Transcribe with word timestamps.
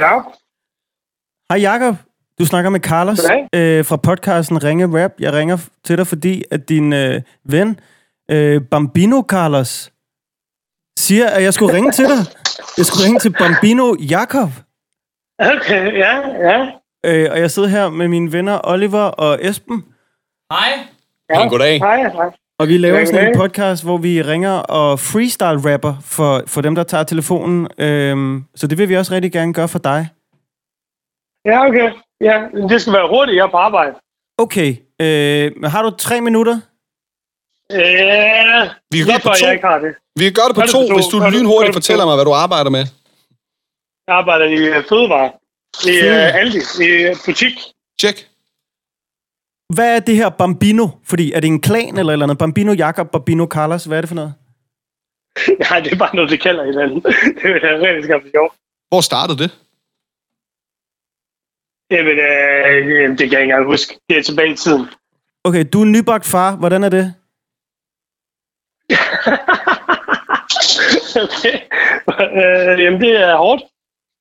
Ja. 0.00 0.20
Hej 1.50 1.60
Jakob, 1.60 1.96
du 2.38 2.46
snakker 2.46 2.70
med 2.70 2.80
Carlos 2.80 3.20
øh, 3.54 3.84
fra 3.84 3.96
podcasten 3.96 4.64
Ringe 4.64 5.02
Rap. 5.04 5.12
Jeg 5.18 5.32
ringer 5.32 5.68
til 5.84 5.98
dig, 5.98 6.06
fordi 6.06 6.44
at 6.50 6.68
din 6.68 6.92
øh, 6.92 7.22
ven, 7.44 7.80
øh, 8.30 8.62
Bambino 8.70 9.22
Carlos, 9.22 9.92
siger, 10.98 11.30
at 11.30 11.42
jeg 11.42 11.54
skulle 11.54 11.74
ringe 11.74 11.90
til 11.90 12.04
dig. 12.04 12.18
Jeg 12.78 12.86
skulle 12.86 13.04
ringe 13.06 13.18
til 13.18 13.32
Bambino 13.32 13.94
Jakob. 13.94 14.48
Okay, 15.38 15.98
ja, 15.98 16.12
ja. 16.48 16.66
Øh, 17.06 17.28
og 17.32 17.38
jeg 17.40 17.50
sidder 17.50 17.68
her 17.68 17.88
med 17.88 18.08
mine 18.08 18.32
venner 18.32 18.60
Oliver 18.64 19.02
og 19.02 19.38
Esben, 19.46 19.84
Hej. 20.52 20.68
ja. 21.30 21.40
Ja, 21.40 21.48
goddag. 21.48 21.78
Hej, 21.78 22.02
hej. 22.08 22.30
Og 22.58 22.68
vi 22.68 22.78
laver 22.78 23.04
sådan 23.04 23.28
en 23.28 23.36
podcast, 23.36 23.84
hvor 23.84 23.98
vi 23.98 24.22
ringer 24.22 24.52
og 24.58 24.98
freestyle-rapper 24.98 25.94
for, 26.02 26.42
for 26.46 26.60
dem, 26.60 26.74
der 26.74 26.82
tager 26.82 27.04
telefonen. 27.04 27.68
Øh, 27.78 28.16
så 28.54 28.66
det 28.66 28.78
vil 28.78 28.88
vi 28.88 28.96
også 28.96 29.12
rigtig 29.14 29.32
gerne 29.32 29.52
gøre 29.54 29.68
for 29.68 29.78
dig. 29.78 30.08
Ja, 31.50 31.66
okay. 31.68 31.90
Ja, 32.20 32.36
det 32.68 32.80
skal 32.80 32.92
være 32.92 33.08
hurtigt, 33.08 33.36
jeg 33.36 33.42
er 33.44 33.50
på 33.50 33.56
arbejde. 33.56 33.94
Okay, 34.38 34.70
øh, 35.00 35.52
men 35.60 35.70
har 35.70 35.82
du 35.82 35.90
tre 35.90 36.20
minutter? 36.20 36.60
Ja, 37.70 38.62
Vi 38.90 38.98
kan 38.98 39.06
lige 39.06 39.12
godt 39.12 39.22
på 39.22 39.28
to. 39.40 39.44
jeg 39.46 39.52
ikke 39.54 39.66
har 39.66 39.78
det. 39.78 39.94
Vi 40.18 40.24
kan 40.24 40.32
gøre 40.32 40.48
det 40.48 40.54
på 40.54 40.60
Gør 40.60 40.66
det 40.66 40.72
to, 40.76 40.80
på 40.82 40.88
to. 40.88 40.94
hvis 40.94 41.06
du 41.12 41.18
Gør 41.18 41.24
det- 41.30 41.34
lynhurtigt 41.38 41.66
det 41.68 41.74
på 41.74 41.76
fortæller 41.80 42.04
to. 42.04 42.08
mig, 42.08 42.16
hvad 42.16 42.24
du 42.24 42.32
arbejder 42.32 42.70
med. 42.70 42.84
Jeg 44.08 44.14
arbejder 44.20 44.44
i 44.44 44.60
øh, 44.74 44.84
fødevare. 44.88 45.30
I 45.92 45.94
uh, 46.10 46.40
Aldi, 46.40 46.60
i 46.84 46.88
øh, 47.08 47.16
butik. 47.26 47.54
Tjek. 48.00 48.16
Hvad 49.74 49.96
er 49.96 50.00
det 50.00 50.16
her 50.16 50.28
Bambino? 50.28 50.88
Fordi 51.04 51.32
er 51.32 51.40
det 51.40 51.48
en 51.48 51.60
klan 51.60 51.98
eller 51.98 52.12
eller 52.12 52.26
andet? 52.26 52.38
Bambino 52.38 52.72
Jakob, 52.72 53.10
Bambino 53.10 53.46
Carlos, 53.46 53.84
hvad 53.84 53.96
er 53.98 54.02
det 54.02 54.08
for 54.08 54.14
noget? 54.14 54.34
Nej, 55.70 55.80
det 55.80 55.92
er 55.92 55.96
bare 55.96 56.16
noget, 56.16 56.30
det 56.30 56.40
kalder 56.40 56.64
hinanden. 56.64 57.02
det 57.42 57.64
er 57.64 57.80
rigtig 57.80 58.04
skabet 58.04 58.30
sjovt. 58.34 58.54
Hvor 58.88 59.00
startede 59.00 59.38
det? 59.38 59.50
Jamen, 61.90 62.18
øh, 62.18 63.08
det 63.08 63.18
kan 63.18 63.32
jeg 63.32 63.40
ikke 63.40 63.42
engang 63.42 63.66
huske. 63.66 63.98
Det 64.08 64.18
er 64.18 64.22
tilbage 64.22 64.52
i 64.52 64.56
tiden. 64.56 64.86
Okay, 65.44 65.64
du 65.72 65.80
er 65.80 65.84
nybagt 65.84 66.26
far. 66.26 66.56
Hvordan 66.56 66.84
er 66.84 66.88
det? 66.88 67.14
okay. 71.24 71.56
øh, 72.40 72.82
jamen, 72.84 73.00
det 73.00 73.12
er 73.20 73.36
hårdt. 73.36 73.62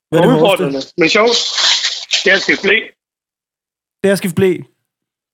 Hvad 0.09 0.19
er 0.19 0.55
det. 0.57 0.93
Men 0.97 1.09
sjovt. 1.09 1.37
Det 2.23 2.33
er 2.33 2.37
skal 2.37 2.57
blæ. 2.63 2.79
Det 4.03 4.09
er 4.09 4.11
at 4.11 4.17
skifte 4.17 4.35
blæ. 4.35 4.57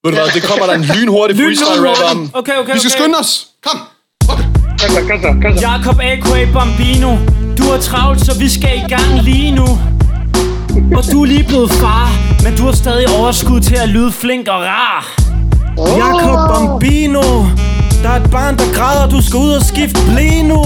Ved 0.04 0.12
du 0.12 0.18
hvad, 0.18 0.28
det 0.34 0.44
kommer 0.44 0.66
der 0.66 0.74
en 0.74 0.86
lynhurtig 0.96 1.36
freestyle 1.38 1.90
rap 1.90 2.16
om. 2.16 2.30
Okay, 2.34 2.56
okay, 2.58 2.74
Vi 2.74 2.80
skal 2.80 2.92
okay. 2.92 3.02
skynde 3.02 3.18
os. 3.20 3.48
Kom. 3.68 3.80
Jakob 5.62 6.00
A.K.A. 6.00 6.46
Bambino. 6.54 7.12
Du 7.58 7.64
er 7.64 7.78
travlt, 7.82 8.26
så 8.26 8.40
vi 8.40 8.50
skal 8.50 8.78
i 8.78 8.94
gang 8.94 9.22
lige 9.24 9.52
nu. 9.52 9.68
Og 10.98 11.04
du 11.12 11.22
er 11.22 11.26
lige 11.26 11.44
blevet 11.44 11.72
far, 11.72 12.10
men 12.44 12.58
du 12.58 12.64
har 12.66 12.72
stadig 12.72 13.06
overskud 13.20 13.62
til 13.62 13.76
at 13.76 13.90
lyde 13.90 14.12
flink 14.12 14.48
og 14.48 14.62
rar. 14.62 15.14
Jakob 15.78 16.38
Bambino! 16.52 17.22
Der 18.04 18.10
er 18.10 18.24
et 18.24 18.32
barn, 18.32 18.58
der 18.58 18.74
græder. 18.74 19.10
Du 19.10 19.22
skal 19.28 19.38
ud 19.40 19.52
og 19.52 19.62
skifte 19.66 20.00
blæ 20.12 20.42
nu. 20.42 20.62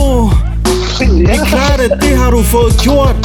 Det 1.00 1.30
er 1.30 1.46
klart, 1.46 1.80
at 1.80 2.02
det 2.02 2.18
har 2.18 2.32
du 2.32 2.44
fået 2.44 2.74
gjort. 2.84 3.16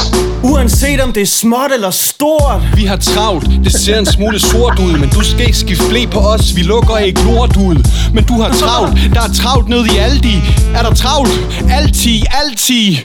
Uanset 0.42 1.00
om 1.00 1.12
det 1.12 1.22
er 1.22 1.26
småt 1.26 1.72
eller 1.74 1.90
stort. 1.90 2.62
Vi 2.74 2.84
har 2.84 2.96
travlt, 2.96 3.50
det 3.64 3.72
ser 3.72 3.98
en 3.98 4.06
smule 4.06 4.40
sort 4.40 4.78
ud 4.78 4.98
Men 4.98 5.08
du 5.08 5.24
skal 5.24 5.40
ikke 5.40 5.58
skifte 5.58 5.88
blæ 5.88 6.06
på 6.06 6.18
os, 6.18 6.56
vi 6.56 6.62
lukker 6.62 6.96
ikke 6.96 7.20
lort 7.22 7.56
ud 7.56 7.76
Men 8.14 8.24
du 8.24 8.40
har 8.42 8.52
travlt, 8.54 9.14
der 9.14 9.20
er 9.20 9.32
travlt 9.34 9.68
nede 9.68 9.86
i 9.94 9.96
Aldi 9.98 10.34
Er 10.74 10.82
der 10.82 10.94
travlt? 10.94 11.30
Altid, 11.70 12.22
altid 12.44 12.96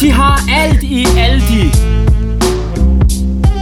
De 0.00 0.12
har 0.12 0.40
alt 0.50 0.82
i 0.82 1.06
Aldi. 1.18 1.72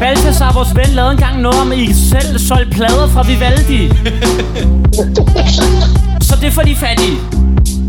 Balthasar, 0.00 0.52
vores 0.52 0.76
ven, 0.76 0.94
lavede 0.94 1.12
engang 1.12 1.40
noget 1.40 1.60
om, 1.60 1.72
at 1.72 1.78
I 1.78 1.94
selv 2.10 2.38
solgte 2.38 2.70
plader 2.70 3.08
fra 3.08 3.22
Vivaldi. 3.22 3.88
Så 6.28 6.36
det 6.40 6.46
er 6.46 6.50
for 6.50 6.62
de 6.62 6.76
fattige. 6.76 7.18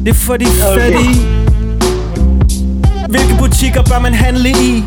Det 0.04 0.10
er 0.10 0.14
for 0.14 0.38
de 0.38 0.46
fattige. 0.46 1.45
Hvilke 3.16 3.36
butikker 3.40 3.82
bør 3.82 4.00
man 4.00 4.14
handle 4.14 4.50
i? 4.50 4.84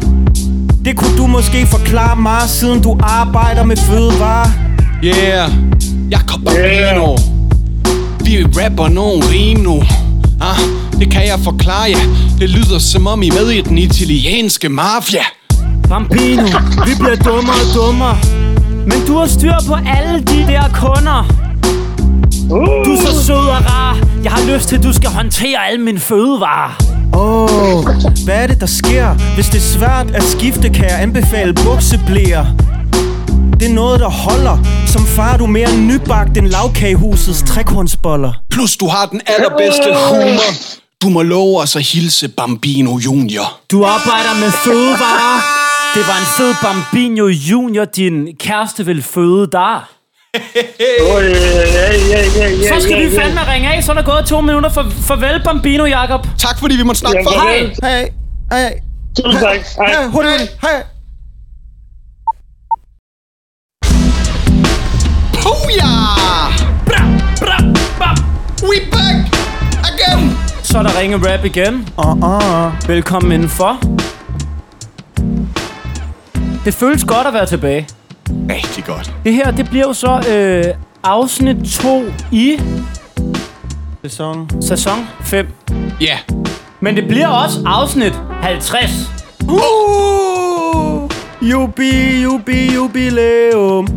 Det 0.84 0.96
kunne 0.96 1.16
du 1.16 1.26
måske 1.26 1.66
forklare 1.66 2.16
mig, 2.16 2.40
siden 2.46 2.82
du 2.82 2.98
arbejder 3.02 3.64
med 3.64 3.76
fødevarer. 3.76 4.50
Yeah, 5.04 5.50
Jakob 6.10 6.40
Bambino 6.44 7.16
Vi 8.24 8.44
rapper 8.44 8.88
nogle 8.88 9.22
rim 9.32 9.58
nu 9.58 9.82
ah, 10.40 10.58
Det 11.00 11.10
kan 11.10 11.26
jeg 11.26 11.38
forklare 11.44 11.86
jer 11.90 12.34
Det 12.38 12.50
lyder 12.50 12.78
som 12.78 13.06
om 13.06 13.22
I 13.22 13.28
er 13.28 13.32
med 13.32 13.50
i 13.50 13.60
den 13.60 13.78
italienske 13.78 14.68
mafia 14.68 15.24
Bambino, 15.88 16.42
vi 16.86 16.92
bliver 16.98 17.16
dummere 17.16 17.56
og 17.68 17.74
dummere. 17.74 18.18
Men 18.86 19.06
du 19.06 19.16
har 19.16 19.26
styr 19.26 19.54
på 19.66 19.74
alle 19.74 20.20
de 20.20 20.52
der 20.52 20.62
kunder. 20.74 21.26
Du 22.84 22.92
er 22.92 23.00
så 23.06 23.24
sød 23.26 23.34
og 23.34 23.64
rar. 23.70 23.98
Jeg 24.24 24.32
har 24.32 24.54
lyst 24.54 24.68
til, 24.68 24.76
at 24.76 24.82
du 24.82 24.92
skal 24.92 25.10
håndtere 25.10 25.68
alle 25.70 25.84
mine 25.84 25.98
fødevarer. 25.98 26.97
Åh, 27.18 27.42
oh, 27.44 27.84
hvad 28.24 28.42
er 28.42 28.46
det, 28.46 28.60
der 28.60 28.66
sker? 28.66 29.14
Hvis 29.34 29.46
det 29.46 29.56
er 29.56 29.68
svært 29.78 30.10
at 30.14 30.22
skifte, 30.22 30.68
kan 30.70 30.84
jeg 30.84 31.02
anbefale 31.02 31.54
bukseblæer. 31.54 32.44
Det 33.60 33.70
er 33.70 33.74
noget, 33.74 34.00
der 34.00 34.08
holder. 34.08 34.56
Som 34.86 35.02
far 35.06 35.32
er 35.32 35.36
du 35.36 35.46
mere 35.46 35.76
nybagt 35.76 36.38
end 36.38 36.46
lavkagehusets 36.46 37.42
trekornsboller. 37.42 38.32
Plus 38.50 38.76
du 38.76 38.86
har 38.88 39.06
den 39.06 39.20
allerbedste 39.26 39.88
humor 40.08 40.50
Du 41.02 41.08
må 41.08 41.22
love 41.22 41.60
os 41.60 41.76
at 41.76 41.82
hilse 41.82 42.28
Bambino 42.28 42.98
Junior 42.98 43.60
Du 43.70 43.84
arbejder 43.84 44.34
med 44.40 44.50
fødevarer. 44.50 45.38
Det 45.94 46.02
var 46.08 46.18
en 46.22 46.28
fed 46.36 46.54
Bambino 46.62 47.26
Junior, 47.26 47.84
din 47.84 48.28
kæreste 48.40 48.86
vil 48.86 49.02
føde 49.02 49.48
dig. 49.52 49.80
Oh, 50.34 51.22
Så 52.68 52.80
skal 52.82 52.98
vi 52.98 53.16
fandme 53.16 53.40
ringe 53.52 53.74
af, 53.74 53.84
så 53.84 53.92
er 53.92 53.96
der 53.96 54.02
gået 54.02 54.26
to 54.26 54.40
minutter. 54.40 54.70
For, 54.70 54.86
farvel, 55.00 55.42
Bambino 55.44 55.84
Jakob. 55.84 56.26
Tak 56.38 56.58
fordi 56.58 56.76
vi 56.76 56.82
måtte 56.82 56.98
snakke 57.00 57.18
Ja, 57.18 57.24
for. 57.24 57.40
Hej. 57.40 57.70
Hej, 57.82 58.10
hej, 58.52 58.80
Tusind 59.16 59.40
tak. 59.40 59.56
Hej. 59.76 60.06
hurtigt, 60.06 60.56
hej. 60.60 60.82
Booyah! 65.42 66.52
Bra, 66.86 67.02
bra, 67.40 67.56
bra. 67.98 68.14
We 68.62 68.76
back 68.92 69.36
again! 69.90 70.36
Så 70.62 70.78
er 70.78 70.82
der 70.82 71.00
ringe 71.00 71.16
rap 71.32 71.44
igen. 71.44 71.88
Uh, 71.98 72.16
uh. 72.16 72.88
Velkommen 72.88 73.32
indenfor. 73.32 73.80
Det 76.64 76.74
føles 76.74 77.04
godt 77.04 77.26
at 77.26 77.32
være 77.34 77.46
tilbage. 77.46 77.88
Rigtig 78.50 78.84
godt. 78.84 79.12
Det 79.24 79.34
her, 79.34 79.50
det 79.50 79.68
bliver 79.68 79.86
jo 79.86 79.92
så 79.92 80.24
øh, 80.30 80.74
afsnit 81.04 81.56
2 81.72 82.04
i 82.32 82.60
Sæson. 84.02 84.50
sæson 84.62 85.08
5. 85.20 85.46
Ja. 86.00 86.06
Yeah. 86.06 86.18
Men 86.80 86.96
det 86.96 87.08
bliver 87.08 87.28
også 87.28 87.58
afsnit 87.66 88.12
50. 88.42 88.90
Uh! 89.42 91.10
Jubi, 91.42 92.22
jubi, 92.22 92.74
jubilæum. 92.74 93.88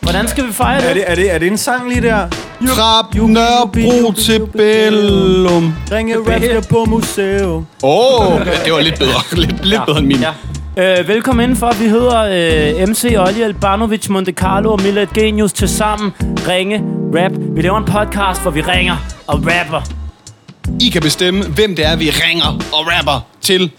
Hvordan 0.00 0.28
skal 0.28 0.46
vi 0.46 0.52
fejre 0.52 0.82
Er 0.82 0.86
det? 0.86 0.96
det, 0.96 1.04
er, 1.06 1.14
det, 1.14 1.34
er 1.34 1.38
det 1.38 1.46
en 1.46 1.58
sang 1.58 1.88
lige 1.88 2.02
der? 2.02 2.28
Fra 2.66 3.26
Nørrebro 3.26 4.12
til 4.12 4.46
Bellum. 4.46 5.74
Ringe 5.92 6.16
rap 6.16 6.42
skal 6.42 6.62
på 6.70 6.84
museum. 6.84 7.66
Åh, 7.82 8.32
oh, 8.32 8.40
det 8.64 8.72
var 8.72 8.80
lidt 8.80 8.98
bedre. 8.98 9.12
Lidt, 9.40 9.66
lidt 9.66 9.82
bedre 9.86 9.98
end 9.98 10.06
min. 10.06 10.20
Ja. 10.20 10.30
Øh, 10.78 11.08
velkommen 11.08 11.42
indenfor. 11.42 11.72
Vi 11.72 11.88
hedder 11.88 12.20
øh, 12.80 12.88
MC 12.88 13.04
Olje, 13.18 13.44
Albanovic, 13.44 14.08
Monte 14.08 14.32
Carlo 14.32 14.72
og 14.72 14.82
Millet 14.82 15.12
Genius 15.12 15.52
til 15.52 15.68
sammen. 15.68 16.12
Ringe 16.20 16.82
Rap. 17.14 17.32
Vi 17.56 17.62
laver 17.62 17.78
en 17.78 17.84
podcast, 17.84 18.42
hvor 18.42 18.50
vi 18.50 18.60
ringer 18.60 18.96
og 19.26 19.36
rapper. 19.36 19.82
I 20.80 20.88
kan 20.88 21.02
bestemme, 21.02 21.44
hvem 21.44 21.76
det 21.76 21.86
er, 21.86 21.96
vi 21.96 22.10
ringer 22.10 22.46
og 22.72 22.86
rapper 22.86 23.26
til. 23.40 23.70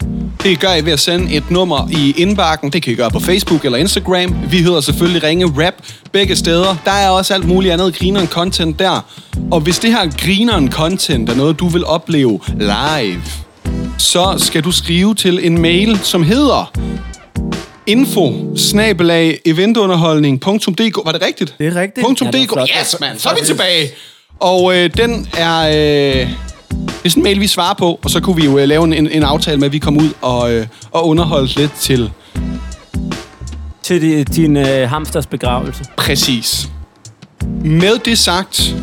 Det 0.42 0.60
gør 0.60 0.74
I 0.74 0.84
ved 0.84 0.92
at 0.92 1.00
sende 1.00 1.34
et 1.34 1.50
nummer 1.50 1.88
i 1.90 2.14
indbakken. 2.16 2.72
Det 2.72 2.82
kan 2.82 2.92
I 2.92 2.96
gøre 2.96 3.10
på 3.10 3.20
Facebook 3.20 3.64
eller 3.64 3.78
Instagram. 3.78 4.36
Vi 4.50 4.56
hedder 4.56 4.80
selvfølgelig 4.80 5.22
Ringe 5.22 5.46
Rap 5.46 5.74
begge 6.12 6.36
steder. 6.36 6.76
Der 6.84 6.92
er 6.92 7.10
også 7.10 7.34
alt 7.34 7.48
muligt 7.48 7.72
andet 7.72 7.94
grineren 7.98 8.26
content 8.26 8.78
der. 8.78 9.00
Og 9.50 9.60
hvis 9.60 9.78
det 9.78 9.90
her 9.90 10.10
grineren 10.24 10.72
content 10.72 11.30
er 11.30 11.34
noget, 11.34 11.58
du 11.58 11.68
vil 11.68 11.84
opleve 11.84 12.40
live, 12.56 13.22
så 13.98 14.34
skal 14.38 14.64
du 14.64 14.72
skrive 14.72 15.14
til 15.14 15.46
en 15.46 15.62
mail, 15.62 15.98
som 16.02 16.22
hedder 16.22 16.72
info 17.86 18.54
eventunderholdning.dk 19.44 20.96
Var 21.04 21.12
det 21.12 21.22
rigtigt? 21.22 21.54
Det 21.58 21.66
er 21.66 21.80
rigtigt. 21.80 22.06
.dk. 22.06 22.34
Ja, 22.34 22.44
flot. 22.54 22.68
Yes, 22.80 22.96
man. 23.00 23.18
Så 23.18 23.28
er 23.28 23.34
vi 23.34 23.40
tilbage. 23.46 23.88
Og 24.40 24.76
øh, 24.76 24.90
den 24.96 25.28
er... 25.36 25.68
Øh, 25.68 26.28
det 26.70 27.04
er 27.04 27.08
sådan 27.08 27.20
en 27.20 27.22
mail, 27.22 27.40
vi 27.40 27.46
svarer 27.46 27.74
på, 27.74 28.00
og 28.04 28.10
så 28.10 28.20
kunne 28.20 28.36
vi 28.36 28.44
jo 28.44 28.58
øh, 28.58 28.68
lave 28.68 28.84
en, 28.84 28.92
en, 29.08 29.22
aftale 29.22 29.56
med, 29.56 29.66
at 29.66 29.72
vi 29.72 29.78
kom 29.78 29.96
ud 29.96 30.10
og, 30.20 30.52
øh, 30.52 30.66
og 30.90 31.08
underholdt 31.08 31.56
lidt 31.56 31.72
til 31.72 32.10
Til 33.82 34.02
di, 34.02 34.22
din 34.22 34.56
øh, 34.56 34.88
hamsters 34.88 35.26
begravelse. 35.26 35.84
præcis. 35.96 36.68
Med 37.64 37.98
det 37.98 38.18
sagt, 38.18 38.74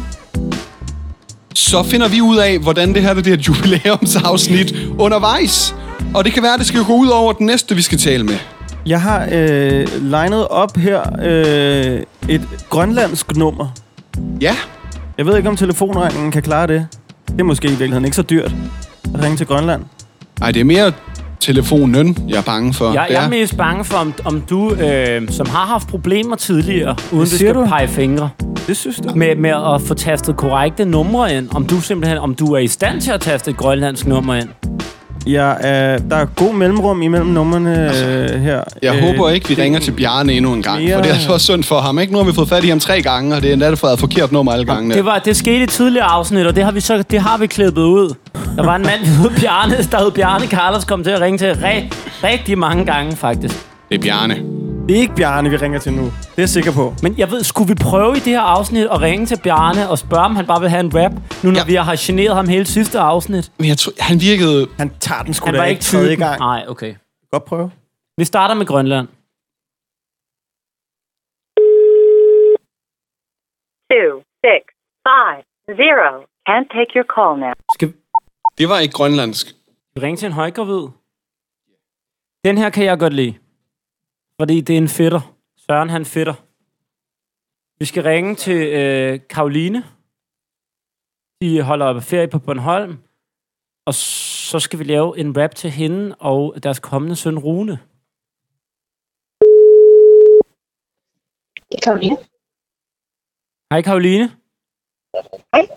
så 1.56 1.84
finder 1.84 2.08
vi 2.08 2.22
ud 2.22 2.38
af, 2.38 2.60
hvordan 2.60 2.94
det 2.94 3.02
her 3.02 3.14
det 3.14 3.28
er 3.28 3.34
et 3.34 3.48
jubilæumsafsnit 3.48 4.74
undervejs. 5.00 5.76
Og 6.14 6.26
det 6.26 6.34
kan 6.34 6.44
være, 6.44 6.54
at 6.54 6.60
det 6.60 6.68
skal 6.68 6.84
gå 6.84 6.94
ud 6.94 7.08
over 7.08 7.34
den 7.34 7.46
næste, 7.46 7.76
vi 7.76 7.82
skal 7.82 7.98
tale 7.98 8.24
med. 8.24 8.38
Jeg 8.86 9.02
har 9.02 9.28
øh, 9.32 9.88
legnet 10.02 10.48
op 10.48 10.78
her 10.78 11.02
øh, 11.24 12.04
et 12.30 12.48
grønlandsk 12.70 13.36
nummer. 13.36 13.68
Ja. 14.42 14.56
Jeg 15.18 15.26
ved 15.26 15.38
ikke, 15.38 15.50
om 15.50 15.56
telefonregningen 15.56 16.32
kan 16.32 16.42
klare 16.42 16.68
det. 16.68 16.88
Det 17.28 17.40
er 17.40 17.44
måske 17.44 17.66
i 17.66 17.70
virkeligheden 17.70 18.06
ikke 18.06 18.16
så 18.16 18.22
dyrt 18.22 18.56
at 19.14 19.24
ringe 19.24 19.38
til 19.38 19.48
Grønland. 19.48 19.84
Nej, 20.40 20.52
det 20.52 20.60
er 20.60 20.64
mere 20.64 20.92
telefonen, 21.46 22.18
jeg 22.30 22.38
er 22.38 22.42
bange 22.42 22.74
for. 22.74 22.94
Jeg, 22.94 23.08
jeg 23.10 23.26
er 23.26 23.30
mest 23.30 23.58
bange 23.58 23.84
for, 23.86 23.98
om, 23.98 24.14
om 24.26 24.42
du, 24.42 24.72
øh, 24.74 25.30
som 25.30 25.50
har 25.50 25.66
haft 25.66 25.88
problemer 25.88 26.36
tidligere, 26.36 26.96
uden 27.12 27.28
siger 27.28 27.38
skal 27.38 27.54
du? 27.56 27.66
pege 27.68 27.88
fingre, 27.88 28.30
Det 28.68 28.78
synes 28.78 28.96
du? 28.98 29.10
med, 29.16 29.36
med 29.36 29.50
at 29.50 29.82
få 29.82 29.94
tastet 29.94 30.38
korrekte 30.38 30.86
numre 30.86 31.38
ind, 31.38 31.50
om 31.56 31.66
du 31.66 31.82
simpelthen 31.82 32.18
om 32.18 32.36
du 32.36 32.46
er 32.54 32.60
i 32.60 32.68
stand 32.68 33.02
til 33.02 33.12
at 33.12 33.22
taste 33.22 33.52
et 33.52 33.58
grønlandsk 33.58 34.08
nummer 34.08 34.36
ind. 34.36 34.50
Ja, 35.28 35.50
øh, 35.94 36.00
der 36.10 36.16
er 36.16 36.26
god 36.26 36.54
mellemrum 36.54 37.02
imellem 37.02 37.28
numrene 37.30 37.92
øh, 38.04 38.42
her. 38.42 38.62
Jeg 38.82 38.96
øh, 38.96 39.02
håber 39.04 39.30
ikke, 39.30 39.48
vi 39.50 39.54
ringer 39.62 39.80
til 39.80 39.92
Bjarne 39.92 40.34
endnu 40.34 40.54
en 40.54 40.62
gang, 40.64 40.84
mere- 40.84 40.96
for 40.96 41.02
det 41.02 41.10
er 41.10 41.14
altså 41.14 41.34
også 41.34 41.44
synd 41.44 41.64
for 41.64 41.80
ham. 41.80 42.00
Ikke? 42.00 42.14
Nu 42.14 42.20
har 42.20 42.26
vi 42.26 42.34
fået 42.34 42.50
fat 42.50 42.64
i 42.64 42.70
ham 42.70 42.80
tre 42.80 43.02
gange, 43.02 43.36
og 43.36 43.42
det 43.42 43.50
er 43.50 43.54
endda 43.54 43.74
fået 43.74 43.94
et 43.94 44.00
forkert 44.00 44.32
nummer 44.32 44.52
alle 44.52 44.66
gangene. 44.66 44.96
Det, 44.96 45.06
var, 45.06 45.20
det 45.20 45.36
skete 45.38 45.64
i 45.64 45.68
tidligere 45.68 46.06
afsnit, 46.06 46.46
og 46.46 46.56
det 46.56 46.64
har 46.64 46.72
vi 46.72 46.80
så 46.80 47.04
det 47.12 47.20
har 47.22 47.38
vi 47.38 47.48
klippet 47.48 47.82
ud. 47.82 48.14
Der 48.58 48.64
var 48.66 48.76
en 48.76 48.82
mand, 48.82 49.00
der 49.02 49.08
hed 49.08 49.30
Bjarne, 49.42 49.78
der 49.92 49.98
hed 50.04 50.12
Bjarne 50.12 50.46
Carlos, 50.48 50.86
kom 50.86 51.04
til 51.04 51.12
at 51.12 51.22
ringe 51.22 51.38
til 51.38 51.52
ri- 51.52 51.94
rigtig 52.24 52.58
mange 52.58 52.86
gange, 52.86 53.16
faktisk. 53.16 53.56
Det 53.90 53.98
er 53.98 54.02
Bjarne. 54.02 54.55
Det 54.88 54.96
er 54.98 55.02
ikke 55.02 55.16
Bjarne, 55.16 55.50
vi 55.50 55.58
ringer 55.58 55.80
til 55.80 55.94
nu. 55.94 56.04
Det 56.06 56.12
er 56.38 56.42
jeg 56.46 56.50
sikker 56.50 56.72
på. 56.74 56.86
Men 57.04 57.18
jeg 57.18 57.32
ved, 57.32 57.44
skulle 57.44 57.68
vi 57.74 57.76
prøve 57.90 58.12
i 58.20 58.20
det 58.20 58.34
her 58.38 58.42
afsnit 58.42 58.86
at 58.96 59.02
ringe 59.02 59.26
til 59.26 59.40
Bjarne 59.44 59.90
og 59.90 59.98
spørge, 59.98 60.24
om 60.26 60.36
han 60.36 60.46
bare 60.52 60.62
vil 60.62 60.70
have 60.70 60.80
en 60.80 60.92
rap, 61.00 61.12
nu 61.44 61.52
når 61.52 61.60
Ja. 61.60 61.66
vi 61.66 61.76
har 61.76 61.96
generet 62.00 62.36
ham 62.36 62.48
hele 62.48 62.66
sidste 62.66 63.00
afsnit? 63.00 63.52
Men 63.60 63.68
jeg 63.68 63.78
tror, 63.78 63.92
han 64.00 64.18
virkede... 64.30 64.68
Han 64.78 64.90
tager 65.00 65.24
den 65.24 65.34
sgu 65.34 65.46
Han 65.46 65.54
da 65.54 65.60
var 65.60 65.66
ikke 65.66 65.82
tredje 65.82 66.16
gang. 66.16 66.40
Nej, 66.40 66.66
okay. 66.68 66.96
Godt 67.32 67.46
prøve. 67.46 67.72
Vi 68.18 68.26
starter 68.26 68.56
med 68.56 68.66
Grønland. 68.66 69.08
two 73.92 74.12
six 74.46 74.62
five 75.10 75.42
zero. 75.82 76.12
Can't 76.50 76.68
take 76.78 76.92
your 76.98 77.08
call 77.16 77.34
now. 77.40 77.54
Skal 77.74 77.94
Det 78.58 78.70
var 78.70 78.80
ikke 78.80 78.94
grønlandsk. 78.94 79.46
vi 79.96 80.02
ringe 80.02 80.18
til 80.18 80.26
en 80.26 80.32
højgravid? 80.42 80.84
Den 82.46 82.58
her 82.58 82.70
kan 82.70 82.86
jeg 82.86 83.00
godt 83.00 83.14
lide. 83.14 83.34
Fordi 84.42 84.62
det 84.62 84.74
er 84.74 84.78
en 84.78 84.88
fætter. 84.88 85.36
Søren, 85.58 85.90
han 85.90 86.06
fætter. 86.06 86.34
Vi 87.80 87.86
skal 87.86 88.04
ringe 88.04 88.36
til 88.36 88.68
øh, 88.68 89.20
Karoline. 89.30 89.84
De 91.42 91.62
holder 91.62 92.00
ferie 92.00 92.28
på 92.28 92.40
Bornholm. 92.40 92.98
Og 93.86 93.94
så 93.94 94.60
skal 94.60 94.80
vi 94.80 94.84
lave 94.84 95.20
en 95.20 95.38
rap 95.38 95.56
til 95.56 95.70
hende 95.70 96.16
og 96.20 96.64
deres 96.64 96.80
kommende 96.80 97.16
søn 97.16 97.40
Rune. 97.40 97.80
Det 101.72 101.84
kan 101.84 102.00
vi. 102.00 102.10
Hej 103.72 103.82
Karoline. 103.82 104.32
Hej. 105.54 105.68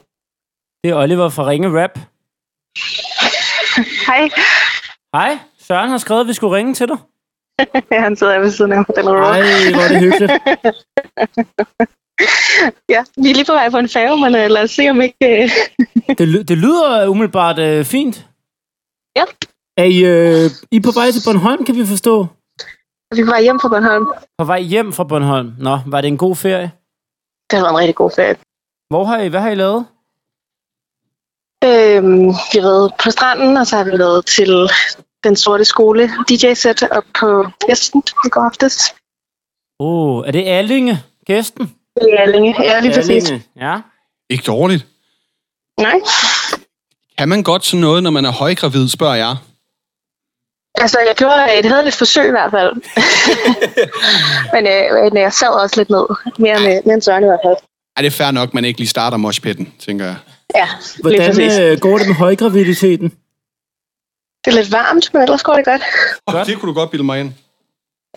Det 0.84 0.90
er 0.90 0.94
Oliver 1.02 1.28
fra 1.28 1.46
Ringe 1.46 1.82
Rap. 1.82 1.98
Hej. 4.06 4.28
Hej. 5.14 5.38
Søren 5.58 5.90
har 5.90 5.98
skrevet, 5.98 6.20
at 6.20 6.26
vi 6.28 6.32
skulle 6.32 6.56
ringe 6.56 6.74
til 6.74 6.88
dig. 6.88 6.98
Han 8.04 8.16
sidder 8.16 8.38
ved 8.38 8.50
siden 8.50 8.72
af 8.72 8.78
mig. 8.78 8.96
Den 8.96 9.06
Ej, 9.06 9.12
hvor 9.72 9.82
er 9.82 9.88
det 9.88 10.00
hyggeligt. 10.00 10.32
Ja, 12.88 13.04
vi 13.22 13.30
er 13.30 13.34
lige 13.34 13.44
på 13.44 13.52
vej 13.52 13.70
på 13.70 13.78
en 13.78 13.88
færge, 13.88 14.16
men 14.16 14.34
uh, 14.34 14.50
lad 14.50 14.62
os 14.62 14.70
se 14.70 14.88
om 14.90 15.00
ikke... 15.00 15.16
Uh... 15.30 15.50
Det, 16.18 16.48
det 16.48 16.58
lyder 16.58 17.08
umiddelbart 17.08 17.58
øh, 17.58 17.84
fint. 17.84 18.26
Ja. 19.16 19.24
Er 19.76 19.84
I, 19.84 19.98
øh, 20.04 20.50
I 20.70 20.76
er 20.76 20.80
på 20.84 20.90
vej 21.00 21.10
til 21.10 21.22
Bornholm, 21.26 21.64
kan 21.64 21.76
vi 21.76 21.86
forstå? 21.86 22.26
Vi 23.14 23.20
er 23.20 23.24
på 23.24 23.30
vej 23.30 23.42
hjem 23.42 23.60
fra 23.60 23.68
Bornholm. 23.68 24.06
På 24.38 24.44
vej 24.44 24.60
hjem 24.60 24.92
fra 24.92 25.04
Bornholm. 25.04 25.52
Nå, 25.58 25.78
var 25.86 26.00
det 26.00 26.08
en 26.08 26.16
god 26.16 26.36
ferie? 26.36 26.72
Det 27.50 27.58
været 27.62 27.70
en 27.70 27.78
rigtig 27.78 27.94
god 27.94 28.10
ferie. 28.10 28.36
Hvor 28.90 29.04
har 29.04 29.18
I, 29.18 29.28
hvad 29.28 29.40
har 29.40 29.50
I 29.50 29.54
lavet? 29.54 29.86
Øhm, 31.64 32.26
vi 32.50 32.58
har 32.58 32.68
været 32.68 32.92
på 33.02 33.10
stranden, 33.10 33.56
og 33.56 33.66
så 33.66 33.76
har 33.76 33.84
vi 33.84 33.90
været 33.90 34.26
til 34.26 34.70
den 35.24 35.36
sorte 35.36 35.64
skole 35.64 36.10
DJ-sæt 36.28 36.82
op 36.90 37.04
på 37.20 37.46
Vesten 37.68 38.02
i 38.24 38.28
går 38.28 38.40
aftes. 38.40 38.94
Åh, 39.80 40.18
oh, 40.18 40.26
er 40.26 40.30
det 40.30 40.44
Allinge, 40.46 41.02
gæsten? 41.26 41.74
Det 41.94 42.14
er 42.18 42.26
længe. 42.26 42.54
Ja, 42.62 42.80
lige 42.80 42.94
præcis. 42.94 43.24
Allinge, 43.24 43.46
ja. 43.56 43.80
Ikke 44.30 44.44
dårligt. 44.46 44.86
Nej. 45.80 46.00
Kan 47.18 47.28
man 47.28 47.42
godt 47.42 47.64
sådan 47.64 47.80
noget, 47.80 48.02
når 48.02 48.10
man 48.10 48.24
er 48.24 48.32
højgravid, 48.32 48.88
spørger 48.88 49.14
jeg. 49.14 49.36
Altså, 50.74 50.98
jeg 51.06 51.14
gjorde 51.16 51.58
et 51.58 51.64
hederligt 51.64 51.96
forsøg 51.96 52.28
i 52.28 52.30
hvert 52.30 52.50
fald. 52.50 52.72
men, 54.54 54.66
øh, 54.66 55.12
men 55.12 55.22
jeg 55.22 55.32
sad 55.32 55.48
også 55.48 55.76
lidt 55.80 55.90
ned. 55.90 56.06
Mere 56.38 56.60
med, 56.60 56.82
mere 56.84 56.94
end 56.94 57.02
Søren 57.02 57.24
i 57.24 57.26
hvert 57.26 57.40
fald. 57.44 57.56
Er 57.96 58.02
det 58.02 58.12
fair 58.12 58.30
nok, 58.30 58.54
man 58.54 58.64
ikke 58.64 58.80
lige 58.80 58.88
starter 58.88 59.16
moshpitten, 59.16 59.72
tænker 59.78 60.04
jeg. 60.04 60.16
Ja, 60.54 60.68
lige 60.94 61.02
Hvordan 61.02 61.26
præcis. 61.26 61.58
øh, 61.58 61.78
går 61.78 61.98
det 61.98 62.06
med 62.06 62.14
højgraviditeten? 62.14 63.12
Det 64.44 64.50
er 64.52 64.56
lidt 64.56 64.72
varmt, 64.72 65.14
men 65.14 65.22
ellers 65.22 65.42
går 65.42 65.54
det 65.54 65.64
godt. 65.64 65.82
Oh, 66.26 66.46
det 66.46 66.58
kunne 66.58 66.68
du 66.68 66.74
godt 66.74 66.90
bilde 66.90 67.04
mig 67.04 67.20
ind. 67.20 67.32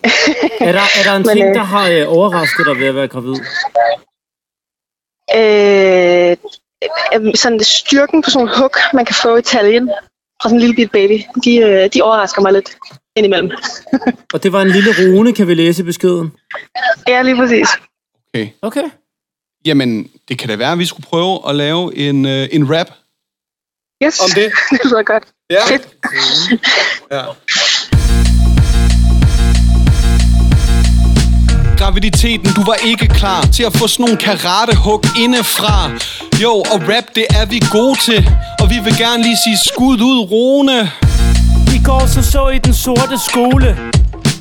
Er 0.67 0.71
der, 0.71 0.81
er 0.99 1.03
der 1.03 1.15
en 1.15 1.23
Men, 1.27 1.37
ting, 1.37 1.49
øh, 1.49 1.55
der 1.55 1.63
har 1.63 1.89
øh, 1.89 2.03
overrasket 2.07 2.65
dig 2.65 2.79
ved 2.79 2.87
at 2.87 2.95
være 2.95 3.07
gravid? 3.07 3.35
Øh, 5.35 6.37
sådan 7.35 7.59
styrken 7.59 8.21
på 8.21 8.29
sådan 8.29 8.47
en 8.47 8.53
hook, 8.53 8.77
man 8.93 9.05
kan 9.05 9.15
få 9.15 9.35
i 9.35 9.41
taljen 9.41 9.87
fra 10.41 10.49
sådan 10.49 10.55
en 10.55 10.59
lille 10.59 10.75
bit 10.75 10.91
baby, 10.91 11.21
de, 11.43 11.57
øh, 11.57 11.89
de 11.93 12.01
overrasker 12.01 12.41
mig 12.41 12.53
lidt 12.53 12.77
indimellem. 13.15 13.51
Og 14.33 14.43
det 14.43 14.53
var 14.53 14.61
en 14.61 14.69
lille 14.69 14.91
rune, 14.99 15.33
kan 15.33 15.47
vi 15.47 15.53
læse 15.53 15.81
i 15.81 15.85
beskeden. 15.85 16.31
Ja, 17.07 17.21
lige 17.21 17.35
præcis. 17.35 17.67
Okay. 18.33 18.49
Okay. 18.61 18.83
Jamen, 19.65 20.11
det 20.29 20.39
kan 20.39 20.49
da 20.49 20.55
være, 20.55 20.71
at 20.71 20.79
vi 20.79 20.85
skulle 20.85 21.07
prøve 21.07 21.49
at 21.49 21.55
lave 21.55 21.95
en, 21.97 22.25
øh, 22.25 22.47
en 22.51 22.75
rap 22.75 22.87
Yes, 24.03 24.19
om 24.19 24.29
det. 24.35 24.51
det 24.71 24.79
lyder 24.83 25.03
godt. 25.03 25.23
Ja. 25.49 25.65
Fedt. 25.67 25.87
ja. 27.11 27.23
Graviditeten, 31.77 32.53
du 32.53 32.63
var 32.63 32.77
ikke 32.83 33.07
klar 33.07 33.41
til 33.41 33.63
at 33.63 33.73
få 33.77 33.87
sådan 33.87 34.03
nogle 34.03 34.17
karatehug 34.17 35.03
indefra. 35.19 35.91
Jo, 36.43 36.51
og 36.51 36.81
rap, 36.89 37.03
det 37.15 37.25
er 37.29 37.45
vi 37.45 37.61
gode 37.71 37.99
til. 38.05 38.29
Og 38.59 38.69
vi 38.69 38.75
vil 38.83 38.97
gerne 38.97 39.23
lige 39.23 39.37
sige 39.45 39.57
skud 39.57 39.99
ud, 40.01 40.19
Rune. 40.31 40.91
I 41.75 41.81
går 41.83 42.05
så 42.07 42.31
så 42.31 42.49
I 42.49 42.57
den 42.57 42.73
sorte 42.73 43.17
skole. 43.29 43.77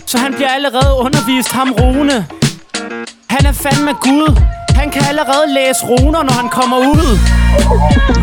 Så 0.06 0.18
han 0.18 0.34
bliver 0.34 0.48
allerede 0.48 0.94
undervist, 0.98 1.52
ham 1.52 1.72
Rune. 1.72 2.26
Han 3.28 3.46
er 3.46 3.52
fandme 3.52 3.92
Gud. 3.92 4.40
Han 4.70 4.90
kan 4.90 5.02
allerede 5.08 5.46
læse 5.54 5.86
runer, 5.86 6.22
når 6.22 6.32
han 6.32 6.48
kommer 6.48 6.78
ud. 6.78 7.39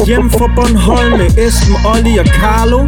Hjem 0.05 0.31
fra 0.31 0.47
Bornholm 0.55 1.17
med 1.17 1.29
Esben, 1.37 1.75
Olli 1.85 2.17
og 2.17 2.25
Carlo. 2.25 2.79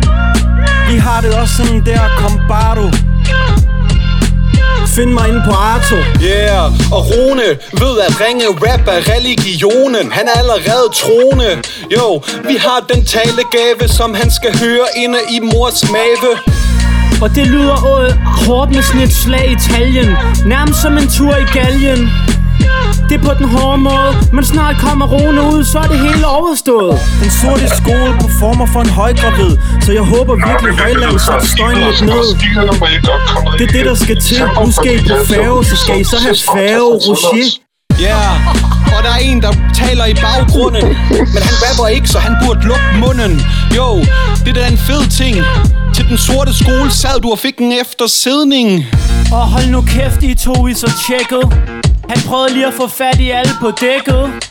Vi 0.91 0.97
har 0.97 1.21
det 1.21 1.33
også 1.33 1.53
sådan 1.57 1.85
der, 1.85 1.99
kom 2.17 2.39
bare. 2.47 2.91
Find 4.87 5.11
mig 5.11 5.27
inde 5.29 5.41
på 5.45 5.51
Arto. 5.51 5.95
Yeah, 6.23 6.65
og 6.95 7.01
Rune 7.09 7.47
ved 7.81 7.93
at 8.07 8.21
ringe 8.21 8.45
rap 8.47 8.87
er 8.87 9.01
religionen 9.15 10.11
Han 10.11 10.27
er 10.27 10.39
allerede 10.39 10.87
troende 11.01 11.51
Jo, 11.95 12.21
vi 12.47 12.55
har 12.55 12.85
den 12.93 13.05
talegave, 13.05 13.87
som 13.87 14.13
han 14.13 14.31
skal 14.31 14.59
høre 14.59 14.87
inde 15.03 15.19
i 15.35 15.39
mors 15.39 15.91
mave 15.91 16.31
Og 17.21 17.35
det 17.35 17.47
lyder 17.47 17.99
øh, 17.99 18.11
hårdt 18.45 18.75
med 18.75 18.83
sådan 18.83 19.01
et 19.01 19.13
slag 19.13 19.51
i 19.51 19.57
taljen. 19.71 20.09
Nærmest 20.45 20.81
som 20.81 20.97
en 20.97 21.07
tur 21.07 21.35
i 21.35 21.47
galgen. 21.57 22.09
Det 23.09 23.15
er 23.19 23.23
på 23.29 23.33
den 23.39 23.47
hårde 23.49 23.77
måde, 23.77 24.11
men 24.33 24.45
snart 24.45 24.75
kommer 24.77 25.05
Rune 25.07 25.41
ud, 25.41 25.63
så 25.63 25.77
er 25.77 25.87
det 25.93 25.99
hele 25.99 26.27
overstået. 26.27 26.99
Den 27.23 27.31
sorte 27.41 27.67
skole 27.81 28.11
performer 28.21 28.65
for 28.73 28.81
en 28.81 28.89
højgravid, 28.89 29.57
så 29.81 29.91
jeg 29.91 30.01
håber 30.01 30.33
virkelig 30.49 30.73
højland 30.83 31.19
satte 31.19 31.47
støjen 31.47 31.77
lidt 31.77 32.01
ned. 32.01 32.27
Det 33.57 33.65
er 33.67 33.71
det, 33.77 33.85
der 33.85 33.95
skal 33.95 34.21
til. 34.21 34.41
Nu 34.65 34.71
skal 34.71 34.95
I 34.95 35.07
på 35.09 35.15
færge, 35.25 35.65
så 35.65 35.75
skal 35.75 36.01
I 36.01 36.03
så 36.03 36.17
have 36.25 36.35
færge, 36.55 36.93
Roger. 37.07 37.59
Ja, 37.99 38.05
yeah. 38.05 38.97
og 38.97 39.03
der 39.03 39.09
er 39.09 39.17
en, 39.17 39.41
der 39.41 39.53
taler 39.73 40.05
i 40.05 40.13
baggrunden 40.13 40.87
Men 41.33 41.41
han 41.47 41.55
rapper 41.65 41.87
ikke, 41.87 42.07
så 42.07 42.19
han 42.19 42.35
burde 42.45 42.61
lukke 42.61 42.91
munden 42.99 43.41
Jo, 43.75 43.99
det 44.45 44.47
er 44.47 44.53
da 44.53 44.67
en 44.67 44.77
fed 44.77 45.09
ting 45.09 45.35
Til 45.95 46.07
den 46.09 46.17
sorte 46.17 46.53
skole 46.57 46.91
sad 46.91 47.19
du 47.19 47.31
og 47.31 47.39
fik 47.39 47.57
en 47.57 47.71
eftersidning 47.81 48.85
Og 49.31 49.41
hold 49.47 49.67
nu 49.67 49.81
kæft, 49.81 50.23
I 50.23 50.33
to 50.33 50.67
I 50.67 50.73
så 50.73 50.91
tjekket. 51.07 51.43
Han 52.09 52.17
prøvede 52.27 52.53
lige 52.53 52.67
at 52.67 52.73
få 52.73 52.87
fat 52.87 53.19
i 53.19 53.29
alle 53.29 53.51
på 53.61 53.71
dækket. 53.71 54.49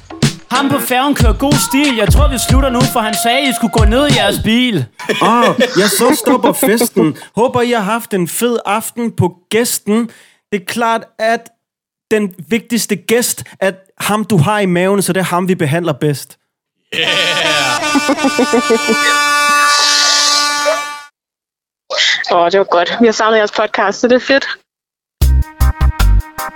Ham 0.50 0.68
på 0.68 0.78
færgen 0.78 1.14
kører 1.14 1.32
god 1.32 1.52
stil. 1.68 1.96
Jeg 1.96 2.08
tror, 2.12 2.28
vi 2.28 2.38
slutter 2.48 2.70
nu, 2.70 2.80
for 2.92 3.00
han 3.00 3.14
sagde, 3.22 3.48
I 3.48 3.52
skulle 3.52 3.72
gå 3.72 3.84
ned 3.84 4.08
i 4.08 4.14
jeres 4.16 4.40
bil. 4.44 4.86
Ah, 5.22 5.54
ja, 5.78 5.88
så 5.88 6.16
stopper 6.24 6.52
festen. 6.52 7.16
Håber, 7.36 7.62
I 7.62 7.70
har 7.70 7.80
haft 7.80 8.14
en 8.14 8.28
fed 8.28 8.58
aften 8.66 9.12
på 9.12 9.36
gæsten. 9.50 10.10
Det 10.52 10.60
er 10.60 10.64
klart, 10.64 11.04
at 11.18 11.48
den 12.10 12.34
vigtigste 12.48 12.96
gæst 12.96 13.44
er 13.60 13.72
ham, 13.98 14.24
du 14.24 14.36
har 14.36 14.58
i 14.58 14.66
maven, 14.66 15.02
så 15.02 15.12
det 15.12 15.20
er 15.20 15.24
ham, 15.24 15.48
vi 15.48 15.54
behandler 15.54 15.92
bedst. 15.92 16.38
Åh, 22.30 22.38
oh, 22.38 22.50
det 22.50 22.58
var 22.58 22.66
godt. 22.70 22.96
Vi 23.00 23.06
har 23.06 23.12
savnet 23.12 23.38
jeres 23.38 23.52
podcast, 23.52 24.00
så 24.00 24.08
det 24.08 24.14
er 24.14 24.20
fedt. 24.20 24.48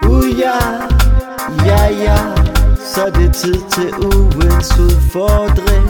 Uh, 0.06 0.38
ja, 0.38 0.52
ja, 1.66 1.82
ja, 2.04 2.16
så 2.94 3.12
det 3.14 3.28
er 3.28 3.32
tid 3.32 3.54
til 3.74 3.94
ugens 3.94 4.78
udfordring. 4.80 5.86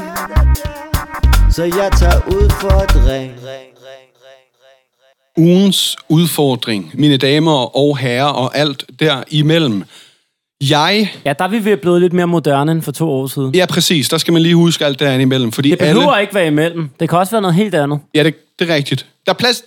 Så 1.52 1.62
jeg 1.64 1.90
tager 1.98 2.20
udfordring. 2.26 3.32
Ugens 5.36 5.96
udfordring, 6.08 6.90
mine 6.94 7.16
damer 7.16 7.76
og 7.76 7.98
herrer 7.98 8.28
og 8.28 8.56
alt 8.56 8.84
derimellem. 9.00 9.84
Jeg... 10.70 11.12
Ja, 11.24 11.32
der 11.38 11.44
er 11.44 11.48
vi 11.48 11.64
ved 11.64 11.76
blive 11.76 12.00
lidt 12.00 12.12
mere 12.12 12.26
moderne 12.26 12.72
end 12.72 12.82
for 12.82 12.92
to 12.92 13.10
år 13.10 13.26
siden. 13.26 13.54
Ja, 13.54 13.66
præcis. 13.66 14.08
Der 14.08 14.18
skal 14.18 14.32
man 14.32 14.42
lige 14.42 14.54
huske 14.54 14.84
alt 14.84 14.98
derinde 14.98 15.22
imellem. 15.22 15.52
Fordi 15.52 15.70
Det 15.70 15.78
behøver 15.78 16.12
alle, 16.12 16.22
ikke 16.22 16.34
være 16.34 16.46
imellem. 16.46 16.90
Det 17.00 17.08
kan 17.08 17.18
også 17.18 17.30
være 17.30 17.42
noget 17.42 17.54
helt 17.54 17.74
andet. 17.74 18.00
Ja, 18.14 18.24
det, 18.24 18.58
det 18.58 18.70
er 18.70 18.74
rigtigt. 18.74 19.06
Der 19.26 19.32
er 19.32 19.36
plads... 19.36 19.62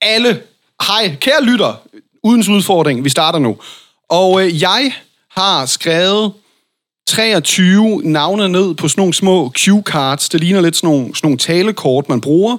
Alle... 0.00 0.42
Hej, 0.88 1.16
kære 1.20 1.44
lytter. 1.44 1.80
Udens 2.22 2.48
udfordring. 2.48 3.04
Vi 3.04 3.08
starter 3.08 3.38
nu. 3.38 3.56
Og 4.10 4.44
øh, 4.44 4.62
jeg 4.62 4.92
har 5.30 5.66
skrevet 5.66 6.32
23 7.08 8.02
navne 8.02 8.48
ned 8.48 8.74
på 8.74 8.88
sådan 8.88 9.00
nogle 9.00 9.14
små 9.14 9.52
cue-cards. 9.58 10.28
Det 10.32 10.40
ligner 10.40 10.60
lidt 10.60 10.76
sådan 10.76 10.90
nogle, 10.90 11.06
sådan 11.06 11.26
nogle 11.26 11.38
talekort, 11.38 12.08
man 12.08 12.20
bruger. 12.20 12.56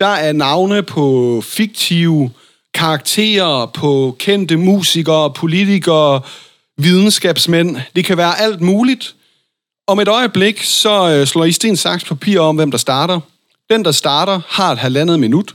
Der 0.00 0.06
er 0.06 0.32
navne 0.32 0.82
på 0.82 1.40
fiktive 1.44 2.30
karakterer, 2.74 3.66
på 3.66 4.16
kendte 4.18 4.56
musikere, 4.56 5.32
politikere, 5.32 6.20
videnskabsmænd. 6.78 7.76
Det 7.96 8.04
kan 8.04 8.16
være 8.16 8.40
alt 8.40 8.60
muligt. 8.60 9.14
Om 9.86 10.00
et 10.00 10.08
øjeblik, 10.08 10.62
så 10.62 11.10
øh, 11.10 11.26
slår 11.26 11.44
I 11.44 11.52
sten, 11.52 11.76
saks, 11.76 12.04
papir 12.04 12.40
om, 12.40 12.56
hvem 12.56 12.70
der 12.70 12.78
starter. 12.78 13.20
Den, 13.70 13.84
der 13.84 13.92
starter, 13.92 14.40
har 14.48 14.72
et 14.72 14.78
halvandet 14.78 15.20
minut. 15.20 15.54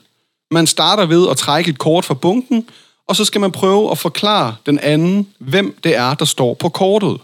Man 0.52 0.68
starter 0.68 1.06
ved 1.06 1.30
at 1.30 1.38
trække 1.38 1.70
et 1.70 1.78
kort 1.78 2.06
fra 2.06 2.14
bunken, 2.14 2.68
og 3.08 3.16
så 3.16 3.26
skal 3.26 3.42
man 3.42 3.52
prøve 3.52 3.92
at 3.92 3.98
forklare 3.98 4.56
den 4.66 4.80
anden, 4.80 5.28
hvem 5.40 5.78
det 5.84 5.96
er, 5.96 6.14
der 6.14 6.26
står 6.26 6.54
på 6.54 6.70
kortet. 6.70 7.18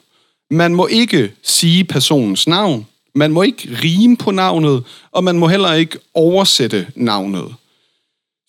Man 0.51 0.75
må 0.75 0.87
ikke 0.87 1.31
sige 1.43 1.83
personens 1.83 2.47
navn, 2.47 2.87
man 3.15 3.31
må 3.31 3.41
ikke 3.41 3.69
rime 3.83 4.17
på 4.17 4.31
navnet, 4.31 4.83
og 5.11 5.23
man 5.23 5.37
må 5.37 5.47
heller 5.47 5.73
ikke 5.73 5.97
oversætte 6.13 6.87
navnet. 6.95 7.55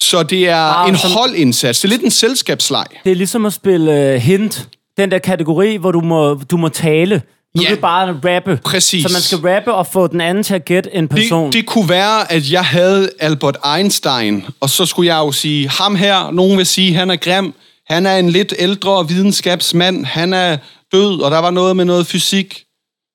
Så 0.03 0.23
det 0.23 0.49
er 0.49 0.57
Ah, 0.57 0.89
en 0.89 0.97
som- 0.97 1.11
holdindsats. 1.11 1.81
Det 1.81 1.89
er 1.89 1.91
lidt 1.91 2.03
en 2.03 2.11
selskabsleg. 2.11 2.87
Det 3.05 3.13
er 3.13 3.17
ligesom 3.17 3.47
at 3.47 3.53
spille 3.53 4.15
uh, 4.15 4.21
hint. 4.23 4.69
Den 4.97 5.11
der 5.11 5.19
kategori, 5.19 5.77
hvor 5.77 5.93
du 5.93 6.01
må, 6.01 6.35
du 6.35 6.57
må 6.57 6.69
tale. 6.69 7.23
Nu 7.57 7.63
Ja. 7.63 7.69
er 7.69 7.71
det 7.73 7.81
bare 7.81 8.35
rappe. 8.35 8.61
Præcis. 8.65 9.03
Så 9.03 9.13
man 9.13 9.23
skal 9.23 9.39
rappe 9.39 9.75
og 9.75 9.87
få 9.87 10.07
den 10.07 10.21
anden 10.21 10.45
til 10.45 10.55
at 10.55 10.65
gætte 10.65 10.95
en 10.95 11.09
person. 11.09 11.47
Det, 11.47 11.53
det 11.53 11.67
kunne 11.67 11.89
være, 11.89 12.33
at 12.33 12.51
jeg 12.51 12.65
havde 12.65 13.11
Albert 13.19 13.57
Einstein, 13.77 14.47
og 14.61 14.71
så 14.71 14.87
skulle 14.87 15.15
jeg 15.15 15.19
jo 15.19 15.33
sige, 15.33 15.69
ham 15.69 15.97
her, 15.97 16.31
nogen 16.31 16.59
vil 16.59 16.67
sige, 16.67 16.95
han 16.95 17.11
er 17.11 17.17
grim, 17.17 17.55
han 17.87 18.07
er 18.07 18.17
en 18.17 18.31
lidt 18.31 18.55
ældre 18.59 19.09
videnskabsmand, 19.09 20.05
han 20.05 20.33
er 20.33 20.57
død, 20.93 21.21
og 21.21 21.31
der 21.31 21.39
var 21.39 21.51
noget 21.51 21.77
med 21.77 21.85
noget 21.85 22.07
fysik. 22.07 22.65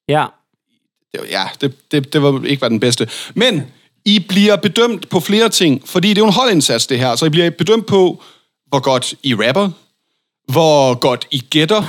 Ja. 0.10 0.25
Ja, 1.32 1.44
det, 1.62 1.91
det, 1.91 2.13
det 2.13 2.22
var 2.22 2.41
ikke 2.46 2.62
var 2.62 2.70
den 2.70 2.79
bedste. 2.79 3.10
Men 3.34 3.63
I 4.06 4.20
bliver 4.20 4.56
bedømt 4.56 5.10
på 5.10 5.20
flere 5.20 5.50
ting, 5.50 5.82
fordi 5.86 6.10
det 6.10 6.17
er 6.17 6.22
jo 6.22 6.27
en 6.27 6.34
holdindsats, 6.34 6.88
det 6.88 7.00
her. 7.00 7.15
Så 7.15 7.25
I 7.25 7.29
bliver 7.29 7.50
bedømt 7.50 7.86
på, 7.86 8.24
hvor 8.67 8.79
godt 8.79 9.13
I 9.24 9.36
rapper, 9.36 9.70
hvor 10.51 10.94
godt 10.94 11.27
I 11.32 11.39
gætter, 11.50 11.84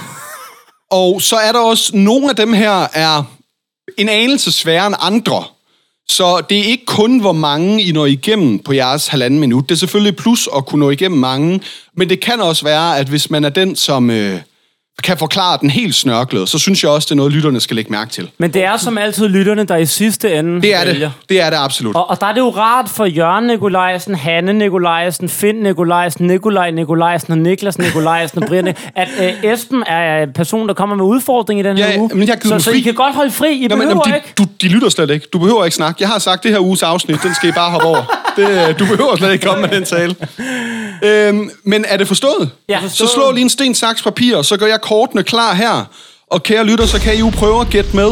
og 0.90 1.22
så 1.22 1.36
er 1.36 1.52
der 1.52 1.60
også, 1.60 1.96
nogle 1.96 2.30
af 2.30 2.36
dem 2.36 2.52
her 2.52 2.86
er 2.92 3.22
en 3.96 4.08
anelse 4.08 4.52
sværere 4.52 4.86
end 4.86 4.96
andre. 5.00 5.44
Så 6.08 6.40
det 6.50 6.58
er 6.58 6.62
ikke 6.62 6.84
kun, 6.86 7.18
hvor 7.18 7.32
mange 7.32 7.82
I 7.82 7.92
når 7.92 8.06
igennem 8.06 8.58
på 8.58 8.72
jeres 8.72 9.08
halvanden 9.08 9.40
minut. 9.40 9.68
Det 9.68 9.74
er 9.74 9.78
selvfølgelig 9.78 10.16
plus 10.16 10.48
at 10.56 10.66
kunne 10.66 10.80
nå 10.80 10.90
igennem 10.90 11.18
mange, 11.18 11.60
men 11.96 12.08
det 12.08 12.20
kan 12.20 12.40
også 12.40 12.64
være, 12.64 12.98
at 12.98 13.08
hvis 13.08 13.30
man 13.30 13.44
er 13.44 13.48
den, 13.48 13.76
som 13.76 14.10
øh, 14.10 14.40
kan 15.08 15.18
forklare 15.18 15.58
den 15.60 15.70
helt 15.70 15.94
snørklet, 15.94 16.48
så 16.48 16.58
synes 16.58 16.82
jeg 16.82 16.90
også, 16.90 17.06
det 17.06 17.10
er 17.10 17.16
noget, 17.16 17.32
lytterne 17.32 17.60
skal 17.60 17.76
lægge 17.76 17.90
mærke 17.90 18.10
til. 18.10 18.30
Men 18.38 18.54
det 18.54 18.64
er 18.64 18.76
som 18.76 18.98
altid 18.98 19.28
lytterne, 19.28 19.64
der 19.64 19.76
i 19.76 19.86
sidste 19.86 20.34
ende 20.34 20.62
Det 20.62 20.74
er 20.74 20.84
vælger. 20.84 21.06
det. 21.08 21.28
Det 21.28 21.40
er 21.40 21.50
det 21.50 21.56
absolut. 21.56 21.96
Og, 21.96 22.10
og 22.10 22.20
der 22.20 22.26
er 22.26 22.32
det 22.32 22.40
jo 22.40 22.50
rart 22.50 22.88
for 22.88 23.04
Jørgen 23.04 23.46
Nikolajsen, 23.46 24.14
Hanne 24.14 24.52
Nikolajsen, 24.52 25.28
Finn 25.28 25.62
Nikolajsen, 25.62 26.26
Nikolaj 26.26 26.70
Nikolajsen 26.70 27.32
og 27.32 27.38
Niklas 27.38 27.78
Nikolajsen 27.78 28.42
og 28.42 28.48
Brian, 28.48 28.68
at 28.96 29.08
øh, 29.44 29.52
Esben 29.52 29.82
er 29.86 30.26
personen, 30.34 30.68
der 30.68 30.74
kommer 30.74 30.96
med 30.96 31.04
udfordring 31.04 31.60
i 31.60 31.62
den 31.62 31.78
Ja, 31.78 31.86
her 31.90 31.98
uge. 32.00 32.10
men 32.14 32.28
jeg 32.28 32.38
så, 32.44 32.58
så. 32.58 32.70
I 32.70 32.80
kan 32.80 32.94
godt 32.94 33.14
holde 33.14 33.30
fri. 33.30 33.64
I 33.64 33.66
Nå, 33.66 33.76
men, 33.76 33.86
behøver 33.88 34.14
ikke. 34.14 34.26
de, 34.38 34.44
du, 34.44 34.48
de 34.62 34.68
lytter 34.68 34.88
slet 34.88 35.10
ikke. 35.10 35.26
Du 35.32 35.38
behøver 35.38 35.64
ikke 35.64 35.74
snakke. 35.76 35.96
Jeg 36.00 36.08
har 36.08 36.18
sagt, 36.18 36.42
det 36.42 36.50
her 36.50 36.58
uges 36.60 36.82
afsnit, 36.82 37.22
den 37.22 37.34
skal 37.34 37.48
I 37.48 37.52
bare 37.52 37.70
hoppe 37.70 37.86
over. 37.86 38.02
Det, 38.36 38.48
øh, 38.68 38.78
du 38.78 38.86
behøver 38.86 39.16
slet 39.16 39.32
ikke 39.32 39.46
komme 39.46 39.60
med 39.62 39.70
den 39.76 39.84
tale. 39.84 40.14
Øhm, 41.02 41.50
men 41.64 41.84
er 41.88 41.96
det 41.96 42.08
forstået? 42.08 42.50
Ja, 42.68 42.78
forstået. 42.78 43.10
Så 43.10 43.14
slå 43.14 43.30
lige 43.32 43.42
en 43.42 43.48
sten, 43.50 43.74
saks, 43.74 44.02
papir, 44.02 44.42
så 44.42 44.56
gør 44.56 44.66
jeg 44.66 44.80
kortene 44.98 45.22
klar 45.22 45.54
her. 45.54 45.84
Og 46.30 46.42
kære 46.42 46.64
lytter, 46.64 46.86
så 46.86 47.00
kan 47.00 47.14
I 47.14 47.18
jo 47.18 47.30
prøve 47.34 47.60
at 47.60 47.66
gætte 47.70 47.96
med, 47.96 48.10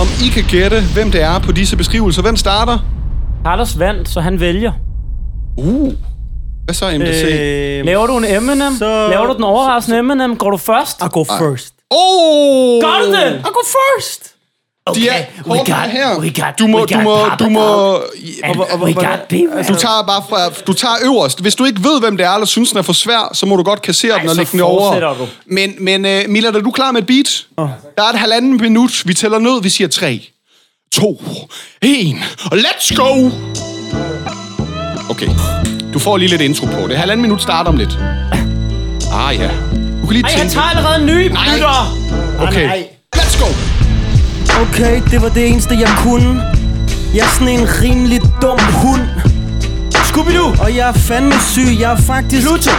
om 0.00 0.06
I 0.24 0.28
kan 0.28 0.44
gætte, 0.48 0.80
hvem 0.94 1.10
det 1.10 1.22
er 1.22 1.38
på 1.38 1.52
disse 1.52 1.76
beskrivelser. 1.76 2.22
Hvem 2.22 2.36
starter? 2.36 2.78
Carlos 3.44 3.78
vandt, 3.78 4.08
så 4.08 4.20
han 4.20 4.40
vælger. 4.40 4.72
Uh. 5.58 5.92
Hvad 6.64 6.74
så, 6.74 6.86
MDC? 6.98 7.22
Øh... 7.24 7.84
Laver 7.86 8.06
du 8.06 8.16
en 8.18 8.24
Eminem? 8.24 8.74
så- 8.78 9.08
Laver 9.10 9.26
du 9.26 9.34
den 9.34 9.44
overraskende 9.44 9.98
Eminem? 9.98 10.36
Går 10.36 10.50
du 10.50 10.56
først? 10.56 11.00
I 11.00 11.08
go 11.12 11.24
first. 11.24 11.74
Oh! 11.90 12.80
Gør 12.82 12.98
du 13.06 13.12
det? 13.12 13.38
I 13.38 13.42
go 13.42 13.62
first. 13.76 14.29
De 14.94 15.08
er 15.08 15.24
we 15.46 15.58
got- 15.58 15.90
her. 15.90 16.18
we 16.18 16.30
got- 16.38 16.58
du 16.58 16.66
må, 16.66 16.78
we 16.78 16.86
du 16.86 16.98
må, 17.00 17.24
Papa 17.28 17.44
du 17.44 17.50
må, 17.50 17.94
And 18.44 18.56
we 18.82 18.92
got 18.92 19.18
people. 19.28 19.64
Du 19.68 19.74
tager 19.74 20.02
bare 20.06 20.22
fra, 20.30 20.48
du 20.66 20.72
tager 20.72 20.94
øverst. 21.04 21.40
Hvis 21.40 21.54
du 21.54 21.64
ikke 21.64 21.84
ved, 21.84 22.00
hvem 22.00 22.16
det 22.16 22.26
er, 22.26 22.30
eller 22.30 22.46
synes, 22.46 22.70
den 22.70 22.78
er 22.78 22.82
for 22.82 22.92
svær, 22.92 23.30
så 23.32 23.46
må 23.46 23.56
du 23.56 23.62
godt 23.62 23.82
kassere 23.82 24.18
den 24.20 24.28
og 24.28 24.36
lægge 24.36 24.52
den 24.52 24.60
over. 24.60 25.14
du. 25.14 25.26
Men, 25.46 25.74
men 25.80 26.04
uh, 26.04 26.30
Mila, 26.32 26.48
er 26.48 26.52
du 26.52 26.70
klar 26.70 26.92
med 26.92 27.00
et 27.00 27.06
beat? 27.06 27.46
Oh. 27.56 27.68
Der 27.98 28.02
er 28.04 28.08
et 28.08 28.18
halvanden 28.18 28.56
minut. 28.60 29.02
Vi 29.06 29.14
tæller 29.14 29.38
ned. 29.38 29.62
Vi 29.62 29.68
siger 29.68 29.88
3, 29.88 30.20
2, 30.94 31.22
1, 31.82 32.16
og 32.44 32.56
let's 32.56 32.94
go! 32.96 33.30
Okay. 35.10 35.28
Du 35.94 35.98
får 35.98 36.16
lige 36.16 36.28
lidt 36.28 36.40
intro 36.40 36.66
på 36.66 36.88
det. 36.88 36.96
Halvanden 36.96 37.22
minut 37.22 37.42
starter 37.42 37.70
om 37.70 37.76
lidt. 37.76 37.98
Ah 39.12 39.36
ja. 39.38 39.50
Du 40.02 40.06
kan 40.06 40.12
lige 40.12 40.24
Ej, 40.24 40.30
tænke. 40.30 40.38
han 40.38 40.48
tager 40.48 40.66
allerede 40.66 41.00
en 41.00 41.06
ny. 41.06 41.30
Okay. 42.48 42.66
nej. 42.66 42.88
Let's 43.16 43.42
go! 43.44 43.79
Okay, 44.60 45.02
det 45.10 45.22
var 45.22 45.28
det 45.28 45.48
eneste, 45.48 45.74
jeg 45.74 45.90
kunne. 45.98 46.42
Jeg 47.14 47.20
er 47.20 47.28
sådan 47.38 47.48
en 47.48 47.68
rimelig 47.82 48.20
dum 48.42 48.58
hund. 48.72 49.00
Scooby-Doo. 49.94 50.62
Og 50.62 50.76
jeg 50.76 50.88
er 50.88 50.92
fandme 50.92 51.34
syg. 51.40 51.76
Jeg 51.80 51.92
er 51.92 51.96
faktisk 51.96 52.46
Pluto. 52.46 52.70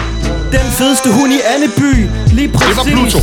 den 0.52 0.72
fedeste 0.72 1.14
hund 1.14 1.34
i 1.34 1.40
Anneby. 1.56 2.10
Lige 2.28 2.50
præcis. 2.50 2.68
Det 2.68 2.78
var 2.78 2.84
Pluto. 2.84 3.20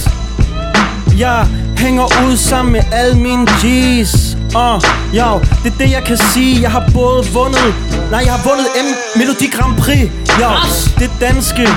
Jeg 1.18 1.46
hænger 1.76 2.04
ud 2.04 2.36
sammen 2.36 2.72
med 2.72 2.80
alle 2.92 3.18
mine 3.18 3.46
G's. 3.50 4.36
Og 4.54 4.82
jo, 5.12 5.40
det 5.64 5.72
er 5.72 5.78
det, 5.78 5.90
jeg 5.90 6.04
kan 6.04 6.18
sige. 6.32 6.62
Jeg 6.62 6.70
har 6.70 6.90
både 6.94 7.26
vundet... 7.32 7.74
Nej, 8.10 8.22
jeg 8.24 8.32
har 8.32 8.42
vundet 8.48 8.66
M 8.84 9.18
Melodi 9.18 9.46
Grand 9.46 9.76
Prix. 9.76 10.10
Jo, 10.40 10.50
det 10.98 11.10
danske. 11.20 11.68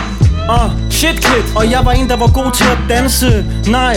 Og 0.49 0.71
Shit, 0.89 1.15
kid. 1.25 1.43
og 1.55 1.71
jeg 1.71 1.79
var 1.85 1.91
en, 1.91 2.09
der 2.09 2.15
var 2.15 2.27
god 2.27 2.51
til 2.51 2.63
at 2.63 2.77
danse. 2.89 3.45
Nej, 3.67 3.95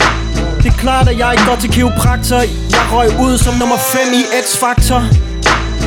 det 0.63 0.67
er 0.67 0.77
klart, 0.79 1.09
at 1.09 1.19
jeg 1.19 1.33
ikke. 1.33 1.45
Går 1.47 1.57
til 1.57 1.71
kiropraktor. 1.71 2.37
Jeg 2.71 2.83
røg 2.93 3.09
ud 3.21 3.39
som 3.39 3.55
nummer 3.55 3.77
5 3.77 4.01
i 4.13 4.23
X-Factor. 4.45 5.03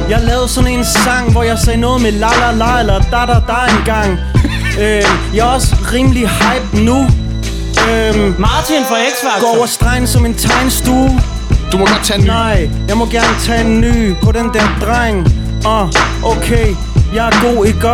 Jeg 0.10 0.20
lavede 0.24 0.48
sådan 0.48 0.72
en 0.72 0.86
sang, 0.86 1.32
hvor 1.32 1.44
jeg 1.44 1.58
sagde 1.60 1.80
noget 1.80 2.02
med 2.02 2.12
la 2.12 2.28
la 2.42 2.52
la 2.52 2.80
eller 2.80 3.00
da 3.00 3.18
da 3.34 3.40
da 3.48 3.78
engang. 3.80 4.20
Øh, 4.80 5.04
Jeg 5.36 5.40
er 5.40 5.44
også 5.54 5.76
rimelig 5.94 6.30
hype 6.30 6.84
nu. 6.86 6.98
Øh, 7.90 8.40
Martin 8.40 8.84
fra 8.90 8.96
X-Factor. 8.96 9.42
Går 9.42 9.58
over 9.58 9.66
stregen 9.66 10.08
som 10.08 10.26
en 10.26 10.34
tegnstue. 10.34 11.22
Du 11.72 11.78
må 11.78 11.86
godt 11.86 12.02
tage 12.04 12.20
en 12.20 12.24
ny. 12.26 12.28
Nej, 12.30 12.70
jeg 12.88 12.98
må 12.98 13.06
gerne 13.06 13.40
tage 13.44 13.62
en 13.62 13.82
ny 13.82 14.16
på 14.24 14.32
den 14.32 14.46
der 14.54 14.68
dreng. 14.86 15.28
Og 15.66 15.90
okay, 16.24 16.76
jeg 17.16 17.28
er 17.28 17.54
god, 17.56 17.66
ikke? 17.66 17.88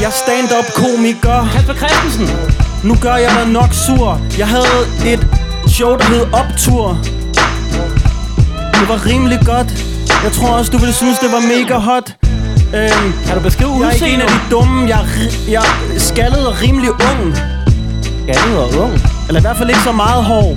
Jeg 0.00 0.06
er 0.06 0.10
stand-up 0.10 0.64
komiker. 0.74 1.48
Kasper 1.52 1.74
Christensen. 1.74 2.28
Nu 2.84 2.96
gør 3.00 3.14
jeg 3.14 3.30
dig 3.40 3.48
nok 3.52 3.72
sur. 3.72 4.20
Jeg 4.38 4.48
havde 4.48 4.86
et 5.06 5.26
show, 5.68 5.96
der 5.96 6.04
hed 6.04 6.26
Optur. 6.32 6.98
Det 8.74 8.88
var 8.88 9.06
rimelig 9.06 9.38
godt. 9.46 9.84
Jeg 10.24 10.32
tror 10.32 10.48
også, 10.48 10.70
du 10.72 10.78
ville 10.78 10.94
synes, 10.94 11.18
det 11.18 11.32
var 11.32 11.40
mega 11.40 11.74
hot. 11.74 12.14
Øhm, 12.74 13.12
Kan 13.26 13.34
du 13.36 13.40
beskrive 13.40 13.70
Jeg 13.80 13.88
er 13.88 13.90
ikke 13.92 14.08
en 14.08 14.20
af 14.20 14.28
de 14.28 14.40
dumme. 14.50 14.88
Jeg, 14.88 14.98
er 15.00 15.50
jeg 15.50 15.62
er 15.94 15.98
skaldet 15.98 16.46
og 16.46 16.54
rimelig 16.62 16.90
ung. 16.90 17.36
Skaldet 18.22 18.58
og 18.58 18.82
ung. 18.82 18.92
Eller 19.28 19.40
i 19.40 19.42
hvert 19.42 19.56
fald 19.56 19.68
ikke 19.68 19.82
så 19.82 19.92
meget 19.92 20.24
hår. 20.24 20.56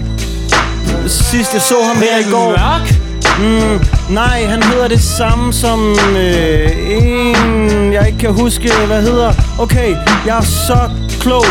Sidst 1.07 1.53
jeg 1.53 1.62
så 1.62 1.75
ham 1.83 1.98
her 1.98 2.17
i 2.27 2.31
går 2.31 2.50
Mørk. 2.50 3.00
Mm, 3.39 3.79
Nej, 4.09 4.45
han 4.45 4.63
hedder 4.63 4.88
det 4.88 5.01
samme 5.01 5.53
som 5.53 5.95
øh, 6.17 6.69
en 6.89 7.93
Jeg 7.93 8.07
ikke 8.07 8.19
kan 8.19 8.33
huske, 8.33 8.71
hvad 8.88 9.01
hedder 9.01 9.33
Okay, 9.59 9.95
jeg 10.25 10.38
er 10.38 10.41
så 10.41 10.89
klog 11.21 11.45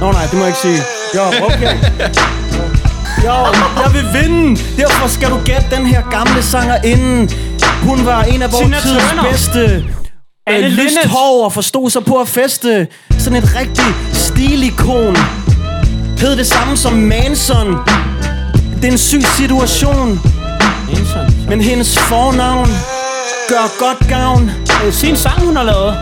Nå 0.00 0.12
nej, 0.12 0.22
det 0.24 0.34
må 0.34 0.38
jeg 0.38 0.48
ikke 0.48 0.58
sige 0.58 0.78
Jo, 1.14 1.22
okay 1.44 1.76
Jo, 3.24 3.34
jeg 3.82 3.90
vil 3.94 4.22
vinde 4.22 4.60
Derfor 4.76 5.08
skal 5.08 5.30
du 5.30 5.38
gætte 5.44 5.66
den 5.76 5.86
her 5.86 6.02
gamle 6.10 6.42
sangerinde 6.42 7.32
Hun 7.82 8.06
var 8.06 8.22
en 8.22 8.42
af 8.42 8.48
Tina 8.50 8.58
vores 8.76 8.82
tids 8.82 9.10
Turner. 9.10 9.30
bedste 9.30 9.84
øh, 10.48 10.64
lyst 10.64 11.04
hår 11.06 11.44
og 11.44 11.52
forstod 11.52 11.90
sig 11.90 12.04
på 12.04 12.20
at 12.20 12.28
feste. 12.28 12.86
Sådan 13.18 13.38
et 13.38 13.56
rigtig 13.60 13.84
stilikon. 14.12 15.16
Hed 16.18 16.36
det 16.36 16.46
samme 16.46 16.76
som 16.76 16.92
Manson. 16.92 17.76
Det 18.76 18.84
er 18.88 18.92
en 18.92 18.98
syg 18.98 19.22
situation. 19.36 20.20
Men 21.48 21.60
hendes 21.60 21.98
fornavn 21.98 22.66
gør 23.48 23.64
godt 23.84 24.08
gavn. 24.08 24.50
Øh, 24.86 24.92
Sin 24.92 25.16
sang, 25.16 25.40
hun 25.46 25.56
har 25.56 25.62
lavet. 25.64 25.92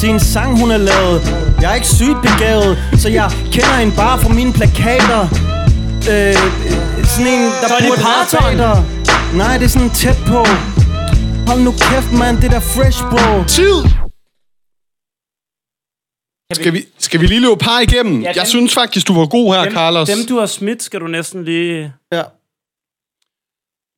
Sin 0.00 0.20
sang, 0.20 0.58
hun 0.60 0.70
har 0.70 0.78
lavet. 0.78 1.16
Jeg 1.60 1.70
er 1.70 1.74
ikke 1.74 1.86
sygt 1.86 2.20
begavet, 2.22 2.78
så 2.98 3.08
jeg 3.08 3.30
kender 3.52 3.74
hende 3.76 3.96
bare 3.96 4.18
fra 4.18 4.28
mine 4.28 4.52
plakater. 4.52 5.20
Øh, 6.12 6.34
sådan 7.12 7.26
en, 7.34 7.42
der 7.60 7.68
Dolly 7.68 7.88
burde 7.88 8.56
dig. 8.58 8.84
Nej, 9.34 9.58
det 9.58 9.64
er 9.64 9.68
sådan 9.68 9.90
tæt 9.90 10.16
på. 10.26 10.40
Hold 11.48 11.60
nu 11.60 11.70
kæft, 11.72 12.12
mand. 12.12 12.36
Det 12.42 12.50
der 12.50 12.60
fresh, 12.60 13.00
bro. 13.10 13.44
Tid! 13.48 13.76
Skal 16.54 16.72
vi, 16.72 16.84
skal 16.98 17.20
vi 17.20 17.26
lige 17.26 17.40
løbe 17.40 17.56
par 17.60 17.80
igennem? 17.80 18.20
Ja, 18.20 18.26
Jeg 18.26 18.34
dem- 18.34 18.44
synes 18.46 18.74
faktisk, 18.74 19.08
du 19.08 19.14
var 19.18 19.26
god 19.26 19.54
her, 19.54 19.70
Carlos. 19.70 20.08
dem, 20.08 20.26
du 20.28 20.38
har 20.38 20.46
smidt, 20.46 20.82
skal 20.82 21.00
du 21.00 21.06
næsten 21.06 21.44
lige... 21.44 21.92
Ja. 22.12 22.22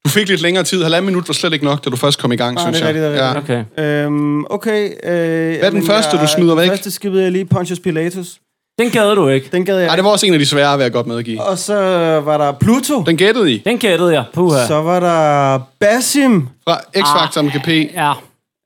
Du 0.04 0.10
fik 0.10 0.28
lidt 0.28 0.40
længere 0.40 0.64
tid. 0.64 0.82
Halvanden 0.82 1.06
minut 1.06 1.28
var 1.28 1.32
slet 1.34 1.52
ikke 1.52 1.64
nok, 1.64 1.84
da 1.84 1.90
du 1.90 1.96
først 1.96 2.18
kom 2.18 2.32
i 2.32 2.36
gang, 2.36 2.54
Nej, 2.54 2.64
synes 2.64 2.76
det 2.80 2.88
er 2.96 3.00
jeg. 3.10 3.34
rigtigt, 3.34 3.46
det 3.46 3.54
er. 3.56 3.64
Okay. 3.84 4.04
Øhm, 4.06 4.44
okay. 4.50 4.90
Øh, 5.04 5.58
Hvad 5.58 5.58
er 5.62 5.70
den 5.70 5.86
første, 5.86 6.16
du 6.16 6.26
smider 6.36 6.54
væk? 6.54 6.62
Den 6.62 6.70
første 6.70 6.90
skibede 6.90 7.22
jeg 7.22 7.32
lige 7.32 7.44
Pontius 7.44 7.78
Pilatus. 7.80 8.38
Den 8.78 8.90
gad 8.90 9.14
du 9.16 9.28
ikke. 9.28 9.48
Den 9.52 9.64
gad 9.64 9.78
jeg. 9.78 9.88
Ej, 9.88 9.96
det 9.96 10.04
var 10.04 10.10
også 10.10 10.26
en 10.26 10.32
af 10.32 10.38
de 10.38 10.46
svære, 10.46 10.76
vil 10.76 10.82
jeg 10.84 10.92
godt 10.92 11.06
medgive. 11.06 11.42
Og 11.42 11.58
så 11.58 11.74
var 12.24 12.38
der 12.38 12.52
Pluto. 12.52 13.02
Den 13.06 13.16
gættede 13.16 13.52
I 13.52 13.58
Den 13.58 13.78
gættede 13.78 14.12
jeg. 14.12 14.24
Puha. 14.34 14.66
Så 14.66 14.82
var 14.82 15.00
der 15.00 15.58
Basim. 15.80 16.48
fra 16.68 16.80
X-Factor 16.98 17.42
med 17.42 17.50
KP. 17.50 17.94
Ja. 17.94 18.12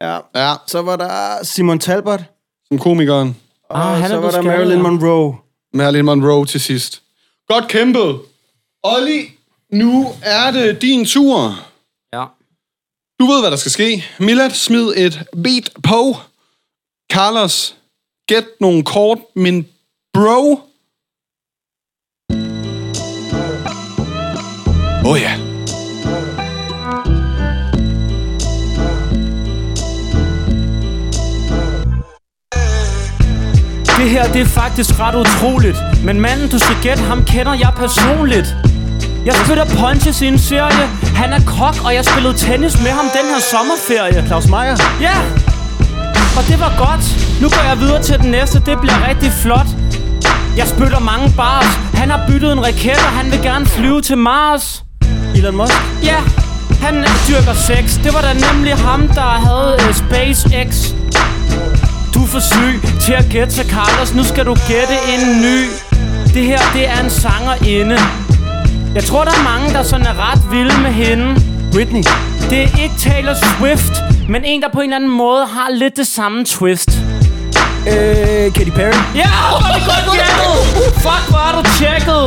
Ja. 0.03 0.19
Ja, 0.37 0.55
Så 0.67 0.83
var 0.83 0.97
der 0.97 1.11
Simon 1.45 1.79
Talbot. 1.79 2.21
som 2.69 2.79
komikeren. 2.79 3.37
Og 3.71 3.81
Ah, 3.91 3.95
han 3.97 4.05
er 4.05 4.09
så 4.09 4.21
var 4.21 4.31
der 4.31 4.43
Marilyn. 4.43 4.83
Monroe. 4.83 5.35
Marilyn 5.75 6.05
Monroe 6.05 6.47
til 6.47 6.61
sidst. 6.61 7.03
Godt 7.49 7.69
kæmpet. 7.69 8.17
Olli, 8.83 9.21
nu 9.79 10.13
er 10.23 10.51
det 10.51 10.83
din 10.83 11.05
tur. 11.05 11.67
Ja. 12.13 12.25
Du 13.21 13.27
ved, 13.27 13.41
hvad 13.41 13.51
der 13.51 13.57
skal 13.57 13.73
ske. 13.73 14.05
Milad, 14.19 14.51
smid 14.51 14.93
et 14.97 15.25
beat 15.43 15.71
på. 15.83 16.17
Carlos, 17.13 17.77
gæt 18.29 18.47
nogle 18.61 18.85
kort, 18.85 19.19
men 19.35 19.69
bro... 20.13 20.61
Åh 25.05 25.13
oh, 25.13 25.21
ja. 25.21 25.33
Det 33.99 34.11
her, 34.11 34.33
det 34.33 34.41
er 34.41 34.47
faktisk 34.47 34.91
ret 35.01 35.15
utroligt. 35.15 35.77
Men 36.05 36.21
manden, 36.21 36.51
du 36.51 36.59
skal 36.59 36.77
gætte, 36.83 37.03
ham 37.03 37.25
kender 37.25 37.55
jeg 37.55 37.73
personligt. 37.77 38.66
Jeg 39.27 39.35
spiller 39.45 39.65
punches 39.65 40.23
i 40.23 40.27
en 40.27 40.39
serie. 40.39 40.87
Han 41.15 41.33
er 41.33 41.41
kok, 41.47 41.77
og 41.85 41.95
jeg 41.95 42.05
spillede 42.05 42.35
tennis 42.35 42.83
med 42.83 42.91
ham 42.91 43.05
den 43.19 43.27
her 43.33 43.41
sommerferie. 43.53 44.27
Claus 44.27 44.47
Meier. 44.49 44.77
Ja! 45.01 45.17
Og 46.39 46.43
det 46.49 46.61
var 46.61 46.73
godt. 46.87 47.05
Nu 47.43 47.49
går 47.49 47.69
jeg 47.71 47.81
videre 47.81 48.03
til 48.03 48.19
den 48.19 48.31
næste. 48.31 48.63
Det 48.67 48.81
bliver 48.81 49.09
rigtig 49.09 49.33
flot. 49.43 49.67
Jeg 50.57 50.67
spytter 50.67 51.01
mange 51.01 51.33
bars. 51.37 51.71
Han 51.95 52.11
har 52.11 52.21
byttet 52.29 52.53
en 52.53 52.67
raket, 52.67 53.01
og 53.09 53.13
han 53.19 53.33
vil 53.33 53.43
gerne 53.43 53.67
flyve 53.67 54.03
til 54.03 54.19
Mars. 54.19 54.85
Elon 55.35 55.57
Musk. 55.57 55.75
Ja, 56.03 56.19
han 56.81 56.95
dyrker 57.29 57.55
sex. 57.55 57.85
Det 58.05 58.15
var 58.15 58.21
da 58.21 58.33
nemlig 58.53 58.75
ham, 58.77 59.09
der 59.09 59.31
havde 59.49 59.77
uh, 59.89 59.95
SpaceX. 59.95 60.69
Du 62.15 62.23
er 62.23 62.27
for 62.27 62.41
syg 62.41 63.01
til 63.01 63.13
at 63.13 63.27
gætte 63.31 63.53
til 63.53 63.71
Carlos. 63.71 64.15
Nu 64.15 64.25
skal 64.25 64.47
du 64.47 64.55
gætte 64.69 64.97
en 65.15 65.23
ny. 65.43 65.59
Det 66.35 66.45
her, 66.45 66.61
det 66.75 66.89
er 66.89 67.01
en 67.05 67.11
sangerinde. 67.11 67.99
Jeg 68.97 69.05
tror, 69.05 69.25
der 69.25 69.31
er 69.31 69.45
mange, 69.45 69.75
der 69.75 69.83
sådan 69.83 70.07
er 70.07 70.33
ret 70.33 70.51
vilde 70.51 70.81
med 70.83 70.91
hende. 70.93 71.41
Britney. 71.73 72.03
Det 72.51 72.59
er 72.59 72.83
ikke 72.83 72.95
Taylor 72.99 73.35
Swift, 73.35 73.93
men 74.29 74.45
en, 74.45 74.63
der 74.63 74.69
på 74.73 74.81
en 74.81 74.85
eller 74.85 74.97
anden 74.97 75.11
måde 75.11 75.47
har 75.47 75.71
lidt 75.71 75.97
det 75.97 76.07
samme 76.07 76.45
twist. 76.45 76.91
Øh, 77.87 78.53
Katy 78.53 78.71
Perry. 78.71 78.99
Ja, 79.15 79.31
hvor 79.51 79.69
er 79.77 79.83
godt 79.93 80.07
gættet! 80.19 80.55
Fuck, 80.95 81.25
hvor 81.29 81.43
er 81.49 81.63
du 81.63 81.69
tjekket! 81.79 82.25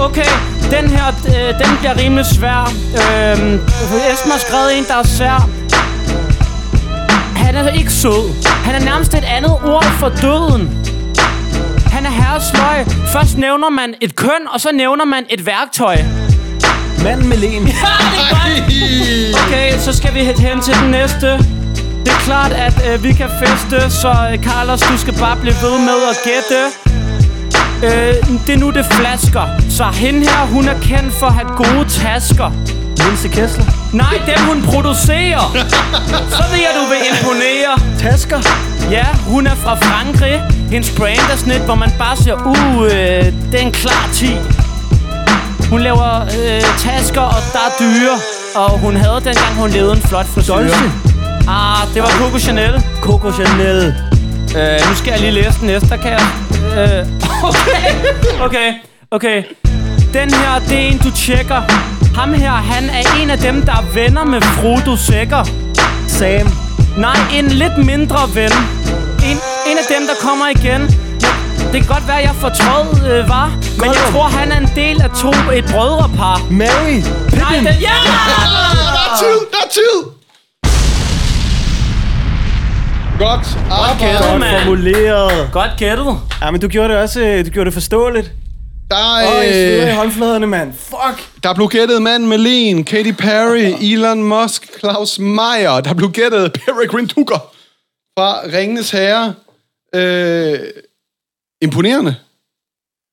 Okay, 0.00 0.30
den 0.70 0.90
her, 0.90 1.06
øh, 1.08 1.58
den 1.58 1.78
bliver 1.78 1.96
rimelig 1.96 2.26
svær. 2.26 2.60
Øhm, 2.64 3.54
Esben 4.12 4.30
har 4.30 4.38
skrevet 4.38 4.78
en, 4.78 4.84
der 4.84 4.94
er 4.94 5.06
svær. 5.06 5.48
Han 7.36 7.56
er 7.56 7.68
ikke 7.68 7.92
sød. 7.92 8.46
Han 8.46 8.74
er 8.74 8.84
nærmest 8.84 9.14
et 9.14 9.24
andet 9.24 9.50
ord 9.64 9.84
for 9.84 10.08
døden. 10.08 10.81
Han 12.02 12.12
er 12.12 12.22
herresløj. 12.22 12.84
Først 13.12 13.38
nævner 13.38 13.70
man 13.70 13.94
et 14.00 14.16
køn, 14.16 14.42
og 14.54 14.60
så 14.60 14.68
nævner 14.72 15.04
man 15.04 15.24
et 15.30 15.46
værktøj. 15.46 15.96
Manden 17.04 17.28
med 17.28 17.36
len. 17.36 17.62
Okay, 19.46 19.78
så 19.78 19.92
skal 19.92 20.14
vi 20.14 20.20
hen 20.20 20.60
til 20.60 20.74
den 20.74 20.90
næste. 20.90 21.26
Det 22.04 22.08
er 22.08 22.22
klart, 22.24 22.52
at 22.52 22.74
øh, 22.88 23.04
vi 23.04 23.12
kan 23.12 23.30
feste, 23.42 23.90
så 23.90 24.08
øh, 24.32 24.44
Carlos, 24.44 24.80
du 24.80 24.98
skal 24.98 25.14
bare 25.14 25.36
blive 25.36 25.54
ved 25.62 25.78
med 25.78 25.98
at 26.12 26.16
gætte. 26.28 26.60
Øh, 27.86 28.14
det 28.46 28.54
er 28.54 28.58
nu, 28.58 28.70
det 28.70 28.86
flasker. 28.86 29.46
Så 29.70 29.84
hende 29.84 30.20
her, 30.20 30.46
hun 30.46 30.68
er 30.68 30.80
kendt 30.80 31.14
for 31.14 31.26
at 31.26 31.34
have 31.34 31.48
gode 31.56 31.88
tasker. 31.88 32.50
Linse 33.02 33.28
Kessler. 33.28 33.64
Nej, 33.92 34.14
dem 34.26 34.44
hun 34.46 34.62
producerer. 34.62 35.44
Så 36.36 36.42
ved 36.50 36.58
jeg, 36.66 36.72
du 36.78 36.84
vil 36.90 37.00
imponere. 37.10 37.72
Tasker. 37.98 38.71
Ja, 38.90 39.06
hun 39.26 39.46
er 39.46 39.54
fra 39.54 39.74
Frankrig. 39.74 40.42
Hendes 40.70 40.90
brand 40.90 41.50
er 41.50 41.54
et, 41.54 41.60
hvor 41.60 41.74
man 41.74 41.90
bare 41.98 42.16
siger, 42.16 42.34
uh, 42.46 42.84
øh, 42.84 42.90
det 43.50 43.54
er 43.54 43.58
en 43.58 43.72
klar 43.72 44.08
10. 44.12 44.26
Hun 45.70 45.80
laver 45.80 46.20
øh, 46.20 46.62
tasker, 46.78 47.20
og 47.20 47.42
der 47.52 47.58
er 47.58 47.72
dyre. 47.80 48.16
Og 48.54 48.78
hun 48.78 48.96
havde 48.96 49.20
dengang, 49.24 49.54
hun 49.56 49.70
levede 49.70 49.92
en 49.92 50.02
flot 50.02 50.26
frisyr. 50.26 50.54
Dolce. 50.54 50.74
Ah, 51.48 51.94
det 51.94 52.02
var 52.02 52.08
Coco 52.08 52.38
Chanel. 52.38 52.84
Coco 53.00 53.32
Chanel. 53.32 53.94
Øh, 54.56 54.88
nu 54.88 54.94
skal 54.94 55.10
jeg 55.10 55.20
lige 55.20 55.32
læse 55.32 55.58
den 55.60 55.66
næste, 55.66 55.88
der 55.88 55.96
kan 55.96 56.10
jeg... 56.10 56.22
Øh, 56.78 57.06
okay, 57.50 57.90
okay, 58.40 58.72
okay. 59.10 59.42
Den 60.14 60.34
her, 60.34 60.58
det 60.68 60.78
er 60.78 60.88
en, 60.88 60.98
du 60.98 61.10
tjekker. 61.10 61.60
Ham 62.14 62.34
her, 62.34 62.50
han 62.50 62.84
er 62.90 63.22
en 63.22 63.30
af 63.30 63.38
dem, 63.38 63.62
der 63.62 63.72
er 63.72 63.84
venner 63.94 64.24
med 64.24 64.40
Frodo 64.40 64.96
Sækker. 64.96 65.44
Sam. 66.08 66.71
Nej, 66.96 67.16
en 67.34 67.48
lidt 67.48 67.78
mindre 67.78 68.18
ven. 68.34 68.52
En, 69.30 69.36
en 69.70 69.76
af 69.78 69.84
dem, 69.88 70.02
der 70.06 70.14
kommer 70.28 70.48
igen. 70.48 70.80
Det 71.72 71.80
kan 71.80 71.86
godt 71.86 72.08
være, 72.08 72.16
jeg 72.16 72.34
fortrød 72.34 73.10
øh, 73.12 73.28
var, 73.28 73.48
men 73.78 73.86
jeg 73.86 74.02
tror, 74.12 74.22
han 74.22 74.52
er 74.52 74.58
en 74.58 74.70
del 74.74 75.02
af 75.02 75.10
to 75.10 75.28
et 75.54 75.64
brødrepar. 75.72 76.40
Mary. 76.50 76.98
Nej, 77.36 77.56
den, 77.56 77.64
ja! 77.64 77.98
Der 78.96 79.02
er 79.06 79.16
tid! 79.18 79.38
Der 79.52 79.58
er 79.64 79.70
tid! 79.70 79.98
Godt 83.18 83.58
arbejde. 83.70 84.12
gættet, 84.12 84.40
mand. 84.40 84.62
Formuleret. 84.64 85.48
Godt 85.52 85.70
gættet. 85.78 86.18
Ja, 86.42 86.50
men 86.50 86.60
du 86.60 86.68
gjorde 86.68 86.88
det 86.88 86.96
også 87.02 87.20
øh, 87.20 87.44
du 87.44 87.50
gjorde 87.50 87.66
det 87.66 87.74
forståeligt. 87.74 88.32
Der, 88.96 89.42
sveder 89.52 89.86
i 89.86 89.88
øh, 89.90 89.96
håndfladerne, 89.96 90.46
mand. 90.46 90.72
Fuck. 90.74 91.42
der 91.42 91.54
blev 91.54 91.68
gættet 91.68 92.02
mand 92.02 92.26
med 92.26 92.38
Len, 92.38 92.84
Katy 92.84 93.10
Perry, 93.18 93.74
Elon 93.92 94.22
Musk, 94.22 94.78
Claus 94.78 95.18
Meier. 95.18 95.80
Der 95.80 95.94
blev 95.94 96.10
gættet 96.12 96.52
Peregrine 96.52 97.06
Duger 97.08 97.52
fra 98.18 98.40
Ringenes 98.58 98.90
Herre. 98.90 99.34
Øh, 99.94 100.58
imponerende. 101.62 102.16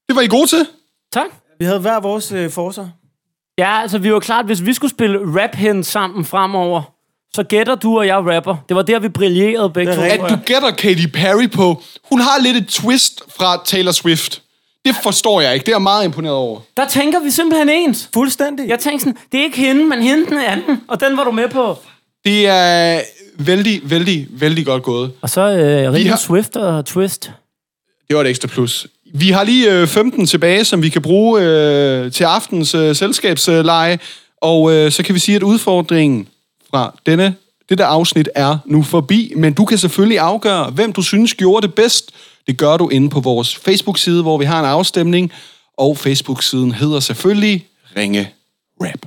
Det 0.07 0.15
var 0.15 0.21
I 0.21 0.27
gode 0.27 0.47
til. 0.47 0.67
Tak. 1.13 1.25
Vi 1.59 1.65
havde 1.65 1.79
hver 1.79 1.99
vores 1.99 2.31
øh, 2.31 2.49
forser. 2.51 2.87
Ja, 3.57 3.81
altså 3.81 3.97
vi 3.97 4.13
var 4.13 4.19
klart, 4.19 4.45
hvis 4.45 4.65
vi 4.65 4.73
skulle 4.73 4.91
spille 4.91 5.19
rap 5.43 5.55
hen 5.55 5.83
sammen 5.83 6.25
fremover, 6.25 6.81
så 7.35 7.43
gætter 7.43 7.75
du 7.75 7.97
og 7.97 8.07
jeg 8.07 8.17
rapper. 8.17 8.55
Det 8.69 8.75
var 8.75 8.81
der, 8.81 8.99
vi 8.99 9.09
brillerede 9.09 9.69
begge 9.69 9.91
Det 9.91 9.97
to. 9.99 10.03
er. 10.05 10.25
At 10.25 10.29
du 10.31 10.35
gætter 10.45 10.71
Katy 10.71 11.05
Perry 11.13 11.49
på, 11.51 11.81
hun 12.11 12.19
har 12.21 12.41
lidt 12.43 12.57
et 12.57 12.67
twist 12.67 13.21
fra 13.37 13.61
Taylor 13.65 13.91
Swift. 13.91 14.41
Det 14.85 14.95
forstår 15.03 15.41
jeg 15.41 15.53
ikke. 15.53 15.63
Det 15.65 15.71
er 15.71 15.75
jeg 15.75 15.81
meget 15.81 16.05
imponeret 16.05 16.35
over. 16.35 16.59
Der 16.77 16.87
tænker 16.87 17.19
vi 17.23 17.29
simpelthen 17.31 17.69
ens. 17.69 18.09
Fuldstændig. 18.13 18.67
Jeg 18.69 18.79
tænkte 18.79 19.03
sådan, 19.03 19.17
det 19.31 19.39
er 19.39 19.43
ikke 19.43 19.57
hende, 19.57 19.83
men 19.85 20.01
hende 20.01 20.25
den 20.25 20.37
anden. 20.39 20.81
Og 20.87 20.99
den 20.99 21.17
var 21.17 21.23
du 21.23 21.31
med 21.31 21.49
på. 21.49 21.77
Det 22.25 22.47
er 22.47 23.01
vældig, 23.37 23.81
vældig, 23.83 24.27
vældig 24.29 24.65
godt 24.65 24.83
gået. 24.83 25.11
Og 25.21 25.29
så 25.29 25.41
øh, 25.41 25.93
Rita 25.93 26.09
har- 26.09 26.17
Swift 26.17 26.55
og 26.55 26.85
Twist. 26.85 27.31
Det 28.07 28.15
var 28.15 28.21
et 28.23 28.29
ekstra 28.29 28.47
plus. 28.47 28.87
Vi 29.13 29.29
har 29.29 29.43
lige 29.43 29.71
øh, 29.81 29.87
15 29.87 30.25
tilbage, 30.25 30.65
som 30.65 30.83
vi 30.83 30.89
kan 30.89 31.01
bruge 31.01 31.41
øh, 31.41 32.11
til 32.11 32.23
aftens 32.23 32.75
øh, 32.75 32.95
selskabsleje. 32.95 33.99
Og 34.41 34.71
øh, 34.73 34.91
så 34.91 35.03
kan 35.03 35.15
vi 35.15 35.19
sige, 35.19 35.35
at 35.35 35.43
udfordringen 35.43 36.27
fra 36.71 36.95
denne, 37.05 37.35
dette 37.69 37.85
afsnit 37.85 38.29
er 38.35 38.57
nu 38.65 38.83
forbi. 38.83 39.33
Men 39.35 39.53
du 39.53 39.65
kan 39.65 39.77
selvfølgelig 39.77 40.19
afgøre, 40.19 40.69
hvem 40.71 40.93
du 40.93 41.01
synes 41.01 41.33
gjorde 41.33 41.67
det 41.67 41.75
bedst. 41.75 42.11
Det 42.49 42.57
gør 42.57 42.77
du 42.77 42.89
inde 42.89 43.09
på 43.09 43.19
vores 43.19 43.55
Facebook-side, 43.55 44.21
hvor 44.21 44.37
vi 44.37 44.45
har 44.45 44.59
en 44.59 44.65
afstemning. 44.65 45.31
Og 45.77 45.97
Facebook-siden 45.97 46.71
hedder 46.71 46.99
selvfølgelig 46.99 47.67
Ringe 47.97 48.29
Rap. 48.81 49.01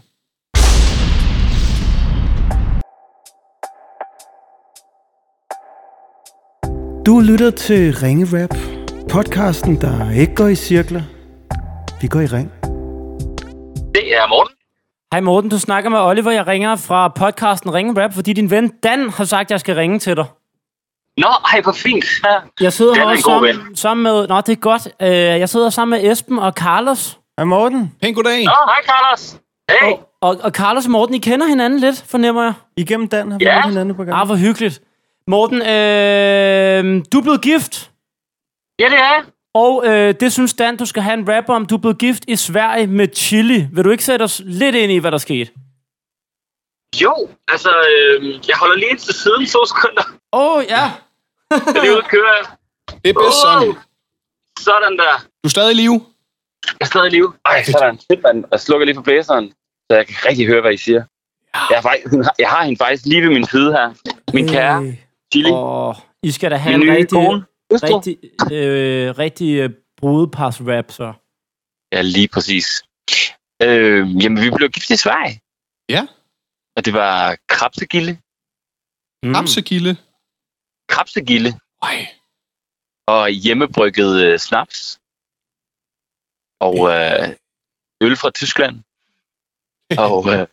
Du 7.07 7.20
lytter 7.20 7.50
til 7.50 7.94
Ringe 7.94 8.42
Rap, 8.42 8.57
podcasten, 9.11 9.81
der 9.81 10.11
ikke 10.11 10.35
går 10.35 10.48
i 10.48 10.55
cirkler. 10.55 11.02
Vi 12.00 12.07
går 12.07 12.20
i 12.20 12.26
ring. 12.26 12.50
Det 13.94 14.14
er 14.14 14.28
Morten. 14.28 14.55
Hej 15.12 15.20
Morten, 15.20 15.50
du 15.50 15.59
snakker 15.59 15.90
med 15.90 15.98
Oliver. 15.98 16.31
Jeg 16.31 16.46
ringer 16.46 16.76
fra 16.76 17.09
podcasten 17.09 17.74
Ringe 17.74 18.02
Rap, 18.02 18.14
fordi 18.14 18.33
din 18.33 18.50
ven 18.50 18.72
Dan 18.83 19.11
har 19.11 19.24
sagt, 19.24 19.46
at 19.46 19.50
jeg 19.50 19.61
skal 19.61 19.74
ringe 19.74 19.98
til 19.98 20.16
dig. 20.16 20.26
Nå, 21.16 21.29
hej, 21.51 21.61
hvor 21.61 21.72
fint. 21.72 22.05
Ja. 22.25 22.38
Jeg 22.64 22.72
sidder 22.72 22.92
er 22.92 22.96
her 22.96 23.05
god 23.05 23.16
sammen, 23.16 23.77
sammen 23.77 24.03
med... 24.03 24.29
Nå, 24.29 24.37
det 24.40 24.48
er 24.53 24.57
godt. 24.57 24.88
Øh, 25.03 25.09
jeg 25.11 25.48
sidder 25.48 25.70
sammen 25.70 26.01
med 26.01 26.12
Esben 26.12 26.38
og 26.38 26.53
Carlos. 26.53 27.18
Hej 27.38 27.44
Morten. 27.44 27.92
Pæn 28.03 28.14
goddag. 28.14 28.44
Nå, 28.44 28.51
hej, 28.64 28.81
Carlos. 28.87 29.37
Hey. 29.70 29.92
Og, 29.92 30.09
og, 30.20 30.37
og 30.42 30.51
Carlos 30.51 30.85
og 30.85 30.90
Morten, 30.90 31.14
I 31.14 31.18
kender 31.18 31.46
hinanden 31.46 31.81
lidt, 31.81 32.05
fornemmer 32.09 32.42
jeg. 32.42 32.53
Igennem 32.77 33.09
Dan 33.09 33.31
har 33.31 33.38
vi 33.38 33.44
Ja. 33.44 33.68
hinanden 33.68 33.94
på 33.96 34.05
gang. 34.05 34.20
Ah, 34.20 34.27
hvor 34.27 34.37
hyggeligt. 34.37 34.83
Morten, 35.27 35.57
øh, 35.62 37.05
du 37.12 37.18
er 37.18 37.22
blevet 37.22 37.42
gift, 37.42 37.90
Ja, 38.79 38.85
det 38.88 38.98
er 38.98 39.25
og 39.55 39.83
øh, 39.87 40.14
det 40.20 40.33
synes 40.33 40.55
Dan, 40.55 40.77
du 40.77 40.87
skal 40.87 41.03
have 41.03 41.14
en 41.18 41.29
rap 41.29 41.48
om. 41.48 41.66
Du 41.66 41.75
er 41.75 41.79
blevet 41.79 41.98
gift 41.98 42.25
i 42.29 42.37
Sverige 42.37 42.87
med 42.87 43.09
Chili. 43.14 43.66
Vil 43.72 43.85
du 43.85 43.90
ikke 43.90 44.05
sætte 44.05 44.22
os 44.22 44.42
lidt 44.44 44.75
ind 44.77 44.92
i, 44.92 44.98
hvad 44.98 45.11
der 45.12 45.18
skete? 45.18 45.51
Jo, 47.03 47.29
altså, 47.48 47.70
øh, 47.70 48.25
jeg 48.48 48.57
holder 48.61 48.77
lige 48.77 48.90
ind 48.90 48.98
til 48.98 49.14
siden 49.14 49.46
to 49.46 49.66
sekunder. 49.66 50.03
Åh, 50.32 50.56
oh, 50.56 50.64
ja. 50.68 50.84
Jeg 51.50 51.76
er 51.76 51.80
lige 51.82 51.92
ude 51.92 51.98
at 52.04 52.10
køre. 52.10 52.38
Det 53.02 53.08
er 53.10 53.14
bedst 53.22 53.40
sådan. 53.42 53.68
Wow. 53.68 53.76
Sådan 54.58 54.98
der. 54.98 55.14
Du 55.42 55.46
er 55.46 55.48
stadig 55.48 55.72
i 55.72 55.74
live. 55.74 56.06
Jeg 56.66 56.76
er 56.80 56.84
stadig 56.84 57.06
i 57.06 57.10
live. 57.10 57.32
Ej, 57.44 57.64
sådan. 57.64 57.98
Fedt, 58.10 58.22
mand. 58.22 58.44
Jeg 58.52 58.60
slukker 58.60 58.86
lige 58.86 58.94
for 58.94 59.02
blæseren, 59.02 59.52
så 59.90 59.96
jeg 59.96 60.06
kan 60.06 60.16
rigtig 60.28 60.46
høre, 60.46 60.60
hvad 60.60 60.72
I 60.72 60.76
siger. 60.76 61.04
Jeg, 61.70 61.78
har, 61.78 61.82
faktisk, 61.82 62.14
jeg 62.38 62.50
har 62.50 62.64
hende 62.64 62.78
faktisk 62.78 63.06
lige 63.06 63.22
ved 63.22 63.28
min 63.28 63.46
side 63.46 63.72
her. 63.72 63.94
Min 64.34 64.48
kære, 64.48 64.82
Øh, 64.82 64.96
Chili. 65.32 65.50
Og 65.52 65.96
I 66.22 66.30
skal 66.30 66.50
da 66.50 66.56
have 66.56 66.78
Min 66.78 66.88
en 66.88 66.94
rigtig, 66.94 67.10
kone. 67.10 67.44
Rigtig, 67.72 68.18
øh, 68.52 69.18
rigtig 69.18 69.58
øh, 69.58 69.70
brudepars-rap, 69.96 70.90
så. 70.90 71.12
Ja, 71.92 72.02
lige 72.02 72.28
præcis. 72.28 72.82
Øh, 73.62 74.22
jamen, 74.22 74.42
vi 74.42 74.50
blev 74.50 74.68
gift 74.68 74.90
i 74.90 74.96
Sverige. 74.96 75.40
Ja. 75.88 76.06
Og 76.76 76.84
det 76.84 76.92
var 76.92 77.36
krabsegilde. 77.48 78.18
Mm. 79.22 79.34
Rapsegilde. 79.34 79.96
Krabsegilde 80.92 81.52
Ej. 81.83 82.09
og 83.07 83.31
hjemmebrygget 83.31 84.24
øh, 84.24 84.38
snaps. 84.38 84.98
Og 86.61 86.76
øh, 86.94 87.28
øl 88.00 88.16
fra 88.16 88.31
Tyskland. 88.31 88.76
og 90.07 90.33
øh, 90.33 90.46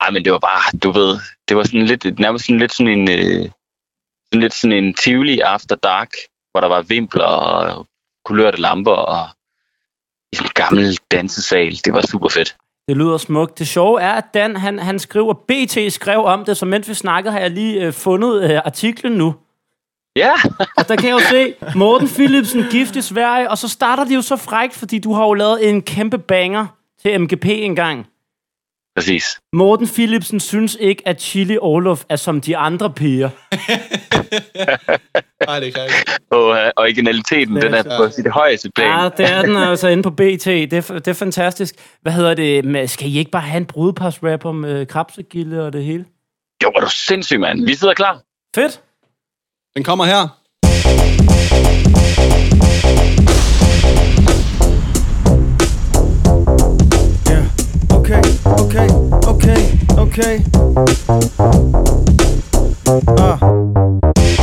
ej, 0.00 0.10
men 0.10 0.24
det 0.24 0.32
var 0.32 0.38
bare, 0.38 0.78
du 0.82 0.90
ved, 0.90 1.18
det 1.48 1.56
var 1.56 1.62
sådan 1.64 1.86
lidt, 1.86 2.18
nærmest 2.18 2.44
sådan 2.46 2.60
lidt 2.60 2.72
sådan 2.72 2.98
en, 2.98 3.10
øh, 3.10 3.50
sådan 4.26 4.40
lidt 4.40 4.54
sådan 4.54 4.84
en 4.84 4.94
Tivoli 4.94 5.40
After 5.40 5.76
Dark, 5.76 6.10
hvor 6.50 6.60
der 6.60 6.68
var 6.68 6.82
vimpler 6.82 7.24
og 7.24 7.86
kulørte 8.24 8.60
lamper 8.60 8.92
og 8.92 9.28
en 10.32 10.48
gammel 10.54 10.98
dansesal. 11.10 11.76
Det 11.84 11.92
var 11.92 12.00
super 12.00 12.28
fedt. 12.28 12.56
Det 12.88 12.96
lyder 12.96 13.16
smukt. 13.16 13.58
Det 13.58 13.68
sjove 13.68 14.00
er, 14.00 14.12
at 14.12 14.24
Dan, 14.34 14.56
han, 14.56 14.78
han 14.78 14.98
skriver, 14.98 15.34
BT 15.34 15.92
skrev 15.92 16.24
om 16.24 16.44
det, 16.44 16.56
så 16.56 16.66
mens 16.66 16.88
vi 16.88 16.94
snakkede, 16.94 17.32
har 17.32 17.40
jeg 17.40 17.50
lige 17.50 17.86
øh, 17.86 17.92
fundet 17.92 18.50
øh, 18.50 18.60
artiklen 18.64 19.12
nu. 19.12 19.34
Ja, 20.16 20.32
Og 20.78 20.88
der 20.88 20.96
kan 20.96 21.08
jeg 21.08 21.12
jo 21.12 21.20
se, 21.30 21.54
Morten 21.74 22.08
Philipsen 22.08 22.64
gift 22.70 22.96
i 22.96 23.02
Sverige, 23.02 23.50
og 23.50 23.58
så 23.58 23.68
starter 23.68 24.04
de 24.04 24.14
jo 24.14 24.22
så 24.22 24.36
frækt, 24.36 24.74
fordi 24.74 24.98
du 24.98 25.12
har 25.12 25.24
jo 25.24 25.34
lavet 25.34 25.68
en 25.68 25.82
kæmpe 25.82 26.18
banger 26.18 26.66
til 27.02 27.20
MGP 27.20 27.44
engang. 27.46 28.06
præcis. 28.96 29.40
Morten 29.52 29.88
Philipsen 29.88 30.40
synes 30.40 30.76
ikke, 30.80 31.08
at 31.08 31.22
Chili 31.22 31.58
Olof 31.60 32.04
er 32.08 32.16
som 32.16 32.40
de 32.40 32.56
andre 32.56 32.90
piger. 32.90 33.30
Nej, 35.46 35.60
det 35.60 35.74
kan 35.74 35.82
jeg 35.82 35.90
ikke. 35.98 36.12
Og 36.30 36.56
øh, 36.56 36.70
originaliteten, 36.76 37.56
den 37.56 37.74
er 37.74 37.82
på 37.82 38.10
sit 38.10 38.28
højeste 38.28 38.70
plan. 38.74 38.88
Ja, 38.88 39.08
det 39.16 39.32
er 39.32 39.42
den 39.42 39.56
altså 39.70 39.88
inde 39.88 40.02
på 40.02 40.10
BT. 40.10 40.44
Det 40.44 40.72
er, 40.72 40.80
det 40.80 41.08
er 41.08 41.12
fantastisk. 41.14 41.74
Hvad 42.02 42.12
hedder 42.12 42.34
det? 42.34 42.64
Men 42.64 42.88
Skal 42.88 43.08
I 43.08 43.18
ikke 43.18 43.30
bare 43.30 43.42
have 43.42 43.56
en 43.58 43.66
brudepars-rap 43.66 44.44
om 44.44 44.64
øh, 44.64 44.86
krabsegilde 44.86 45.66
og 45.66 45.72
det 45.72 45.84
hele? 45.84 46.04
Jo, 46.62 46.70
var 46.74 46.80
du 46.80 46.90
sindssyg, 46.90 47.40
mand. 47.40 47.66
Vi 47.66 47.74
sidder 47.74 47.94
klar. 47.94 48.20
Fedt. 48.54 48.80
Den 49.76 49.84
kommer 49.84 50.04
her. 50.04 50.28
Ja. 57.30 57.42
Okay, 57.90 58.22
okay, 58.44 58.88
okay, 59.26 59.58
okay. 59.98 60.40
Ah. 63.18 63.38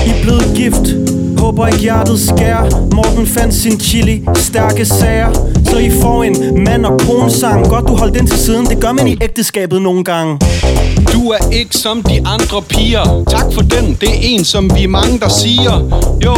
I 0.06 0.10
er 0.10 0.22
blevet 0.22 0.52
gift 0.56 0.96
Håber 1.40 1.68
ikke 1.68 1.80
hjertet 1.80 2.20
skær 2.20 2.92
Morten 2.96 3.28
fandt 3.28 3.54
sin 3.54 3.80
chili 3.80 4.26
Stærke 4.36 4.86
sager 4.86 5.34
Så 5.70 5.78
I 5.78 5.90
får 6.02 6.24
en 6.24 6.64
mand 6.64 6.86
og 6.86 7.00
konesang 7.00 7.68
Godt 7.70 7.88
du 7.88 7.96
holdt 7.96 8.16
den 8.20 8.28
til 8.28 8.40
siden 8.40 8.66
Det 8.66 8.82
gør 8.82 8.92
man 8.92 9.08
i 9.08 9.18
ægteskabet 9.22 9.82
nogle 9.82 10.04
gange 10.04 10.40
du 11.08 11.30
er 11.30 11.52
ikke 11.52 11.78
som 11.78 12.04
de 12.04 12.22
andre 12.26 12.62
piger. 12.70 13.24
Tak 13.28 13.54
for 13.54 13.62
den, 13.62 13.98
det 14.02 14.10
er 14.10 14.20
en, 14.22 14.46
som 14.46 14.72
vi 14.76 14.84
er 14.84 14.88
mange, 14.88 15.20
der 15.20 15.30
siger. 15.30 15.72
Jo, 16.26 16.36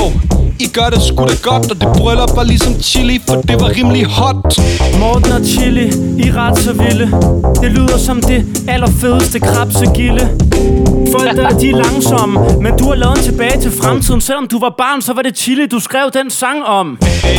I 0.60 0.68
gør 0.68 0.90
det 0.90 1.02
sgu 1.02 1.26
da 1.26 1.36
godt, 1.42 1.72
og 1.72 1.82
det 1.82 1.88
bryllup 1.98 2.36
var 2.36 2.44
ligesom 2.44 2.82
chili, 2.82 3.22
for 3.28 3.36
det 3.36 3.62
var 3.62 3.70
rimelig 3.78 4.06
hot. 4.06 4.60
Morten 5.00 5.32
og 5.32 5.46
Chili, 5.46 5.88
I 6.18 6.28
er 6.28 6.38
ret 6.38 6.60
så 6.60 6.74
vilde. 6.74 7.06
Det 7.62 7.72
lyder 7.72 7.98
som 7.98 8.22
det 8.22 8.46
allerfedeste 8.68 9.40
krabsegilde. 9.40 10.30
Folk 11.12 11.36
der, 11.38 11.50
de 11.50 11.70
er 11.70 11.76
langsomme, 11.76 12.40
men 12.62 12.78
du 12.78 12.84
har 12.84 12.96
lavet 12.96 13.18
en 13.18 13.24
tilbage 13.24 13.62
til 13.62 13.72
fremtiden. 13.72 14.22
Selvom 14.22 14.48
du 14.48 14.60
var 14.60 14.76
barn, 14.78 15.02
så 15.02 15.14
var 15.14 15.22
det 15.22 15.38
Chili, 15.38 15.68
du 15.68 15.80
skrev 15.80 16.12
den 16.14 16.30
sang 16.30 16.64
om. 16.66 16.98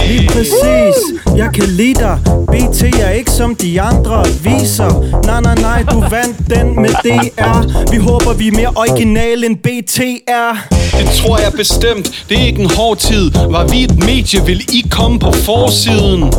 Lige 0.08 0.28
præcis 0.28 0.96
Jeg 1.36 1.50
kan 1.54 1.68
lide 1.68 1.94
dig 1.94 2.18
BT 2.48 2.82
er 2.82 3.10
ikke 3.10 3.30
som 3.30 3.54
de 3.54 3.80
andre 3.80 4.24
viser 4.42 5.20
Nej, 5.26 5.40
nej, 5.40 5.54
nej, 5.54 5.84
du 5.90 6.00
vandt 6.00 6.36
den 6.50 6.82
med 6.82 6.88
DR 6.88 7.90
Vi 7.92 7.96
håber, 7.96 8.32
vi 8.32 8.48
er 8.48 8.52
mere 8.52 8.72
original 8.76 9.44
end 9.44 9.56
BTR 9.56 10.52
Det 10.98 11.08
tror 11.10 11.38
jeg 11.38 11.52
bestemt, 11.52 12.24
det 12.28 12.40
er 12.40 12.46
ikke 12.46 12.62
en 12.62 12.70
hård 12.76 12.96
tid. 12.96 13.30
Var 13.50 13.66
vi 13.66 13.84
et 13.84 13.96
medie, 13.98 14.46
vil 14.46 14.60
I 14.72 14.84
komme 14.90 15.18
på 15.18 15.32
forsiden. 15.32 16.32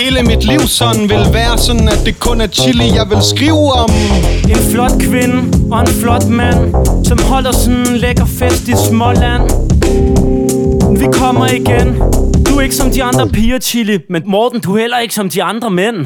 Hele 0.00 0.22
mit 0.22 0.44
liv 0.44 0.60
sådan 0.60 1.02
vil 1.02 1.26
være 1.32 1.58
sådan, 1.58 1.88
at 1.88 2.00
det 2.04 2.20
kun 2.20 2.40
er 2.40 2.46
chili, 2.46 2.94
jeg 2.94 3.06
vil 3.10 3.18
skrive 3.36 3.72
om. 3.72 3.90
En 4.48 4.56
flot 4.72 4.92
kvinde 5.00 5.68
og 5.72 5.80
en 5.80 5.86
flot 5.86 6.28
mand, 6.28 6.74
som 7.04 7.18
holder 7.22 7.52
sådan 7.52 7.88
en 7.88 7.96
lækker 7.96 8.24
fest 8.24 8.68
i 8.68 8.74
Småland. 8.88 9.42
Vi 10.98 11.06
kommer 11.12 11.46
igen. 11.46 12.02
Du 12.48 12.56
er 12.56 12.60
ikke 12.60 12.74
som 12.74 12.90
de 12.90 13.04
andre 13.04 13.28
piger, 13.28 13.58
Chili, 13.58 13.98
men 14.10 14.22
Morten, 14.26 14.60
du 14.60 14.76
er 14.76 14.80
heller 14.80 14.98
ikke 14.98 15.14
som 15.14 15.30
de 15.30 15.42
andre 15.42 15.70
mænd. 15.70 15.96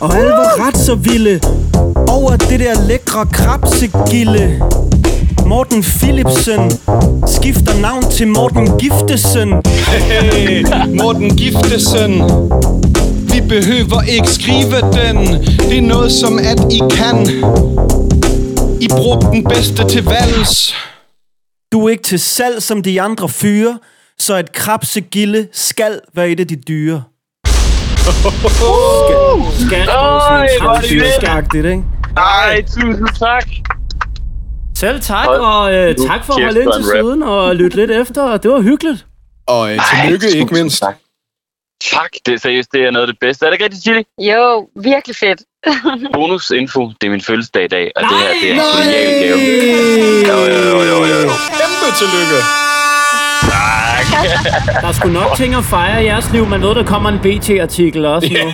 Og 0.00 0.16
alle 0.16 0.30
var 0.30 0.66
ret 0.66 0.76
så 0.76 0.94
vilde 0.94 1.40
Over 2.08 2.36
det 2.36 2.60
der 2.60 2.86
lækre 2.88 3.26
krabsegilde 3.32 4.60
Morten 5.46 5.82
Philipsen 5.82 6.70
Skifter 7.26 7.80
navn 7.80 8.10
til 8.10 8.28
Morten 8.28 8.78
Giftesen 8.78 9.62
Hey, 9.88 10.64
Morten 11.02 11.36
Giftesen. 11.36 12.12
Vi 13.32 13.40
behøver 13.48 14.02
ikke 14.02 14.28
skrive 14.28 14.80
den. 14.80 15.16
Det 15.58 15.78
er 15.78 15.82
noget 15.82 16.12
som 16.12 16.38
at 16.38 16.72
I 16.72 16.80
kan. 16.90 17.28
I 18.80 18.88
brugte 18.88 19.26
den 19.26 19.44
bedste 19.44 19.88
til 19.88 20.04
vals. 20.04 20.74
Du 21.72 21.86
er 21.86 21.90
ikke 21.90 22.02
til 22.02 22.18
salg 22.20 22.62
som 22.62 22.82
de 22.82 23.00
andre 23.00 23.28
fyre 23.28 23.78
Så 24.18 24.36
et 24.36 24.52
krabsegilde 24.52 25.48
skal 25.52 26.00
være 26.14 26.28
et 26.28 26.40
af 26.40 26.48
de 26.48 26.56
dyre 26.56 27.02
Skal 29.66 29.88
Øj, 29.88 30.48
hvor 30.60 30.70
er 30.70 31.40
det 31.52 31.64
ikke? 31.64 31.84
Ej, 32.16 32.62
tusind 32.62 33.08
tak. 33.18 33.73
Selv 34.76 35.00
tak, 35.00 35.28
og 35.28 35.74
øh, 35.74 35.94
tak 36.08 36.24
for 36.24 36.32
at 36.34 36.42
holde 36.42 36.62
ind 36.62 36.72
til 36.76 36.84
siden 36.84 37.22
og 37.22 37.56
lytte 37.56 37.76
lidt 37.76 37.90
efter. 37.90 38.36
Det 38.36 38.50
var 38.50 38.60
hyggeligt. 38.60 39.06
Og 39.46 39.72
øh, 39.72 39.80
tillykke 39.94 40.26
Ej, 40.26 40.40
ikke 40.40 40.54
mindst. 40.54 40.80
Tak. 40.82 40.96
tak. 41.90 42.10
Det 42.26 42.34
er 42.34 42.38
seriøst, 42.38 42.72
det 42.72 42.80
er 42.86 42.90
noget 42.90 43.06
af 43.06 43.12
det 43.12 43.20
bedste. 43.20 43.46
Er 43.46 43.50
det 43.50 43.54
ikke 43.54 43.64
rigtigt, 43.64 43.82
Chili? 43.82 44.04
Jo, 44.18 44.68
virkelig 44.76 45.16
fedt. 45.16 45.42
Bonusinfo, 46.14 46.90
det 47.00 47.06
er 47.06 47.10
min 47.10 47.20
fødselsdag 47.20 47.64
i 47.64 47.68
dag, 47.68 47.92
og 47.96 48.02
det 48.02 48.18
her, 48.18 48.28
det 48.42 48.50
er 48.50 48.54
en 48.54 48.60
genial 48.76 49.10
gave. 49.20 49.38
Jo, 50.28 50.38
jo, 50.54 50.78
jo, 50.90 51.04
jo, 51.10 51.16
jo. 51.26 51.30
Kæmpe 51.58 51.88
tillykke. 51.98 52.63
Der 54.82 54.88
er 54.88 54.92
sgu 54.92 55.08
nok 55.08 55.36
ting 55.36 55.54
at 55.54 55.64
fejre 55.64 56.02
i 56.02 56.06
jeres 56.06 56.32
liv. 56.32 56.46
Man 56.46 56.62
ved, 56.62 56.74
der 56.74 56.84
kommer 56.84 57.08
en 57.10 57.18
BT-artikel 57.18 58.04
også 58.06 58.28
nu. 58.28 58.38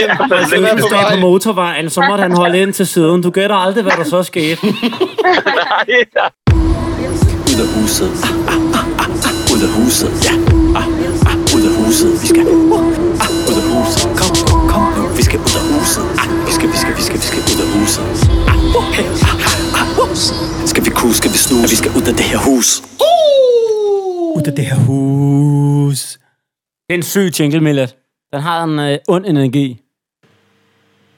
Den 0.00 0.10
er 0.10 0.16
på 0.16 0.24
Fødselsdag 0.30 0.78
på 0.80 0.88
vej. 0.90 1.20
motorvejen, 1.20 1.90
så 1.90 2.00
måtte 2.08 2.22
han 2.22 2.32
holde 2.32 2.58
ind 2.62 2.72
til 2.72 2.86
siden. 2.86 3.22
Du 3.22 3.30
gætter 3.30 3.56
aldrig, 3.56 3.82
hvad 3.82 3.92
der 3.92 4.04
så 4.04 4.22
skete. 4.22 4.66
Nej, 4.66 6.04
Ud 7.52 7.60
af 7.60 7.68
huset. 7.74 8.10
Ah, 8.24 8.54
ah, 8.54 8.88
ah, 8.98 9.26
ah. 9.28 9.54
Ud 9.54 9.62
af 9.62 9.68
huset. 9.68 10.10
Ja. 10.24 10.34
Ah, 10.78 10.86
ah. 11.30 11.56
Ud 11.56 11.62
af 11.62 11.84
huset. 11.84 12.22
Vi 12.22 12.26
skal. 12.26 12.69
Det 24.60 24.68
her 24.68 24.76
hus. 24.76 26.18
Det 26.88 26.94
er 26.94 26.94
en 26.94 27.02
syg 27.02 27.40
jingle, 27.40 27.60
Millet. 27.60 27.96
Den 28.32 28.40
har 28.40 28.64
en 28.64 28.78
øh, 28.78 28.98
ond 29.08 29.26
energi. 29.26 29.80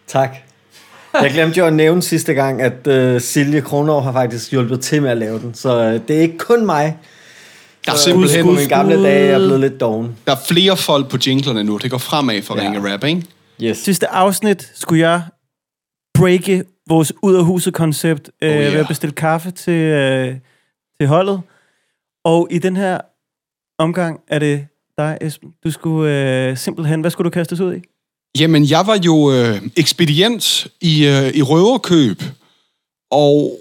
Tak. 0.07 0.37
Jeg 1.22 1.31
glemte 1.31 1.59
jo 1.59 1.66
at 1.66 1.72
nævne 1.72 2.02
sidste 2.02 2.35
gang, 2.35 2.62
at 2.62 2.87
uh, 3.14 3.20
Silje 3.20 3.61
Kronov 3.61 4.02
har 4.02 4.12
faktisk 4.12 4.50
hjulpet 4.50 4.81
til 4.81 5.02
med 5.02 5.11
at 5.11 5.16
lave 5.18 5.38
den. 5.38 5.55
Så 5.55 5.78
uh, 5.78 6.09
det 6.09 6.16
er 6.16 6.20
ikke 6.20 6.38
kun 6.38 6.66
mig. 6.66 6.98
Der 7.87 7.92
er 7.92 7.96
Så 7.96 8.02
simpelthen 8.05 8.44
på 8.44 8.50
mine 8.50 8.68
gamle 8.68 9.02
dage 9.02 9.26
er 9.26 9.31
jeg 9.31 9.38
blevet 9.40 9.61
lidt 9.61 9.81
doven. 9.81 10.16
der 10.26 10.33
er 10.33 10.40
flere 10.48 10.76
folk 10.76 11.11
på 11.11 11.16
jinglerne 11.26 11.64
nu. 11.64 11.76
Det 11.76 11.90
går 11.90 11.98
fremad 11.98 12.42
for 12.42 12.57
ja. 12.57 12.62
Ringe 12.62 12.92
Rap, 12.92 13.05
ikke? 13.05 13.22
Yes. 13.62 13.78
Sidste 13.78 14.09
afsnit 14.09 14.70
skulle 14.74 15.09
jeg 15.09 15.22
breake 16.14 16.64
vores 16.88 17.12
ud 17.22 17.35
af 17.35 17.44
huset 17.44 17.74
koncept 17.74 18.31
øh, 18.42 18.50
Oh, 18.50 18.57
yeah. 18.57 18.72
ved 18.72 18.81
at 18.81 18.88
bestille 18.88 19.12
kaffe 19.14 19.50
til, 19.50 19.72
øh, 19.72 20.35
til 21.00 21.09
holdet. 21.09 21.40
Og 22.24 22.48
i 22.50 22.59
den 22.59 22.76
her 22.76 22.98
omgang 23.82 24.20
er 24.28 24.38
det 24.38 24.66
dig, 24.98 25.18
Esben. 25.20 25.54
Du 25.64 25.70
skulle 25.70 26.10
øh, 26.10 26.56
simpelthen... 26.56 27.00
Hvad 27.00 27.10
skulle 27.10 27.30
du 27.30 27.34
kastes 27.34 27.60
ud 27.60 27.74
i? 27.74 27.80
Jamen, 28.38 28.64
jeg 28.64 28.86
var 28.86 28.98
jo 29.04 29.32
øh, 29.32 29.62
ekspedient 29.76 30.66
i, 30.80 31.06
øh, 31.06 31.28
i 31.34 31.42
røverkøb, 31.42 32.22
og 33.10 33.60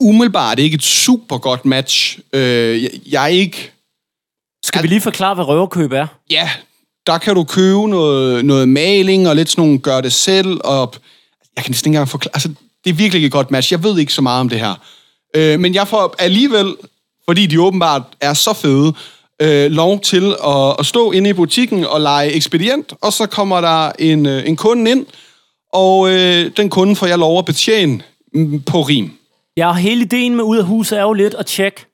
umiddelbart 0.00 0.58
ikke 0.58 0.74
et 0.74 0.82
super 0.82 1.38
godt 1.38 1.64
match. 1.64 2.18
Øh, 2.32 2.82
jeg, 2.82 2.90
jeg 3.06 3.24
er 3.24 3.28
ikke... 3.28 3.72
Skal 4.64 4.82
vi 4.82 4.88
lige 4.88 5.00
forklare, 5.00 5.34
hvad 5.34 5.44
røverkøb 5.44 5.92
er? 5.92 6.06
Ja, 6.30 6.50
der 7.06 7.18
kan 7.18 7.34
du 7.34 7.44
købe 7.44 7.88
noget, 7.88 8.44
noget 8.44 8.68
maling 8.68 9.28
og 9.28 9.36
lidt 9.36 9.48
sådan 9.48 9.62
nogle 9.62 9.78
gør 9.78 10.00
det 10.00 10.12
selv, 10.12 10.60
og 10.64 10.94
jeg 11.56 11.64
kan 11.64 11.70
næsten 11.70 11.88
ikke 11.88 11.96
engang 11.96 12.08
forklare... 12.08 12.34
Altså, 12.34 12.48
det 12.84 12.90
er 12.90 12.94
virkelig 12.94 13.18
ikke 13.18 13.26
et 13.26 13.32
godt 13.32 13.50
match. 13.50 13.72
Jeg 13.72 13.82
ved 13.82 13.98
ikke 13.98 14.12
så 14.12 14.22
meget 14.22 14.40
om 14.40 14.48
det 14.48 14.60
her. 14.60 14.74
Øh, 15.36 15.60
men 15.60 15.74
jeg 15.74 15.88
får 15.88 16.14
alligevel, 16.18 16.76
fordi 17.28 17.46
de 17.46 17.60
åbenbart 17.62 18.02
er 18.20 18.34
så 18.34 18.52
fede, 18.52 18.92
øh, 19.42 19.70
lov 19.70 20.00
til 20.00 20.34
at, 20.46 20.76
at 20.78 20.86
stå 20.86 21.12
inde 21.12 21.30
i 21.30 21.32
butikken 21.32 21.84
og 21.84 22.00
lege 22.00 22.32
ekspedient, 22.32 22.94
og 23.00 23.12
så 23.12 23.26
kommer 23.26 23.60
der 23.60 23.92
en, 23.98 24.26
øh, 24.26 24.48
en 24.48 24.56
kunde 24.56 24.90
ind, 24.90 25.06
og 25.72 26.10
øh, 26.10 26.50
den 26.56 26.70
kunde 26.70 26.96
får 26.96 27.06
jeg 27.06 27.18
lov 27.18 27.38
at 27.38 27.44
betjene 27.44 28.02
mm, 28.34 28.62
på 28.62 28.82
rim. 28.82 29.10
Ja, 29.56 29.68
og 29.68 29.76
hele 29.76 30.02
ideen 30.02 30.34
med 30.36 30.44
ud 30.44 30.58
af 30.58 30.64
huset 30.64 30.98
er 30.98 31.02
jo 31.02 31.12
lidt 31.12 31.34
at 31.34 31.46
tjekke, 31.46 31.86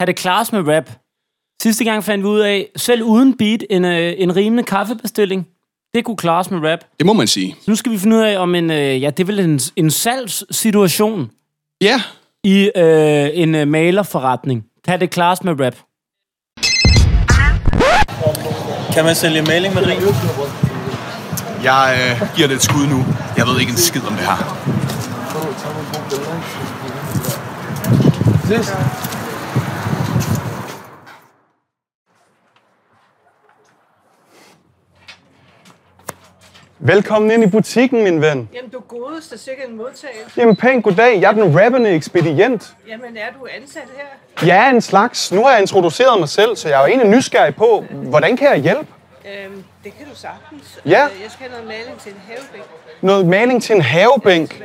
kan 0.00 0.06
det 0.06 0.16
klares 0.16 0.52
med 0.52 0.68
rap? 0.68 0.90
Sidste 1.62 1.84
gang 1.84 2.04
fandt 2.04 2.24
vi 2.24 2.28
ud 2.28 2.40
af, 2.40 2.68
selv 2.76 3.02
uden 3.02 3.36
beat, 3.36 3.64
en, 3.70 3.84
øh, 3.84 4.14
en 4.18 4.36
rimelig 4.36 4.66
kaffebestilling. 4.66 5.46
Det 5.94 6.04
kunne 6.04 6.16
klares 6.16 6.50
med 6.50 6.58
rap. 6.70 6.78
Det 6.98 7.06
må 7.06 7.12
man 7.12 7.26
sige. 7.26 7.56
Så 7.60 7.70
nu 7.70 7.76
skal 7.76 7.92
vi 7.92 7.98
finde 7.98 8.16
ud 8.16 8.22
af, 8.22 8.38
om 8.38 8.54
en, 8.54 8.70
øh, 8.70 9.02
ja, 9.02 9.10
det 9.10 9.20
er 9.20 9.26
vel 9.26 9.38
en, 9.40 9.60
en 9.76 9.90
salgssituation 9.90 11.30
Ja, 11.80 12.02
i 12.44 12.70
øh, 12.76 13.28
en 13.34 13.54
øh, 13.54 13.68
malerforretning. 13.68 14.64
Kan 14.86 15.00
det 15.00 15.10
klares 15.10 15.44
med 15.44 15.60
rap? 15.60 15.74
Kan 18.94 19.04
man 19.04 19.14
sælge 19.14 19.42
maling 19.42 19.74
med 19.74 19.86
rim? 19.86 20.02
Jeg 21.62 22.16
øh, 22.20 22.28
giver 22.36 22.48
det 22.48 22.54
et 22.54 22.62
skud 22.62 22.86
nu. 22.86 23.04
Jeg 23.36 23.46
ved 23.46 23.60
ikke 23.60 23.72
en 23.72 23.78
skid 23.78 24.02
om 24.06 24.12
det 24.12 24.26
her. 24.26 24.36
Velkommen 36.86 37.30
ind 37.30 37.42
i 37.42 37.46
butikken, 37.46 38.04
min 38.04 38.20
ven. 38.20 38.48
Jamen, 38.54 38.70
du 38.70 38.80
godeste, 38.88 39.38
sikkert 39.38 39.68
en 39.68 39.76
modtagelse. 39.76 40.30
Jamen, 40.40 40.56
pænt 40.56 40.84
goddag. 40.84 41.20
Jeg 41.20 41.28
er 41.28 41.32
den 41.32 41.60
rappende 41.60 41.90
ekspedient. 41.90 42.74
Jamen, 42.88 43.16
er 43.16 43.32
du 43.40 43.46
ansat 43.60 43.82
her? 44.42 44.52
Er 44.54 44.70
en 44.70 44.80
slags. 44.80 45.32
Nu 45.32 45.42
har 45.44 45.50
jeg 45.50 45.60
introduceret 45.60 46.18
mig 46.20 46.28
selv, 46.28 46.56
så 46.56 46.68
jeg 46.68 46.76
er 46.76 46.80
jo 46.80 46.86
egentlig 46.86 47.08
nysgerrig 47.10 47.56
på, 47.56 47.84
hvordan 47.90 48.36
kan 48.36 48.48
jeg 48.48 48.58
hjælpe? 48.58 48.86
Øhm, 49.44 49.64
det 49.84 49.92
kan 49.98 50.06
du 50.12 50.16
sagtens. 50.16 50.78
Ja. 50.84 50.90
Øh, 51.04 51.10
Jeg 51.22 51.30
skal 51.30 51.48
have 51.50 51.50
noget 51.50 51.66
maling 51.66 52.00
til 52.00 52.12
en 52.12 52.18
havebæk. 52.28 52.62
Noget 53.00 53.26
maling 53.26 53.62
til 53.62 53.74
en 53.76 53.82
havebænk. 53.82 54.62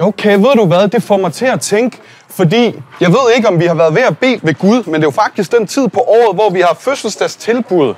Okay, 0.00 0.36
ved 0.36 0.54
du 0.56 0.66
hvad? 0.66 0.88
Det 0.88 1.02
får 1.02 1.16
mig 1.16 1.32
til 1.32 1.46
at 1.46 1.60
tænke, 1.60 1.98
fordi 2.30 2.82
jeg 3.00 3.08
ved 3.08 3.32
ikke, 3.36 3.48
om 3.48 3.60
vi 3.60 3.66
har 3.66 3.74
været 3.74 3.94
ved 3.94 4.02
at 4.02 4.18
bede 4.18 4.40
ved 4.42 4.54
Gud, 4.54 4.84
men 4.84 4.94
det 4.94 5.00
er 5.00 5.06
jo 5.06 5.10
faktisk 5.10 5.52
den 5.52 5.66
tid 5.66 5.88
på 5.88 6.00
året, 6.00 6.34
hvor 6.36 6.50
vi 6.50 6.60
har 6.60 6.74
fødselsdagstilbud. 6.80 7.94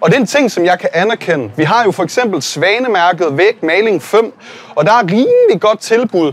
Og 0.00 0.10
det 0.10 0.16
er 0.16 0.20
en 0.20 0.26
ting, 0.26 0.50
som 0.50 0.64
jeg 0.64 0.78
kan 0.78 0.88
anerkende. 0.92 1.52
Vi 1.56 1.64
har 1.64 1.84
jo 1.84 1.90
for 1.90 2.02
eksempel 2.02 2.42
Svanemærket 2.42 3.38
Væk 3.38 3.62
Maling 3.62 4.02
5, 4.02 4.34
og 4.76 4.86
der 4.86 4.92
er 4.92 5.02
rimelig 5.02 5.60
godt 5.60 5.80
tilbud. 5.80 6.32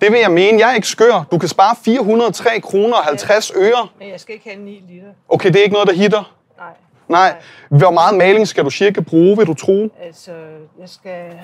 Det 0.00 0.12
vil 0.12 0.20
jeg 0.20 0.30
mene. 0.30 0.58
Jeg 0.60 0.70
er 0.70 0.74
ikke 0.74 0.88
skør. 0.88 1.24
Du 1.32 1.38
kan 1.38 1.48
spare 1.48 1.76
403 1.84 2.60
kroner 2.60 2.96
og 2.96 3.04
50 3.04 3.52
øre. 3.56 3.88
Men 3.98 4.08
jeg 4.08 4.20
skal 4.20 4.34
ikke 4.34 4.50
have 4.50 4.64
9 4.64 4.84
liter. 4.88 5.06
Okay, 5.28 5.48
det 5.48 5.56
er 5.56 5.62
ikke 5.62 5.72
noget, 5.72 5.88
der 5.88 5.94
hitter. 5.94 6.34
Nej. 6.58 6.72
Nej. 7.08 7.36
Hvor 7.68 7.90
meget 7.90 8.14
maling 8.18 8.48
skal 8.48 8.64
du 8.64 8.70
cirka 8.70 9.00
bruge, 9.00 9.36
vil 9.36 9.46
du 9.46 9.54
tro? 9.54 9.88
Altså, 10.02 10.32
jeg 10.80 10.88
skal... 10.88 11.40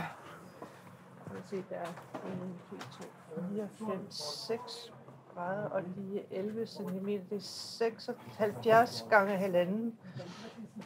Os 1.26 1.50
se, 1.50 1.56
der 1.56 1.76
er 1.76 1.88
1, 2.14 2.22
2, 2.70 2.76
3, 2.98 3.42
4, 3.54 3.64
5, 3.78 3.98
6 4.10 4.92
grader, 5.34 5.68
og 5.70 5.80
er 5.80 6.38
11 6.38 6.66
cm. 6.66 7.08
Det 7.30 7.36
er 7.36 7.40
76 7.40 9.04
gange 9.10 9.36
halvanden. 9.36 9.92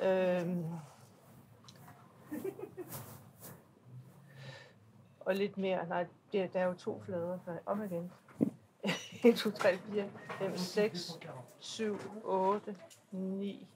Øhm. 0.02 0.64
Og 5.20 5.34
lidt 5.34 5.58
mere. 5.58 5.88
Nej, 5.88 6.06
det, 6.32 6.52
der 6.52 6.60
er 6.60 6.66
jo 6.66 6.74
to 6.74 7.02
flader. 7.04 7.38
Om 7.66 7.84
igen. 7.84 8.12
1, 9.24 9.36
2, 9.36 9.50
3, 9.50 9.78
4, 9.92 10.04
5, 10.38 10.56
6, 10.56 11.18
7, 11.58 11.98
8, 12.24 12.76
9, 13.12 13.66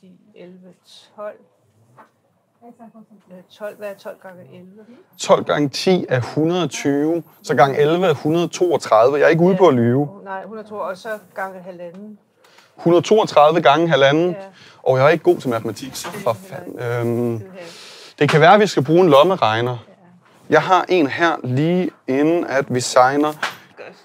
10, 0.00 0.20
11, 0.34 0.74
12. 1.16 1.40
Øh, 2.64 3.42
12, 3.50 3.76
hvad 3.76 3.90
er 3.90 3.94
12 3.94 4.20
gange 4.20 4.56
11? 4.58 4.86
12 5.18 5.44
gange 5.44 5.68
10 5.68 6.06
er 6.08 6.18
120, 6.18 7.22
så 7.42 7.54
gange 7.54 7.78
11 7.78 8.06
er 8.06 8.10
132. 8.10 9.18
Jeg 9.18 9.24
er 9.24 9.28
ikke 9.28 9.42
ude 9.42 9.56
på 9.56 9.68
at 9.68 9.74
lyve. 9.74 10.20
Nej, 10.24 10.40
102, 10.40 10.76
og 10.76 10.96
så 10.96 11.18
gange 11.34 11.60
halvanden. 11.60 12.18
132 12.80 13.62
gange 13.62 13.88
halvanden. 13.88 14.30
Ja. 14.30 14.36
Og 14.82 14.98
jeg 14.98 15.04
er 15.06 15.08
ikke 15.08 15.24
god 15.24 15.36
til 15.36 15.48
matematik, 15.50 15.94
så 15.94 16.08
for 16.10 16.36
fanden. 16.48 16.82
Øhm, 16.82 17.42
det 18.18 18.28
kan 18.28 18.40
være, 18.40 18.54
at 18.54 18.60
vi 18.60 18.66
skal 18.66 18.84
bruge 18.84 19.00
en 19.00 19.10
lommeregner. 19.10 19.76
Jeg 20.50 20.62
har 20.62 20.84
en 20.88 21.06
her 21.06 21.36
lige 21.44 21.90
inden, 22.08 22.46
at 22.46 22.64
vi 22.74 22.80
signer. 22.80 23.32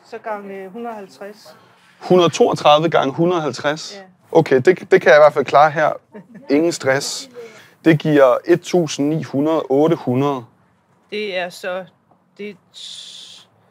Så 0.09 0.17
gange 0.17 0.63
150. 0.63 1.55
132 2.01 2.89
gange 2.89 3.09
150. 3.09 3.99
Okay, 4.31 4.55
det, 4.55 4.91
det 4.91 5.01
kan 5.01 5.09
jeg 5.09 5.17
i 5.17 5.21
hvert 5.21 5.33
fald 5.33 5.45
klare 5.45 5.71
her. 5.71 5.91
Ingen 6.49 6.71
stress. 6.71 7.29
Det 7.85 7.99
giver 7.99 8.37
1900, 8.47 9.63
800. 9.69 10.45
Det 11.09 11.37
er 11.37 11.49
så... 11.49 11.85
Det, 12.37 12.57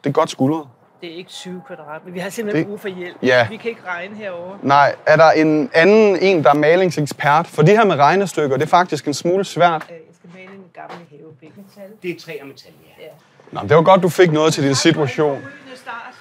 Det 0.03 0.09
er 0.09 0.13
godt 0.13 0.29
skuldret. 0.29 0.67
Det 1.05 1.13
er 1.13 1.17
ikke 1.17 1.29
20 1.29 1.61
kvadrat, 1.67 2.01
men 2.05 2.13
vi 2.13 2.19
har 2.19 2.29
simpelthen 2.29 2.63
Det- 2.63 2.69
brug 2.69 2.79
for 2.79 2.87
hjælp. 2.87 3.17
Ja. 3.23 3.47
Vi 3.49 3.57
kan 3.57 3.69
ikke 3.69 3.81
regne 3.87 4.15
herover. 4.15 4.57
Nej, 4.61 4.95
er 5.05 5.15
der 5.15 5.31
en 5.31 5.69
anden 5.73 6.17
en, 6.21 6.43
der 6.43 6.49
er 6.49 6.53
malingsekspert? 6.53 7.47
For 7.47 7.61
det 7.61 7.77
her 7.77 7.85
med 7.85 7.95
regnestykker, 7.95 8.57
det 8.57 8.63
er 8.65 8.69
faktisk 8.69 9.07
en 9.07 9.13
smule 9.13 9.43
svært. 9.45 9.85
Jeg 9.89 9.97
skal 10.19 10.29
male 10.33 10.45
en 10.55 10.63
gammel 10.73 10.97
havebæk. 11.11 11.51
Det 12.03 12.11
er 12.11 12.19
træ 12.19 12.31
og 12.41 12.47
metal, 12.47 12.71
ja. 12.99 13.05
Nå, 13.51 13.59
men 13.59 13.69
det 13.69 13.77
var 13.77 13.83
godt, 13.83 14.01
du 14.03 14.09
fik 14.09 14.31
noget 14.31 14.53
til 14.53 14.63
din 14.63 14.75
situation. 14.75 15.41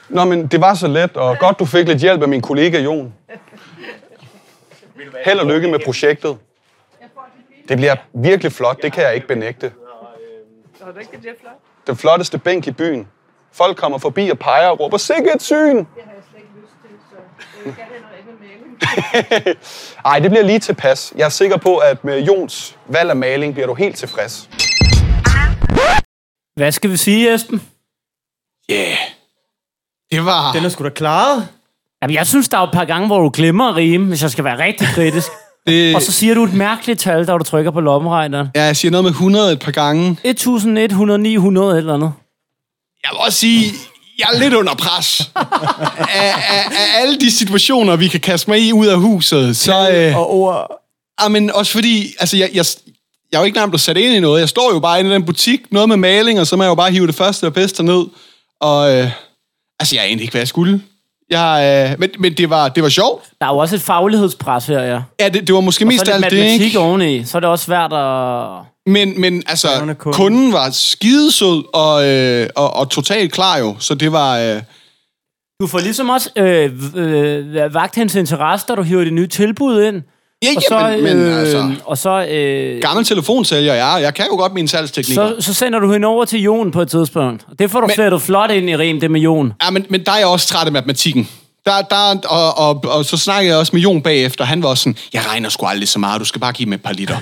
Nå, 0.08 0.24
men 0.24 0.46
det 0.46 0.60
var 0.60 0.74
så 0.74 0.88
let, 0.88 1.16
og 1.16 1.38
godt, 1.38 1.58
du 1.58 1.64
fik 1.64 1.88
lidt 1.88 1.98
hjælp 1.98 2.22
af 2.22 2.28
min 2.28 2.42
kollega 2.42 2.78
Jon. 2.80 3.14
Held 5.24 5.38
og 5.38 5.46
lykke 5.46 5.68
med 5.70 5.78
projektet. 5.84 6.36
Det 7.68 7.76
bliver 7.76 7.96
virkelig 8.14 8.52
flot, 8.52 8.82
det 8.82 8.92
kan 8.92 9.02
jeg 9.04 9.14
ikke 9.14 9.26
benægte. 9.26 9.72
Tror 10.82 10.90
du 10.92 10.98
ikke, 10.98 11.10
det 11.12 11.20
bliver 11.20 11.34
flot? 11.40 11.52
Den 11.86 11.96
flotteste 11.96 12.38
bænk 12.38 12.66
i 12.66 12.72
byen. 12.72 13.08
Folk 13.54 13.76
kommer 13.76 13.98
forbi 13.98 14.28
og 14.28 14.38
peger 14.38 14.68
og 14.68 14.80
råber, 14.80 14.96
sikke 14.96 15.30
et 15.34 15.42
syn! 15.42 15.56
Det 15.56 15.66
har 15.66 16.12
jeg 16.12 16.22
slet 16.30 16.40
ikke 16.40 16.52
lyst 16.62 16.72
til, 16.82 16.90
så 17.10 17.16
jeg 17.66 17.74
kan 17.74 17.84
have 17.84 18.00
noget. 18.00 19.56
Ej, 20.04 20.18
det 20.18 20.30
bliver 20.30 20.44
lige 20.44 20.58
tilpas. 20.58 21.12
Jeg 21.16 21.24
er 21.24 21.28
sikker 21.28 21.56
på, 21.56 21.76
at 21.76 22.04
med 22.04 22.22
Jons 22.22 22.76
valg 22.86 23.10
af 23.10 23.16
maling 23.16 23.54
bliver 23.54 23.66
du 23.66 23.74
helt 23.74 23.96
tilfreds. 23.96 24.48
Hvad 26.56 26.72
skal 26.72 26.90
vi 26.90 26.96
sige, 26.96 27.34
Esben? 27.34 27.62
Yeah. 28.70 28.96
Det 30.10 30.24
var... 30.24 30.52
Den 30.52 30.64
er 30.64 30.68
sgu 30.68 30.84
da 30.84 30.88
klaret. 30.88 31.48
Jamen, 32.02 32.14
jeg 32.14 32.26
synes, 32.26 32.48
der 32.48 32.58
er 32.58 32.62
et 32.62 32.72
par 32.72 32.84
gange, 32.84 33.06
hvor 33.06 33.20
du 33.20 33.30
glemmer 33.34 33.68
at 33.68 33.76
rime, 33.76 34.06
hvis 34.06 34.22
jeg 34.22 34.30
skal 34.30 34.44
være 34.44 34.58
rigtig 34.58 34.86
kritisk. 34.86 35.28
Det... 35.66 35.94
Og 35.94 36.02
så 36.02 36.12
siger 36.12 36.34
du 36.34 36.44
et 36.44 36.54
mærkeligt 36.54 37.00
tal, 37.00 37.26
der 37.26 37.38
du 37.38 37.44
trykker 37.44 37.70
på 37.70 37.80
lommeregneren. 37.80 38.48
Ja, 38.56 38.62
jeg 38.62 38.76
siger 38.76 38.90
noget 38.92 39.04
med 39.04 39.10
100 39.10 39.52
et 39.52 39.60
par 39.60 39.72
gange. 39.72 40.18
1100, 40.24 41.18
900 41.22 41.78
eller 41.78 41.94
andet. 41.94 42.12
Jeg 43.04 43.10
vil 43.12 43.18
også 43.26 43.38
sige, 43.38 43.72
jeg 44.18 44.26
er 44.34 44.38
lidt 44.38 44.54
under 44.54 44.74
pres. 44.74 45.30
af, 45.36 46.34
af, 46.50 46.64
af 46.70 47.00
alle 47.00 47.20
de 47.20 47.30
situationer, 47.30 47.96
vi 47.96 48.08
kan 48.08 48.20
kaste 48.20 48.50
mig 48.50 48.60
i 48.60 48.72
ud 48.72 48.86
af 48.86 48.98
huset, 49.00 49.56
så... 49.56 49.90
Øh, 49.90 50.16
og 50.16 50.34
ord. 50.34 50.80
Ah, 51.18 51.30
men 51.30 51.50
også 51.50 51.72
fordi, 51.72 52.14
altså, 52.20 52.36
jeg, 52.36 52.50
jeg, 52.54 52.64
jeg 53.32 53.38
er 53.38 53.40
jo 53.40 53.44
ikke 53.44 53.56
nærmest 53.58 53.70
blevet 53.70 53.80
sat 53.80 53.96
ind 53.96 54.14
i 54.14 54.20
noget. 54.20 54.40
Jeg 54.40 54.48
står 54.48 54.72
jo 54.74 54.80
bare 54.80 55.00
inde 55.00 55.10
i 55.10 55.14
den 55.14 55.24
butik, 55.24 55.60
noget 55.70 55.88
med 55.88 55.96
maling, 55.96 56.40
og 56.40 56.46
så 56.46 56.56
må 56.56 56.62
jeg 56.62 56.70
jo 56.70 56.74
bare 56.74 56.90
hive 56.90 57.06
det 57.06 57.14
første 57.14 57.46
og 57.46 57.54
bedste 57.54 57.82
ned. 57.82 58.04
Og 58.60 58.96
øh, 58.96 59.10
altså, 59.80 59.96
jeg 59.96 60.04
anede 60.04 60.22
ikke, 60.22 60.30
hvad 60.30 60.40
jeg 60.40 60.48
skulle. 60.48 60.82
Jeg, 61.30 61.88
øh, 61.92 62.00
men, 62.00 62.10
men 62.18 62.34
det 62.34 62.50
var, 62.50 62.68
det 62.68 62.82
var 62.82 62.88
sjovt. 62.88 63.24
Der 63.40 63.46
er 63.46 63.50
jo 63.50 63.58
også 63.58 63.76
et 63.76 63.82
faglighedspres 63.82 64.66
her, 64.66 64.80
ja. 64.80 65.00
Ja, 65.20 65.28
det, 65.28 65.46
det 65.46 65.54
var 65.54 65.60
måske 65.60 65.84
Og 65.84 65.88
mest 65.88 66.06
så 66.06 66.12
alt 66.12 66.20
lidt 66.20 66.30
det, 66.30 66.38
matematik 66.38 66.66
ikke? 66.66 66.78
oveni, 66.78 67.24
så 67.24 67.38
er 67.38 67.40
det 67.40 67.50
også 67.50 67.64
svært 67.64 67.92
at... 67.92 68.73
Men, 68.86 69.20
men 69.20 69.42
altså, 69.46 69.68
Krævende 69.68 69.94
kunde. 69.94 70.16
kunden 70.16 70.52
var 70.52 70.70
skidesød 70.70 71.62
og, 71.74 72.06
øh, 72.08 72.48
og, 72.56 72.76
og 72.76 72.90
totalt 72.90 73.32
klar 73.32 73.58
jo, 73.58 73.76
så 73.78 73.94
det 73.94 74.12
var... 74.12 74.38
Øh, 74.38 74.62
Du 75.60 75.66
får 75.66 75.78
ligesom 75.78 76.08
også 76.08 76.30
øh, 76.36 76.70
øh, 76.96 77.74
vagt 77.74 77.94
hendes 77.96 78.14
interesse, 78.14 78.66
da 78.68 78.74
du 78.74 78.82
hiver 78.82 79.04
det 79.04 79.12
nye 79.12 79.26
tilbud 79.26 79.82
ind. 79.82 80.02
Ja, 80.42 80.48
og 80.56 80.62
ja, 80.62 80.68
så, 80.68 81.02
men- 81.02 81.16
men 81.16 81.32
altså- 81.32 81.74
Og 81.84 81.98
så, 81.98 82.26
øh, 82.26 82.80
gammel 82.82 83.04
telefonsælger, 83.04 83.74
ja. 83.74 83.86
Jeg 83.92 84.14
kan 84.14 84.26
jo 84.30 84.36
godt 84.36 84.52
mine 84.54 84.68
salgsteknikker. 84.68 85.28
så, 85.28 85.46
så 85.46 85.54
sender 85.54 85.78
du 85.78 85.92
hende 85.92 86.06
over 86.08 86.24
til 86.24 86.40
Jon 86.42 86.70
på 86.70 86.80
et 86.82 86.88
tidspunkt. 86.90 87.46
Og 87.50 87.58
Det 87.58 87.70
får 87.70 87.80
du 87.80 87.86
Men- 87.86 87.94
flettet 87.94 88.22
flot 88.22 88.50
ind 88.50 88.70
i 88.70 88.76
rim, 88.76 89.00
det 89.00 89.10
med 89.10 89.20
Jon. 89.20 89.52
Ja, 89.64 89.70
men, 89.70 89.86
men 89.90 90.04
der 90.04 90.12
er 90.12 90.16
jeg 90.18 90.26
også 90.26 90.48
træt 90.48 90.66
af 90.66 90.72
matematikken. 90.72 91.28
Der, 91.66 91.82
der, 91.82 92.28
og, 92.28 92.58
og, 92.68 92.84
og, 92.88 93.04
så 93.04 93.16
snakkede 93.16 93.50
jeg 93.50 93.58
også 93.58 93.70
med 93.74 93.82
Jon 93.82 94.02
bagefter. 94.02 94.44
Han 94.44 94.62
var 94.62 94.68
også 94.68 94.82
sådan, 94.82 94.96
jeg 95.12 95.22
regner 95.30 95.48
sgu 95.48 95.66
aldrig 95.66 95.88
så 95.88 95.98
meget, 95.98 96.20
du 96.20 96.24
skal 96.24 96.40
bare 96.40 96.52
give 96.52 96.68
mig 96.68 96.74
et 96.76 96.82
par 96.82 96.92
liter. 96.92 97.16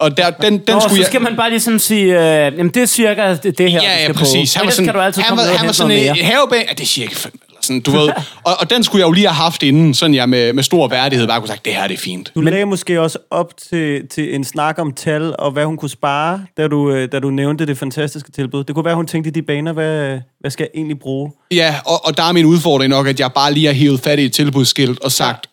Og 0.00 0.16
der, 0.16 0.30
den, 0.30 0.52
den 0.52 0.62
Nå, 0.68 0.80
skulle 0.80 0.90
så 0.90 0.96
jeg... 0.96 1.06
skal 1.06 1.20
man 1.20 1.36
bare 1.36 1.50
ligesom 1.50 1.78
sige, 1.78 2.04
øh, 2.04 2.58
jamen 2.58 2.68
det 2.68 2.82
er 2.82 2.86
cirka 2.86 3.34
det, 3.34 3.58
det 3.58 3.72
her, 3.72 3.80
Ja, 3.82 3.88
du 3.88 3.94
ja, 3.98 4.02
skal 4.04 4.14
præcis. 4.14 4.54
Han 4.54 4.66
var 4.66 4.70
sådan, 4.70 4.84
skal 4.86 4.94
du 4.94 5.00
altid 5.00 5.22
han 5.22 5.28
komme 5.28 5.40
var, 5.40 5.44
ned 5.46 5.52
og 5.52 5.58
han 5.58 5.66
var 5.66 5.72
hente 5.72 5.76
sådan 5.76 5.88
noget 5.88 6.08
en 6.08 6.16
mere. 6.16 6.24
havebag. 6.24 6.64
Ja, 6.68 6.72
det 6.74 6.80
er 6.80 6.86
cirka 6.86 7.14
fem, 7.14 7.32
eller 7.48 7.58
sådan, 7.62 7.80
du 7.80 7.90
ved. 7.90 8.08
Og, 8.44 8.52
og 8.60 8.70
den 8.70 8.84
skulle 8.84 9.00
jeg 9.00 9.06
jo 9.06 9.12
lige 9.12 9.26
have 9.26 9.34
haft 9.34 9.62
inden, 9.62 9.94
sådan 9.94 10.14
jeg 10.14 10.28
med, 10.28 10.52
med 10.52 10.62
stor 10.62 10.88
værdighed 10.88 11.26
bare 11.26 11.40
kunne 11.40 11.48
sagt, 11.48 11.64
det 11.64 11.74
her 11.74 11.86
det 11.86 11.94
er 11.94 11.98
fint. 11.98 12.32
Du 12.34 12.40
lagde 12.40 12.64
måske 12.66 13.00
også 13.00 13.18
op 13.30 13.52
til, 13.70 14.08
til 14.08 14.34
en 14.34 14.44
snak 14.44 14.78
om 14.78 14.92
tal, 14.92 15.34
og 15.38 15.50
hvad 15.50 15.64
hun 15.64 15.76
kunne 15.76 15.88
spare, 15.90 16.42
da 16.56 16.68
du, 16.68 16.90
øh, 16.90 17.08
da 17.12 17.18
du 17.20 17.30
nævnte 17.30 17.66
det 17.66 17.78
fantastiske 17.78 18.30
tilbud. 18.32 18.64
Det 18.64 18.74
kunne 18.74 18.84
være, 18.84 18.94
hun 18.94 19.06
tænkte 19.06 19.28
i 19.28 19.32
de 19.32 19.42
baner, 19.42 19.72
hvad, 19.72 20.18
hvad 20.40 20.50
skal 20.50 20.64
jeg 20.64 20.78
egentlig 20.80 20.98
bruge? 20.98 21.32
Ja, 21.50 21.74
og, 21.86 22.06
og 22.06 22.16
der 22.16 22.22
er 22.22 22.32
min 22.32 22.46
udfordring 22.46 22.90
nok, 22.90 23.06
at 23.06 23.20
jeg 23.20 23.32
bare 23.32 23.52
lige 23.52 23.66
har 23.66 23.74
hævet 23.74 24.00
fat 24.00 24.18
i 24.18 24.24
et 24.24 24.32
tilbudsskilt 24.32 25.00
og 25.04 25.12
sagt, 25.12 25.46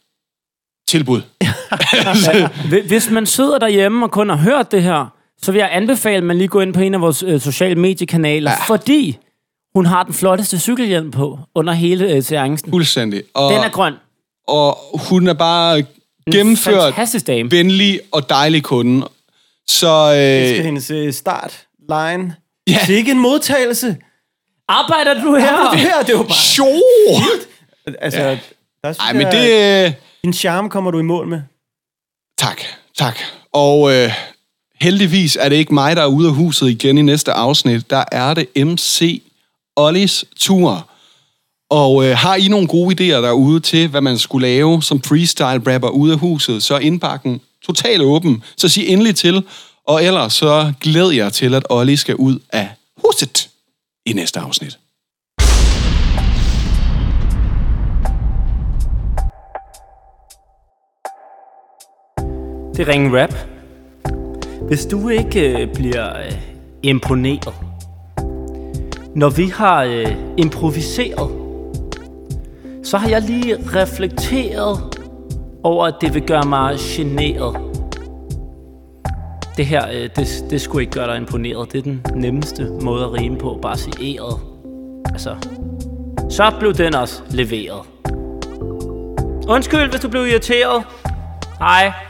tilbud. 0.88 1.22
Hvi- 2.70 2.88
Hvis 2.88 3.10
man 3.10 3.26
sidder 3.26 3.58
derhjemme 3.60 4.06
og 4.06 4.12
kun 4.12 4.30
har 4.30 4.36
hørt 4.38 4.72
det 4.72 4.84
her, 4.84 5.14
så 5.42 5.52
vil 5.52 5.60
jeg 5.60 5.70
anbefale, 5.72 6.18
at 6.18 6.24
man 6.24 6.38
lige 6.38 6.48
går 6.48 6.62
ind 6.62 6.74
på 6.74 6.80
en 6.82 6.94
af 6.94 7.02
vores 7.02 7.24
øh, 7.24 7.42
sociale 7.42 7.76
mediekanaler, 7.76 8.52
ja. 8.52 8.74
fordi 8.76 9.18
hun 9.76 9.86
har 9.86 10.04
den 10.04 10.14
flotteste 10.14 10.60
cykelhjelm 10.60 11.12
på 11.12 11.40
under 11.56 11.74
hele 11.74 12.12
øh, 12.12 12.24
seancen. 12.24 12.70
Fuldstændig. 12.70 13.24
Og, 13.34 13.54
Den 13.54 13.64
er 13.64 13.70
grøn. 13.70 13.94
Og 14.48 14.78
hun 14.94 15.28
er 15.28 15.34
bare 15.34 15.84
gennemført, 16.32 16.94
dame. 17.28 17.52
venlig 17.52 18.00
og 18.12 18.30
dejlig 18.30 18.64
kunde. 18.64 19.08
Så 19.68 20.14
Det 20.14 20.48
skal 20.50 20.60
øh, 20.60 20.66
hendes 20.66 20.92
øh, 20.92 21.14
start 21.14 21.66
line. 21.90 22.36
Ja. 22.68 22.80
Det 22.88 22.94
er 22.94 22.98
ikke 22.98 23.12
en 23.12 23.20
modtagelse. 23.20 23.98
Arbejder 24.68 25.22
du 25.24 25.36
her? 25.36 25.46
Ja, 25.46 25.72
det 25.72 25.80
her, 25.80 26.02
det 26.02 26.10
er 26.10 26.18
jo 26.18 26.24
bare... 26.24 26.34
Sjo! 26.34 26.66
Altså, 28.02 28.20
ja. 28.22 28.30
der 28.30 28.38
synes 28.94 28.98
Ej, 29.00 29.14
men 29.14 29.22
jeg, 29.22 29.32
det... 29.32 29.86
Øh, 29.86 29.94
din 30.28 30.34
charme 30.34 30.70
kommer 30.70 30.92
du 30.92 31.00
i 31.00 31.04
mål 31.04 31.28
med. 31.28 31.42
tak, 32.38 32.62
tak. 32.98 33.18
Og 33.54 33.94
øh, 33.94 34.12
heldigvis 34.82 35.38
er 35.42 35.50
det 35.50 35.56
ikke 35.56 35.74
mig, 35.74 35.96
der 35.96 36.02
er 36.02 36.08
ude 36.08 36.28
af 36.28 36.34
huset 36.34 36.70
igen 36.70 36.98
i 36.98 37.02
næste 37.02 37.34
afsnit. 37.34 37.90
Der 37.90 38.04
er 38.12 38.34
det 38.34 38.48
MC 38.66 39.22
Ollis 39.76 40.26
tur. 40.36 40.90
Og 41.70 42.06
øh, 42.06 42.18
har 42.18 42.36
I 42.36 42.48
nogle 42.48 42.68
gode 42.68 42.94
idéer 42.96 43.22
derude 43.22 43.60
til, 43.60 43.88
hvad 43.88 44.02
man 44.02 44.18
skulle 44.18 44.48
lave 44.48 44.84
som 44.84 45.02
freestyle-rapper 45.02 45.90
ude 45.90 46.14
af 46.14 46.20
huset, 46.20 46.64
så 46.64 46.76
er 46.76 46.80
indbakken 46.80 47.42
totalt 47.66 48.02
åben. 48.02 48.44
Så 48.58 48.70
sig 48.70 48.88
endelig 48.88 49.16
til. 49.16 49.44
Og 49.86 50.04
ellers 50.04 50.34
så 50.34 50.74
glæder 50.82 51.12
jeg 51.12 51.34
til, 51.34 51.54
at 51.54 51.64
Olli 51.70 51.96
skal 51.96 52.16
ud 52.16 52.40
af 52.50 52.70
huset 53.06 53.50
i 54.06 54.14
næste 54.14 54.40
afsnit. 54.40 54.78
Det 62.78 62.88
er 62.88 62.94
Ringen 62.94 63.18
Rap. 63.18 63.34
Hvis 64.62 64.86
du 64.86 65.10
ikke 65.10 65.62
øh, 65.62 65.74
bliver 65.74 66.18
øh, 66.18 66.34
imponeret, 66.84 67.54
når 69.16 69.30
vi 69.30 69.46
har 69.46 69.84
øh, 69.84 70.16
improviseret, 70.38 71.32
så 72.84 72.98
har 72.98 73.10
jeg 73.10 73.22
lige 73.22 73.58
reflekteret 73.76 74.98
over, 75.64 75.86
at 75.86 75.96
det 76.02 76.14
vil 76.14 76.22
gøre 76.22 76.46
mig 76.46 76.76
generet. 76.80 77.58
Det 79.58 79.66
her, 79.66 79.88
øh, 79.88 80.10
det, 80.16 80.46
det 80.50 80.62
skulle 80.62 80.82
ikke 80.82 80.94
gøre 80.94 81.08
dig 81.08 81.18
imponeret. 81.18 81.72
Det 81.72 81.78
er 81.78 81.84
den 81.84 82.06
nemmeste 82.16 82.70
måde 82.82 83.04
at 83.04 83.14
rime 83.14 83.38
på. 83.38 83.60
Bare 83.62 83.78
sige 83.78 84.16
æret. 84.16 84.40
Altså, 85.06 85.36
så 86.30 86.52
blev 86.60 86.74
den 86.74 86.96
også 86.96 87.22
leveret. 87.30 87.82
Undskyld, 89.50 89.90
hvis 89.90 90.02
du 90.02 90.10
blev 90.10 90.28
irriteret. 90.28 90.84
Hej. 91.60 92.07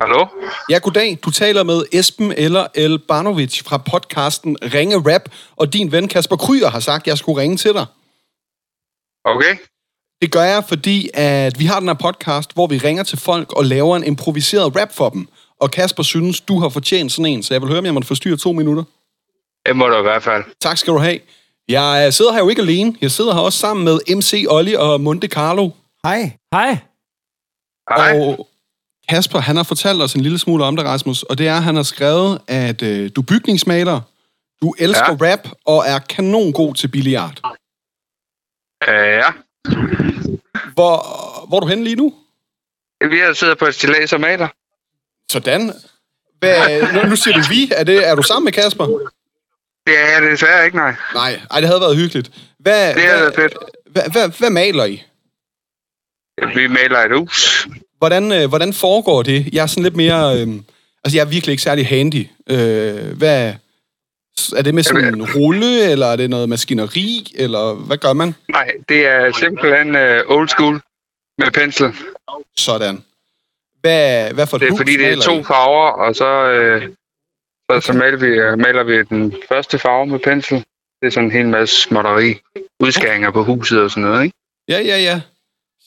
Hallo? 0.00 0.26
Ja, 0.70 0.78
goddag. 0.78 1.18
Du 1.24 1.30
taler 1.30 1.62
med 1.62 1.82
Esben 1.92 2.32
eller 2.36 2.66
El 2.74 2.98
Barnovic 2.98 3.62
fra 3.62 3.76
podcasten 3.76 4.56
Ringe 4.74 4.96
Rap, 4.96 5.22
og 5.56 5.72
din 5.72 5.92
ven 5.92 6.08
Kasper 6.08 6.36
Kryer 6.36 6.68
har 6.68 6.80
sagt, 6.80 7.02
at 7.02 7.06
jeg 7.06 7.18
skulle 7.18 7.40
ringe 7.42 7.56
til 7.56 7.72
dig. 7.72 7.86
Okay. 9.24 9.56
Det 10.22 10.32
gør 10.32 10.42
jeg, 10.42 10.64
fordi 10.68 11.10
at 11.14 11.58
vi 11.58 11.64
har 11.64 11.78
den 11.80 11.88
her 11.88 11.94
podcast, 11.94 12.54
hvor 12.54 12.66
vi 12.66 12.78
ringer 12.78 13.02
til 13.02 13.18
folk 13.18 13.52
og 13.52 13.64
laver 13.64 13.96
en 13.96 14.04
improviseret 14.04 14.76
rap 14.80 14.92
for 14.92 15.08
dem. 15.08 15.28
Og 15.60 15.70
Kasper 15.70 16.02
synes, 16.02 16.40
du 16.40 16.58
har 16.58 16.68
fortjent 16.68 17.12
sådan 17.12 17.32
en, 17.32 17.42
så 17.42 17.54
jeg 17.54 17.60
vil 17.60 17.68
høre, 17.68 17.78
om 17.78 17.84
jeg 17.84 17.94
må 17.94 18.00
forstyrre 18.02 18.36
to 18.36 18.52
minutter. 18.52 18.84
Det 19.66 19.76
må 19.76 19.86
du 19.88 19.98
i 19.98 20.02
hvert 20.02 20.22
fald. 20.22 20.44
Tak 20.60 20.78
skal 20.78 20.92
du 20.92 20.98
have. 20.98 21.18
Jeg 21.68 22.04
øh, 22.06 22.12
sidder 22.12 22.32
her 22.32 22.38
jo 22.38 22.48
ikke 22.48 22.62
alene. 22.62 22.96
Jeg 23.00 23.10
sidder 23.10 23.34
her 23.34 23.40
også 23.40 23.58
sammen 23.58 23.84
med 23.84 24.16
MC 24.16 24.46
Olli 24.48 24.74
og 24.74 25.00
Monte 25.00 25.26
Carlo. 25.26 25.70
Hej. 26.04 26.32
Hej. 26.52 26.78
Hej. 27.88 28.20
Og 28.20 28.48
Kasper, 29.08 29.38
han 29.38 29.56
har 29.56 29.62
fortalt 29.62 30.02
os 30.02 30.14
en 30.14 30.20
lille 30.20 30.38
smule 30.38 30.64
om 30.64 30.76
det, 30.76 30.84
Rasmus. 30.84 31.22
Og 31.22 31.38
det 31.38 31.48
er, 31.48 31.56
at 31.56 31.62
han 31.62 31.76
har 31.76 31.82
skrevet, 31.82 32.40
at 32.46 32.82
øh, 32.82 33.10
du 33.16 33.20
er 33.20 33.24
bygningsmaler, 33.24 34.00
du 34.62 34.74
elsker 34.78 35.16
ja. 35.20 35.32
rap 35.32 35.48
og 35.64 35.84
er 35.86 35.98
kanon 35.98 36.52
god 36.52 36.74
til 36.74 36.88
billiard. 36.88 37.40
Øh, 38.88 38.94
ja. 38.94 39.30
Hvor, 40.74 40.94
hvor 41.48 41.56
er 41.56 41.60
du 41.60 41.66
henne 41.66 41.84
lige 41.84 41.96
nu? 41.96 42.14
Vi 43.10 43.18
har 43.18 43.32
siddet 43.32 43.58
på 43.58 43.66
et 43.66 43.74
stillads 43.74 44.12
og 44.12 44.20
maler. 44.20 44.48
Sådan. 45.30 45.72
Hvad, 46.38 46.92
nu, 46.92 47.08
nu 47.08 47.16
siger 47.16 47.34
du 47.34 47.42
vi. 47.48 47.72
Er, 47.76 47.84
det, 47.84 48.08
er 48.08 48.14
du 48.14 48.22
sammen 48.22 48.44
med 48.44 48.52
Kasper? 48.52 48.86
Det 49.86 49.98
er 49.98 50.20
desværre 50.20 50.64
ikke, 50.64 50.76
nej. 50.76 50.94
Nej, 51.14 51.40
ej, 51.50 51.60
det 51.60 51.68
havde 51.68 51.80
været 51.80 51.96
hyggeligt. 51.96 52.30
Hvad, 52.58 52.94
Det 52.94 53.04
er 53.04 53.18
hvad, 53.18 53.32
fedt. 53.34 53.54
hvad, 53.86 54.10
hvad, 54.10 54.38
hvad 54.38 54.50
maler 54.50 54.84
I? 54.84 55.02
Vi 56.54 56.66
maler 56.66 56.98
et 56.98 57.18
hus. 57.18 57.68
Hvordan, 57.98 58.32
øh, 58.32 58.48
hvordan 58.48 58.72
foregår 58.72 59.22
det? 59.22 59.48
Jeg 59.52 59.62
er 59.62 59.66
sådan 59.66 59.82
lidt 59.82 59.96
mere... 59.96 60.40
Øh, 60.40 60.48
altså, 61.04 61.16
jeg 61.16 61.20
er 61.20 61.28
virkelig 61.28 61.52
ikke 61.52 61.62
særlig 61.62 61.86
handy. 61.86 62.26
Øh, 62.50 63.16
hvad... 63.18 63.54
Er 64.56 64.62
det 64.62 64.74
med 64.74 64.82
sådan 64.82 65.14
en 65.14 65.32
rulle, 65.34 65.90
eller 65.92 66.06
er 66.06 66.16
det 66.16 66.30
noget 66.30 66.48
maskineri, 66.48 67.32
eller 67.34 67.74
hvad 67.74 67.96
gør 67.96 68.12
man? 68.12 68.34
Nej, 68.48 68.70
det 68.88 69.06
er 69.06 69.32
simpelthen 69.32 69.88
uh, 69.94 70.36
old 70.36 70.48
school 70.48 70.80
med 71.38 71.50
pensel. 71.50 71.94
Sådan. 72.56 73.04
Hvad, 73.80 74.32
hvad 74.32 74.46
for 74.46 74.56
et 74.56 74.60
Det 74.60 74.66
er 74.66 74.70
hus 74.70 74.78
fordi, 74.78 74.96
det 74.96 75.12
er 75.12 75.20
to 75.20 75.42
farver, 75.42 75.90
og 75.90 76.14
så, 76.14 76.50
øh, 76.50 76.88
så, 77.70 77.80
så 77.80 77.92
maler, 77.92 78.18
vi, 78.18 78.26
øh, 78.26 78.58
maler 78.58 78.82
vi 78.82 79.02
den 79.02 79.34
første 79.48 79.78
farve 79.78 80.06
med 80.06 80.18
pensel. 80.18 80.58
Det 81.00 81.06
er 81.06 81.10
sådan 81.10 81.24
en 81.24 81.32
hel 81.32 81.48
masse 81.48 81.80
småtteri. 81.80 82.34
Udskæringer 82.80 83.30
på 83.30 83.44
huset 83.44 83.80
og 83.80 83.90
sådan 83.90 84.02
noget, 84.02 84.24
ikke? 84.24 84.36
Ja, 84.68 84.80
ja, 84.80 84.98
ja. 84.98 85.20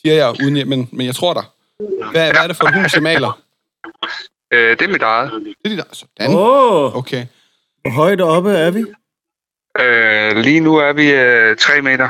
Siger 0.02 0.16
jeg, 0.16 0.30
uden, 0.44 0.70
men, 0.70 0.90
men 0.92 1.06
jeg 1.06 1.16
tror 1.16 1.34
dig. 1.34 1.44
Hvad, 2.12 2.32
hvad 2.32 2.44
er 2.44 2.48
det 2.48 2.56
for 2.58 2.66
et 2.68 2.74
hus, 2.82 2.94
jeg 2.94 3.04
maler? 3.04 3.42
Øh, 4.54 4.70
det 4.80 4.82
er 4.82 4.88
mit 4.92 5.02
eget. 5.02 5.32
Det 5.32 5.56
er 5.66 5.70
dit 5.70 5.80
eget. 5.80 5.96
Sådan. 5.98 6.36
Åh, 6.36 6.96
Okay. 6.96 7.26
hvor 7.82 7.92
højt 7.92 8.22
oppe 8.22 8.52
er 8.52 8.72
vi? 8.72 8.86
Øh, 9.80 10.38
lige 10.44 10.60
nu 10.60 10.76
er 10.78 10.94
vi 10.94 11.12
øh, 11.12 11.58
tre 11.58 11.82
meter. 11.82 12.10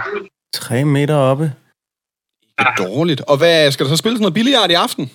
Tre 0.54 0.86
meter 0.86 1.16
oppe. 1.16 1.44
Det 2.58 2.68
er 2.68 2.76
dårligt. 2.76 3.22
Og 3.22 3.38
hvad, 3.38 3.72
skal 3.72 3.86
der 3.86 3.90
så 3.90 3.98
spilles 3.98 4.22
noget 4.22 4.34
billiard 4.34 4.70
i 4.72 4.74
aften? 4.74 5.12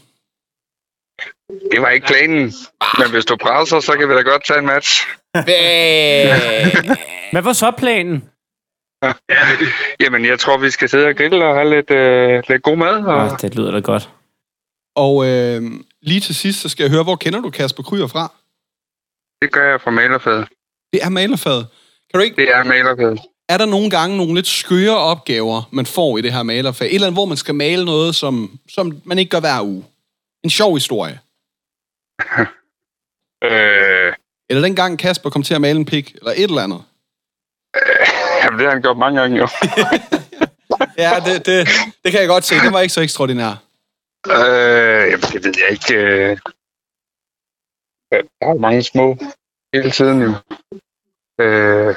Det 1.73 1.81
var 1.83 1.89
ikke 1.89 2.07
planen. 2.07 2.53
Men 2.99 3.11
hvis 3.11 3.25
du 3.25 3.37
presser, 3.37 3.81
så 3.81 3.93
kan 3.93 4.09
vi 4.09 4.15
da 4.15 4.21
godt 4.21 4.45
tage 4.47 4.59
en 4.59 4.67
match. 4.67 5.07
Hvad 7.33 7.43
var 7.49 7.53
så 7.53 7.71
planen? 7.79 8.25
Jamen, 10.01 10.25
jeg 10.25 10.39
tror, 10.39 10.59
vi 10.59 10.71
skal 10.71 10.89
sidde 10.89 11.07
og 11.07 11.15
grille 11.17 11.45
og 11.45 11.55
have 11.55 11.71
lidt, 11.71 11.91
øh, 11.91 12.43
lidt 12.49 12.63
god 12.63 12.77
mad. 12.77 13.05
Og... 13.05 13.27
Ja, 13.27 13.37
det 13.49 13.55
lyder 13.55 13.71
da 13.71 13.79
godt. 13.81 14.11
Og 14.97 15.27
øh, 15.27 15.63
lige 16.03 16.21
til 16.21 16.35
sidst, 16.35 16.61
så 16.61 16.69
skal 16.69 16.85
jeg 16.85 16.91
høre, 16.91 17.03
hvor 17.03 17.17
kender 17.17 17.41
du 17.41 17.51
Kasper 17.51 17.83
Kryer 17.83 18.07
fra? 18.07 18.33
Det 19.43 19.53
gør 19.53 19.71
jeg 19.71 19.81
fra 19.81 19.91
malerfaget. 19.91 20.49
Det 20.93 21.03
er 21.03 21.09
malerfaget. 21.09 21.67
Kan 22.11 22.19
du 22.21 22.25
ikke? 22.25 22.37
Det 22.37 22.55
er 22.55 22.65
malerfaget. 22.65 23.21
Er 23.49 23.59
der 23.59 23.67
nogle 23.67 23.91
gange 23.91 24.17
nogle 24.17 24.35
lidt 24.35 24.47
skøre 24.47 24.97
opgaver, 24.97 25.63
man 25.73 25.87
får 25.87 26.19
i 26.19 26.23
det 26.23 26.33
her 26.33 26.43
malerfag? 26.43 26.87
Et 26.87 26.95
eller 26.95 27.07
andet, 27.07 27.17
hvor 27.17 27.25
man 27.25 27.37
skal 27.37 27.55
male 27.55 27.85
noget, 27.85 28.15
som, 28.15 28.59
som 28.69 29.01
man 29.05 29.19
ikke 29.19 29.31
gør 29.31 29.41
hver 29.41 29.63
uge? 29.63 29.85
En 30.45 30.51
sjov 30.51 30.75
historie. 30.75 31.21
Øh, 33.45 34.13
Eller 34.51 34.63
den 34.63 34.77
gang 34.77 34.99
Kasper 34.99 35.31
kom 35.31 35.43
til 35.43 35.55
at 35.55 35.61
male 35.61 35.79
en 35.79 35.85
pik, 35.85 36.15
eller 36.15 36.31
et 36.31 36.43
eller 36.43 36.63
andet. 36.63 36.83
jamen, 38.43 38.59
det 38.59 38.67
har 38.67 38.73
han 38.73 38.83
gjort 38.83 38.99
mange 38.99 39.21
gange, 39.21 39.39
jo. 39.39 39.49
Ja, 40.99 41.11
det, 41.27 41.47
det, 41.47 41.69
det 42.05 42.13
kan 42.13 42.21
jeg 42.21 42.29
godt 42.29 42.45
se. 42.45 42.55
Det 42.55 42.73
var 42.73 42.81
ikke 42.81 42.95
så 42.95 43.01
ekstraordinær. 43.01 43.66
Øh, 44.31 45.11
jamen, 45.11 45.29
det 45.33 45.45
ved 45.45 45.55
jeg 45.63 45.71
ikke. 45.71 45.95
øh. 45.95 46.37
Der 48.11 48.19
er 48.41 48.49
jo 48.53 48.59
mange 48.59 48.83
små 48.83 49.17
hele 49.75 49.91
tiden 49.91 50.23
jo. 50.23 50.33
Øh, 51.41 51.97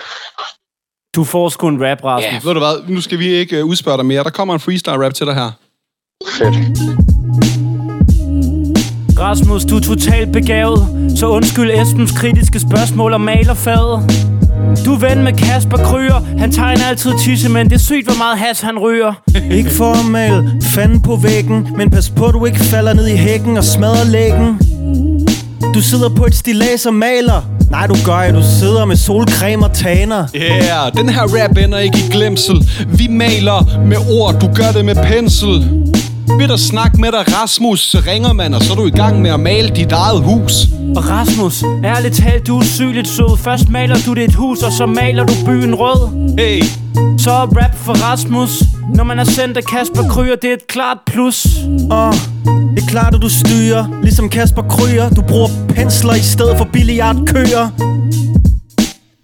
Du 1.16 1.24
får 1.24 1.50
sgu 1.50 1.68
en 1.68 1.86
rap, 1.90 2.04
Rasmus. 2.04 2.34
Ja, 2.34 2.40
ved 2.44 2.54
du 2.54 2.60
hvad? 2.60 2.90
Nu 2.96 3.02
skal 3.02 3.20
vi 3.20 3.28
ikke 3.28 3.58
øh, 3.60 3.66
udspørge 3.66 3.98
dig 3.98 4.06
mere. 4.06 4.24
Der 4.24 4.30
kommer 4.30 4.54
en 4.54 4.60
freestyle 4.60 5.06
rap 5.06 5.14
til 5.14 5.26
dig 5.26 5.36
her. 5.36 5.52
Rasmus, 9.20 9.66
du 9.66 9.76
er 9.76 9.82
totalt 9.82 10.34
begavet, 10.34 10.80
så 11.20 11.28
undskyld 11.28 11.72
Esbens 11.72 12.12
kritiske 12.20 12.60
spørgsmål 12.60 13.14
om 13.14 13.22
malerfaget. 13.22 14.29
Du 14.86 14.94
er 14.94 15.00
ven 15.00 15.24
med 15.24 15.34
Kasper 15.34 15.78
Kryer, 15.78 16.26
han 16.38 16.52
tegner 16.52 16.86
altid 16.86 17.12
tisse, 17.20 17.50
men 17.50 17.70
det 17.70 17.76
er 17.76 17.80
sygt, 17.80 18.06
hvor 18.06 18.18
meget 18.18 18.38
has 18.38 18.62
han 18.62 18.80
ryger. 18.80 19.14
Ikke 19.58 19.70
for 19.70 19.92
at 19.92 20.06
male 20.06 20.52
fanden 20.62 21.02
på 21.02 21.16
væggen 21.16 21.68
Men 21.78 21.90
pas 21.90 22.10
på, 22.10 22.28
du 22.28 22.46
ikke 22.46 22.60
falder 22.60 22.94
ned 22.94 23.08
i 23.08 23.16
hækken 23.16 23.58
og 23.58 23.64
smadrer 23.64 24.06
læggen 24.06 24.60
Du 25.74 25.82
sidder 25.82 26.10
på 26.10 26.26
et 26.26 26.36
stilas 26.36 26.86
og 26.86 26.94
maler 26.94 27.42
Nej, 27.70 27.88
du 27.88 27.96
gør 28.06 28.22
ikke. 28.22 28.38
Du 28.38 28.44
sidder 28.60 28.86
med 28.86 28.96
solcreme 28.96 29.66
og 29.66 29.74
taner 29.74 30.28
Yeah, 30.36 30.92
den 30.98 31.10
her 31.10 31.22
rap 31.22 31.58
ender 31.58 31.80
ikke 31.80 31.98
i 31.98 32.12
glemsel. 32.12 32.70
Vi 32.88 33.08
maler 33.08 33.86
med 33.86 33.98
ord, 34.12 34.40
du 34.40 34.48
gør 34.54 34.72
det 34.74 34.86
med 34.86 34.96
pensel. 34.96 35.89
Vil 36.38 36.50
der 36.50 36.58
snakke 36.58 37.02
med 37.02 37.12
dig, 37.12 37.42
Rasmus, 37.42 37.80
så 37.80 38.04
ringer 38.08 38.34
man, 38.34 38.54
og 38.54 38.64
så 38.64 38.72
er 38.74 38.76
du 38.76 38.86
i 38.86 38.92
gang 38.92 39.22
med 39.22 39.32
at 39.32 39.40
male 39.40 39.70
dit 39.70 39.92
eget 39.92 40.24
hus. 40.24 40.54
Og 40.96 41.10
Rasmus, 41.10 41.64
ærligt 41.84 42.16
talt, 42.16 42.48
du 42.48 42.60
er 42.60 42.64
sygeligt 42.64 43.08
sød. 43.08 43.38
Først 43.38 43.70
maler 43.70 43.98
du 44.06 44.14
dit 44.14 44.36
hus, 44.36 44.64
og 44.64 44.72
så 44.72 44.86
maler 44.86 45.24
du 45.24 45.34
byen 45.46 45.76
rød. 45.76 46.10
Hey. 46.40 46.64
Så 47.18 47.32
er 47.32 47.64
rap 47.64 47.76
for 47.76 47.94
Rasmus. 47.94 48.64
Når 48.96 49.04
man 49.04 49.20
er 49.20 49.24
sendt 49.24 49.58
af 49.58 49.64
Kasper 49.64 50.04
Kryer, 50.10 50.36
det 50.36 50.50
er 50.50 50.54
et 50.54 50.68
klart 50.68 50.98
plus. 51.06 51.48
Og 51.92 52.14
det 52.76 52.84
er 52.84 52.88
klart, 52.88 53.16
at 53.16 53.22
du 53.22 53.30
styrer 53.30 53.86
Ligesom 54.04 54.30
Kasper 54.30 54.62
Kryer 54.62 55.10
Du 55.10 55.22
bruger 55.22 55.50
pensler 55.70 56.14
i 56.14 56.20
stedet 56.20 56.58
for 56.58 56.68
billiardkøer 56.74 57.70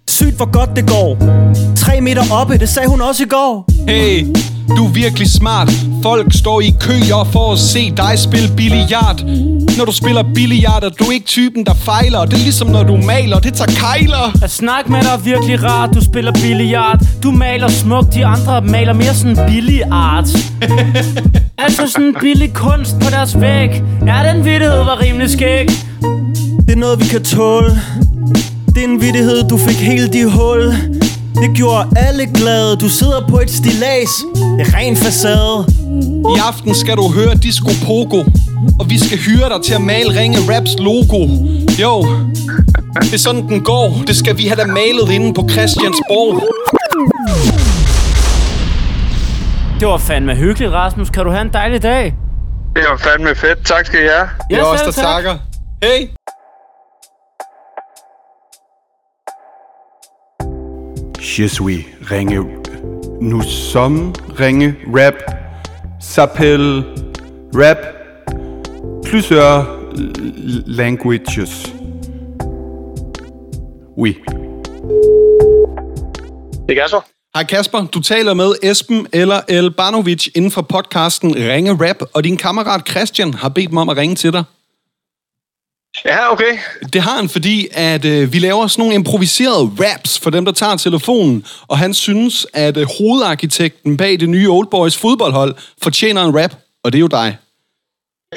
Sygt 0.09 0.35
hvor 0.35 0.51
godt 0.51 0.69
det 0.75 0.87
går 0.87 1.17
Tre 1.75 2.01
meter 2.01 2.21
oppe, 2.31 2.57
det 2.57 2.69
sagde 2.69 2.89
hun 2.89 3.01
også 3.01 3.23
i 3.23 3.27
går 3.27 3.69
Hey, 3.87 4.25
du 4.69 4.85
er 4.85 4.91
virkelig 4.91 5.31
smart. 5.31 5.71
Folk 6.03 6.33
står 6.33 6.61
i 6.61 6.73
køer 6.79 7.29
for 7.31 7.51
at 7.53 7.59
se 7.59 7.93
dig 7.97 8.19
spille 8.19 8.49
billiard. 8.57 9.21
Når 9.77 9.85
du 9.85 9.91
spiller 9.91 10.23
billiard, 10.35 10.83
er 10.83 10.89
du 10.89 11.11
ikke 11.11 11.25
typen, 11.25 11.65
der 11.65 11.73
fejler. 11.73 12.25
Det 12.25 12.33
er 12.33 12.43
ligesom 12.43 12.67
når 12.67 12.83
du 12.83 12.97
maler, 12.97 13.39
det 13.39 13.53
tager 13.53 13.71
kejler. 13.71 14.43
At 14.43 14.51
snakke 14.51 14.91
med 14.91 15.01
dig 15.01 15.09
er 15.09 15.17
virkelig 15.17 15.63
rart, 15.63 15.89
du 15.95 16.03
spiller 16.03 16.31
billiard. 16.31 16.99
Du 17.23 17.31
maler 17.31 17.67
smukt, 17.67 18.13
de 18.13 18.25
andre 18.25 18.61
maler 18.61 18.93
mere 18.93 19.13
sådan 19.13 19.37
billig 19.47 19.81
art. 19.91 20.27
Altså 21.57 21.87
sådan 21.87 22.15
billig 22.21 22.53
kunst 22.53 22.95
på 22.99 23.09
deres 23.09 23.41
væg. 23.41 23.69
Ja, 24.05 24.33
den 24.33 24.45
vittighed 24.45 24.83
var 24.83 25.01
rimelig 25.01 25.29
skæg? 25.29 25.67
Det 26.67 26.71
er 26.71 26.75
noget 26.75 26.99
vi 26.99 27.05
kan 27.05 27.23
tåle. 27.23 27.81
Det 28.75 28.83
er 28.83 28.87
en 28.87 29.01
vittighed, 29.01 29.49
du 29.49 29.57
fik 29.57 29.77
helt 29.77 30.15
i 30.15 30.23
hul 30.23 30.73
Det 31.41 31.57
gjorde 31.57 31.87
alle 31.95 32.25
glade 32.25 32.77
Du 32.77 32.89
sidder 32.89 33.27
på 33.29 33.39
et 33.39 33.51
stilas 33.51 34.09
Det 34.57 34.67
er 34.67 34.77
ren 34.77 34.95
facade 34.97 35.65
I 36.35 36.39
aften 36.49 36.75
skal 36.75 36.95
du 36.97 37.11
høre 37.13 37.33
Disco 37.35 37.71
Pogo. 37.85 38.23
Og 38.79 38.89
vi 38.89 38.99
skal 39.05 39.17
hyre 39.17 39.49
dig 39.49 39.61
til 39.65 39.73
at 39.73 39.81
male 39.81 40.19
Ringe 40.19 40.37
Raps 40.49 40.73
logo. 40.79 41.19
Jo, 41.83 41.93
det 43.01 43.13
er 43.13 43.17
sådan 43.17 43.47
den 43.47 43.61
går. 43.63 44.03
Det 44.07 44.15
skal 44.15 44.37
vi 44.37 44.47
have 44.47 44.55
da 44.61 44.65
malet 44.65 45.09
inde 45.11 45.33
på 45.33 45.47
Christiansborg. 45.49 46.43
Det 49.79 49.87
var 49.87 49.97
fandme 49.97 50.35
hyggeligt, 50.35 50.71
Rasmus 50.71 51.09
Kan 51.09 51.23
du 51.25 51.29
have 51.31 51.41
en 51.41 51.53
dejlig 51.53 51.83
dag? 51.83 52.13
det 52.75 52.83
var 52.91 52.97
fandme 52.97 53.35
fedt. 53.35 53.65
Tak 53.65 53.85
skal 53.85 53.99
I 53.99 54.07
have. 54.17 54.29
Det 54.49 54.57
er 54.57 54.63
os, 54.63 54.79
selv 54.79 54.85
der 54.93 55.01
tak. 55.01 55.03
takker. 55.23 55.35
Hey. 55.83 56.07
Je 61.37 61.47
suis 61.47 61.85
Ringe... 62.11 62.45
Nous 63.19 63.43
sommes 63.43 64.13
Ringe 64.39 64.73
Rap. 64.87 65.15
S'appelle 65.99 66.85
Rap. 67.53 67.77
Plusieurs 69.03 69.67
languages. 70.65 71.73
Oui. 73.97 74.17
Det 76.69 76.77
er 76.77 76.87
så. 76.87 77.01
Hej 77.35 77.43
Kasper, 77.43 77.85
du 77.93 78.01
taler 78.01 78.33
med 78.33 78.53
Esben 78.63 79.07
eller 79.13 79.41
El 79.47 79.71
Banovic 79.71 80.27
inden 80.35 80.51
for 80.51 80.61
podcasten 80.61 81.35
Ringe 81.35 81.71
Rap, 81.71 82.01
og 82.13 82.23
din 82.23 82.37
kammerat 82.37 82.89
Christian 82.89 83.33
har 83.33 83.49
bedt 83.49 83.73
mig 83.73 83.81
om 83.81 83.89
at 83.89 83.97
ringe 83.97 84.15
til 84.15 84.33
dig. 84.33 84.43
Ja, 86.05 86.31
okay. 86.31 86.57
Det 86.93 87.01
har 87.01 87.15
han, 87.17 87.29
fordi 87.29 87.67
at 87.71 88.05
øh, 88.05 88.33
vi 88.33 88.39
laver 88.39 88.67
sådan 88.67 88.81
nogle 88.81 88.95
improviserede 88.95 89.71
raps 89.79 90.19
for 90.19 90.29
dem, 90.29 90.45
der 90.45 90.51
tager 90.51 90.75
telefonen, 90.75 91.45
og 91.67 91.77
han 91.77 91.93
synes, 91.93 92.47
at 92.53 92.77
øh, 92.77 92.87
hovedarkitekten 92.97 93.97
bag 93.97 94.19
det 94.19 94.29
nye 94.29 94.49
Old 94.49 94.67
Boys 94.67 94.97
fodboldhold 94.97 95.55
fortjener 95.83 96.23
en 96.23 96.41
rap, 96.41 96.55
og 96.83 96.91
det 96.91 96.97
er 96.97 97.01
jo 97.01 97.07
dig. 97.07 97.37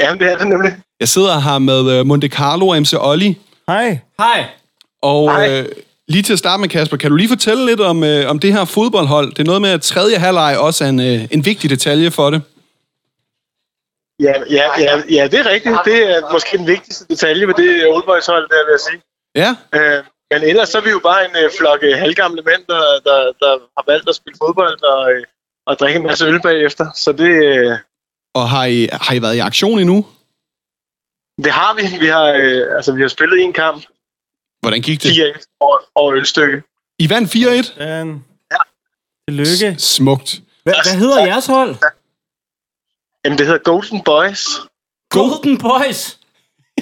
Ja, 0.01 0.13
det 0.13 0.33
er 0.33 0.39
det 0.39 0.49
nemlig. 0.49 0.73
Jeg 1.01 1.09
sidder 1.09 1.41
her 1.41 1.59
med 1.59 1.91
øh, 1.91 2.07
Monte 2.07 2.29
Carlo 2.29 2.69
og 2.69 2.81
MC 2.81 2.93
Olli, 2.99 3.37
Hej 3.69 3.99
Hej 4.19 4.45
og 5.03 5.31
Hej. 5.31 5.61
øh, 5.61 5.67
lige 6.09 6.23
til 6.23 6.33
at 6.33 6.39
starte 6.39 6.61
med, 6.61 6.69
Kasper, 6.69 6.97
kan 6.97 7.11
du 7.11 7.17
lige 7.17 7.29
fortælle 7.29 7.67
lidt 7.67 7.81
om, 7.81 8.05
øh, 8.05 8.31
om 8.31 8.39
det 8.39 8.53
her 8.53 8.65
fodboldhold? 8.65 9.31
Det 9.31 9.39
er 9.39 9.45
noget 9.45 9.63
med, 9.63 9.71
at 9.71 9.83
tredje 9.83 10.17
halvleg 10.17 10.59
også 10.59 10.85
er 10.85 10.89
en, 10.89 11.01
øh, 11.01 11.25
en 11.31 11.45
vigtig 11.45 11.71
detalje 11.71 12.11
for 12.11 12.31
det. 12.31 12.43
Ja, 14.21 14.35
ja, 14.51 14.67
ja, 14.79 15.03
ja, 15.11 15.29
det 15.33 15.39
er 15.41 15.47
rigtigt. 15.47 15.77
Det 15.85 16.17
er 16.17 16.33
måske 16.33 16.59
den 16.59 16.67
vigtigste 16.67 17.07
detalje 17.11 17.47
ved 17.47 17.55
det 17.55 17.87
Old 17.87 18.05
Boys 18.07 18.27
hold, 18.27 18.49
der 18.49 18.65
vil 18.67 18.73
jeg 18.73 18.81
sige. 18.81 19.03
Ja, 19.35 19.51
Øh, 19.75 20.05
men 20.33 20.43
ellers 20.43 20.69
så 20.69 20.79
er 20.79 20.83
vi 20.83 20.91
jo 20.91 20.99
bare 20.99 21.25
en 21.25 21.37
øh, 21.45 21.51
flok 21.59 21.79
øh, 21.83 21.99
halvgamle 21.99 22.43
mænd, 22.43 22.63
der, 22.67 22.83
der, 23.05 23.33
der 23.43 23.53
har 23.77 23.85
valgt 23.87 24.09
at 24.09 24.15
spille 24.15 24.37
fodbold 24.43 24.83
og, 24.83 25.13
øh, 25.13 25.25
og 25.67 25.79
drikke 25.79 25.97
en 25.99 26.07
masse 26.07 26.25
øl 26.27 26.41
bagefter. 26.43 26.87
Så 26.95 27.13
det, 27.13 27.31
øh, 27.45 27.79
og 28.35 28.49
har 28.49 28.65
I, 28.65 28.89
har 28.93 29.15
I 29.15 29.23
været 29.23 29.35
i 29.35 29.39
aktion 29.39 29.79
endnu? 29.79 30.07
det 31.45 31.53
har 31.53 31.75
vi. 31.75 31.83
Vi 32.01 32.07
har, 32.07 32.25
øh, 32.25 32.77
altså, 32.77 32.93
vi 32.93 33.01
har 33.01 33.09
spillet 33.09 33.41
en 33.41 33.53
kamp, 33.53 33.85
Hvordan 34.61 34.83
gik 34.83 35.03
det? 35.03 35.11
4 35.15 35.33
over, 35.61 35.79
over 35.95 36.15
ølstykke. 36.15 36.63
I 36.99 37.11
vandt 37.11 37.35
4-1? 37.35 37.79
Dan. 37.79 38.25
Tillykke 39.29 39.77
Smukt. 39.79 40.41
Hvad, 40.63 40.75
hvad 40.85 40.99
hedder 40.99 41.27
jeres 41.27 41.47
hold? 41.47 41.77
Jamen, 43.25 43.39
det 43.39 43.47
hedder 43.47 43.63
Golden 43.63 44.03
Boys. 44.05 44.47
Golden 45.11 45.59
Boys 45.59 46.19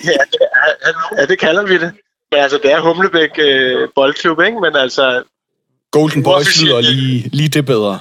Ja, 0.05 0.11
det, 0.32 0.39
er, 0.41 1.18
ja, 1.18 1.26
det 1.26 1.39
kalder 1.39 1.62
vi 1.66 1.78
det. 1.78 1.93
Men 2.30 2.41
altså, 2.41 2.61
det 2.62 2.72
er 2.72 2.80
Humlebæk 2.80 3.30
øh, 3.39 3.89
Boldklub, 3.95 4.41
ikke? 4.41 4.61
Men 4.61 4.76
altså, 4.76 5.24
Golden 5.91 6.22
Boys 6.22 6.62
lyder 6.62 6.74
ja. 6.74 6.80
lige, 6.80 7.28
lige 7.32 7.49
det 7.49 7.66
bedre. 7.66 8.01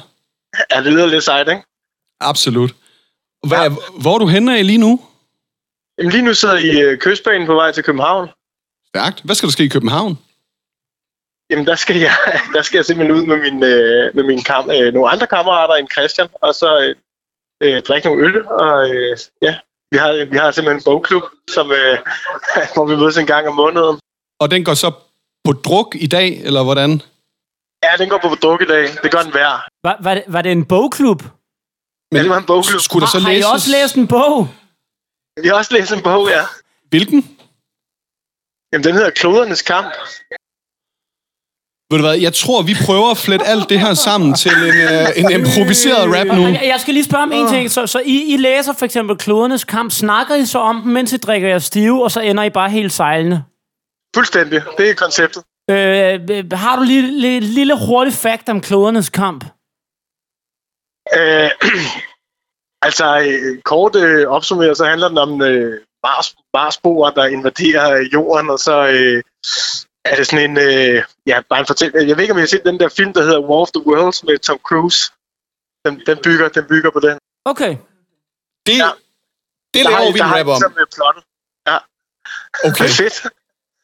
er 0.69 0.81
det 0.81 0.93
lyder 0.93 1.05
lidt 1.05 1.23
sejt, 1.23 1.47
ikke? 1.49 1.61
Absolut. 2.21 2.75
Hvad, 3.47 3.57
ja. 3.57 3.69
Hvor 4.01 4.13
er 4.15 4.19
du 4.19 4.27
henne 4.27 4.57
af 4.57 4.67
lige 4.67 4.77
nu? 4.77 5.01
Jamen, 5.97 6.11
lige 6.11 6.21
nu 6.21 6.33
sidder 6.33 6.57
I 6.57 6.81
øh, 6.81 6.97
kystbanen 6.97 7.47
på 7.47 7.53
vej 7.53 7.71
til 7.71 7.83
København. 7.83 8.29
Stærkt. 8.87 9.21
Hvad 9.23 9.35
skal 9.35 9.47
der 9.47 9.51
ske 9.51 9.63
i 9.63 9.67
København? 9.67 10.17
Jamen, 11.49 11.65
der 11.65 11.75
skal 11.75 11.97
jeg, 11.97 12.15
der 12.55 12.61
skal 12.61 12.77
jeg 12.77 12.85
simpelthen 12.85 13.17
ud 13.17 13.25
med, 13.25 13.37
min, 13.37 13.63
øh, 13.63 14.15
med 14.15 14.23
mine 14.23 14.43
kam, 14.43 14.71
øh, 14.71 14.93
nogle 14.93 15.09
andre 15.09 15.27
kammerater 15.27 15.73
end 15.75 15.87
Christian, 15.91 16.27
og 16.41 16.55
så 16.55 16.79
øh, 16.79 16.95
øh, 17.63 17.81
drikke 17.87 18.07
nogle 18.07 18.25
øl, 18.25 18.47
og 18.47 18.89
øh, 18.89 19.17
ja, 19.41 19.53
vi 19.91 19.97
har, 19.97 20.25
vi 20.31 20.37
har 20.37 20.51
simpelthen 20.51 20.79
en 20.79 20.83
bogklub, 20.85 21.23
som, 21.55 21.71
øh, 21.71 21.97
hvor 22.73 22.85
vi 22.85 22.95
mødes 22.95 23.17
en 23.17 23.25
gang 23.25 23.47
om 23.47 23.55
måneden. 23.55 23.99
Og 24.39 24.51
den 24.51 24.63
går 24.65 24.73
så 24.73 24.91
på 25.45 25.51
druk 25.51 25.95
i 25.95 26.07
dag, 26.07 26.41
eller 26.47 26.63
hvordan? 26.63 27.01
Ja, 27.83 27.91
den 27.97 28.09
går 28.09 28.19
på 28.23 28.35
druk 28.35 28.61
i 28.61 28.65
dag. 28.65 28.83
Det 29.03 29.11
gør 29.11 29.21
den 29.21 29.31
hver. 29.31 29.51
var, 29.83 29.97
var, 29.99 30.13
det, 30.13 30.23
var 30.27 30.41
det 30.41 30.51
en 30.51 30.65
bogklub? 30.65 31.21
Men 32.11 32.21
det 32.23 32.29
var 32.29 32.37
en 32.37 32.45
bogklub. 32.45 32.81
Skulle 32.81 33.01
der 33.05 33.11
så 33.11 33.19
Har 33.19 33.29
I 33.29 33.33
læses? 33.33 33.51
også 33.53 33.71
læst 33.71 33.95
en 33.95 34.07
bog? 34.07 34.47
Vi 35.41 35.47
har 35.47 35.55
også 35.55 35.73
læst 35.73 35.91
en 35.93 36.03
bog, 36.03 36.27
ja. 36.29 36.43
Hvilken? 36.89 37.37
Jamen, 38.73 38.83
den 38.83 38.93
hedder 38.93 39.09
Klodernes 39.09 39.61
Kamp. 39.61 39.93
Ved 41.89 41.97
du 41.99 42.05
hvad, 42.05 42.17
jeg 42.17 42.33
tror, 42.33 42.61
vi 42.61 42.75
prøver 42.85 43.11
at 43.11 43.17
flette 43.17 43.45
alt 43.45 43.69
det 43.69 43.79
her 43.79 43.93
sammen 43.93 44.33
til 44.33 44.51
en, 44.51 44.63
øh, 44.63 45.07
en 45.21 45.31
improviseret 45.39 46.05
rap 46.15 46.37
nu. 46.37 46.47
Jeg, 46.47 46.61
jeg 46.63 46.79
skal 46.79 46.93
lige 46.93 47.03
spørge 47.03 47.23
om 47.23 47.31
en 47.31 47.47
ting. 47.47 47.71
Så, 47.71 47.87
så 47.87 47.99
I, 48.05 48.33
I 48.33 48.37
læser 48.37 48.73
for 48.73 48.85
eksempel 48.85 49.17
Klodernes 49.17 49.63
Kamp. 49.63 49.91
Snakker 49.91 50.35
I 50.35 50.45
så 50.45 50.59
om 50.59 50.81
dem, 50.81 50.91
mens 50.91 51.13
I 51.13 51.17
drikker 51.17 51.47
jer 51.49 51.59
stive, 51.59 52.03
og 52.03 52.11
så 52.11 52.19
ender 52.19 52.43
I 52.43 52.49
bare 52.49 52.69
helt 52.69 52.93
sejlende? 52.93 53.43
Fuldstændig. 54.15 54.61
Det 54.77 54.89
er 54.89 54.95
konceptet. 54.95 55.43
Øh, 55.69 56.19
øh, 56.29 56.51
har 56.51 56.75
du 56.75 56.83
lige 56.83 57.21
lille, 57.21 57.49
lille 57.49 57.87
hurtig 57.87 58.13
fact 58.13 58.49
om 58.49 58.61
Klodernes 58.61 59.09
Kamp? 59.09 59.45
Øh, 61.17 61.51
altså, 62.87 63.19
øh, 63.19 63.61
kort 63.61 63.95
øh, 63.95 64.27
opsummeret, 64.27 64.77
så 64.77 64.85
handler 64.85 65.07
den 65.07 65.17
om 65.17 65.41
øh, 65.41 65.81
Mars, 66.03 66.35
Marsboer, 66.53 67.09
der 67.09 67.25
invaderer 67.25 67.99
øh, 67.99 68.13
jorden, 68.13 68.49
og 68.49 68.59
så 68.59 68.87
øh, 68.87 69.23
er 70.05 70.15
det 70.15 70.27
sådan 70.27 70.49
en, 70.49 70.57
øh, 70.57 71.03
ja, 71.27 71.37
bare 71.49 71.59
en 71.59 71.65
fortælling. 71.65 72.07
Jeg 72.09 72.15
ved 72.17 72.23
ikke, 72.23 72.33
om 72.33 72.37
I 72.37 72.41
har 72.41 72.47
set 72.47 72.61
den 72.65 72.79
der 72.79 72.89
film, 72.97 73.13
der 73.13 73.21
hedder 73.23 73.39
War 73.49 73.61
of 73.65 73.69
the 73.75 73.83
Worlds 73.87 74.23
med 74.23 74.37
Tom 74.39 74.59
Cruise. 74.67 74.99
den, 75.85 76.01
den, 76.07 76.17
bygger, 76.23 76.47
den 76.49 76.63
bygger 76.71 76.89
på 76.91 76.99
den. 76.99 77.17
Okay. 77.45 77.73
Det, 78.67 78.77
ja. 78.83 78.89
det 79.73 79.85
Der 79.85 79.91
har 79.91 79.99
laver 79.99 80.11
vi 80.13 80.19
der 80.19 80.23
en 80.25 80.29
har 80.29 80.39
rap 80.39 80.47
om. 80.47 80.51
ligesom, 80.53 80.73
øh, 80.81 80.87
plottet. 80.95 81.23
Ja. 81.69 81.77
Okay. 82.69 82.89
Fedt. 82.99 83.15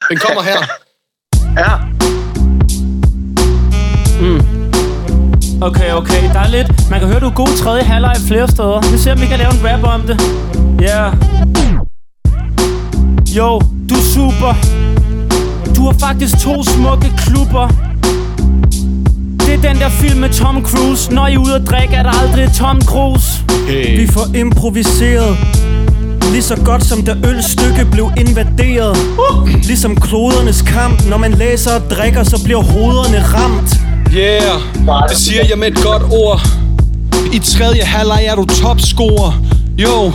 Den 0.09 0.17
kommer 0.26 0.41
her. 0.41 0.59
Ja. 1.63 1.72
Mm. 4.22 4.41
Okay, 5.63 5.93
okay. 5.93 6.24
Der 6.34 6.39
er 6.39 6.47
lidt... 6.47 6.67
Man 6.89 6.99
kan 6.99 7.07
høre, 7.09 7.19
du 7.19 7.26
er 7.26 7.34
god 7.36 7.57
tredje 7.63 7.84
halvleg 7.84 8.15
flere 8.28 8.47
steder. 8.47 8.91
Vi 8.91 8.97
ser, 8.97 9.11
om 9.11 9.22
vi 9.22 9.26
kan 9.26 9.38
lave 9.39 9.51
en 9.57 9.61
rap 9.67 9.84
om 9.84 10.01
det. 10.07 10.17
Ja. 10.82 11.03
Yeah. 11.05 11.13
Jo, 13.38 13.59
du 13.89 13.95
er 14.01 14.05
super. 14.15 14.51
Du 15.82 15.86
har 15.86 15.95
faktisk 15.99 16.39
to 16.39 16.63
smukke 16.63 17.11
klubber. 17.17 17.67
Det 19.39 19.53
er 19.53 19.61
den 19.69 19.75
der 19.75 19.89
film 19.89 20.19
med 20.19 20.29
Tom 20.29 20.65
Cruise. 20.65 21.13
Når 21.13 21.27
I 21.27 21.34
er 21.34 21.38
ude 21.38 21.55
at 21.55 21.61
drikke, 21.67 21.95
er 21.95 22.03
der 22.03 22.23
aldrig 22.23 22.49
Tom 22.53 22.82
Cruise. 22.82 23.27
Hey. 23.67 23.99
Vi 23.99 24.07
får 24.07 24.36
improviseret 24.36 25.38
Lige 26.32 26.41
så 26.43 26.55
godt 26.65 26.86
som 26.86 27.01
da 27.01 27.15
ølstykke 27.25 27.86
blev 27.91 28.11
invaderet 28.17 28.97
Ligesom 29.63 29.95
klodernes 29.95 30.61
kamp 30.61 31.05
Når 31.09 31.17
man 31.17 31.32
læser 31.34 31.71
og 31.75 31.89
drikker, 31.89 32.23
så 32.23 32.43
bliver 32.43 32.61
hovederne 32.61 33.23
ramt 33.34 33.79
Yeah, 34.15 34.61
det 35.09 35.17
siger 35.17 35.43
jeg 35.49 35.57
med 35.57 35.67
et 35.67 35.84
godt 35.84 36.03
ord. 36.11 36.41
I 37.34 37.39
tredje 37.39 37.82
halvleg 37.82 38.25
er 38.25 38.36
du 38.36 38.45
topscorer. 38.45 39.43
Jo, 39.77 40.13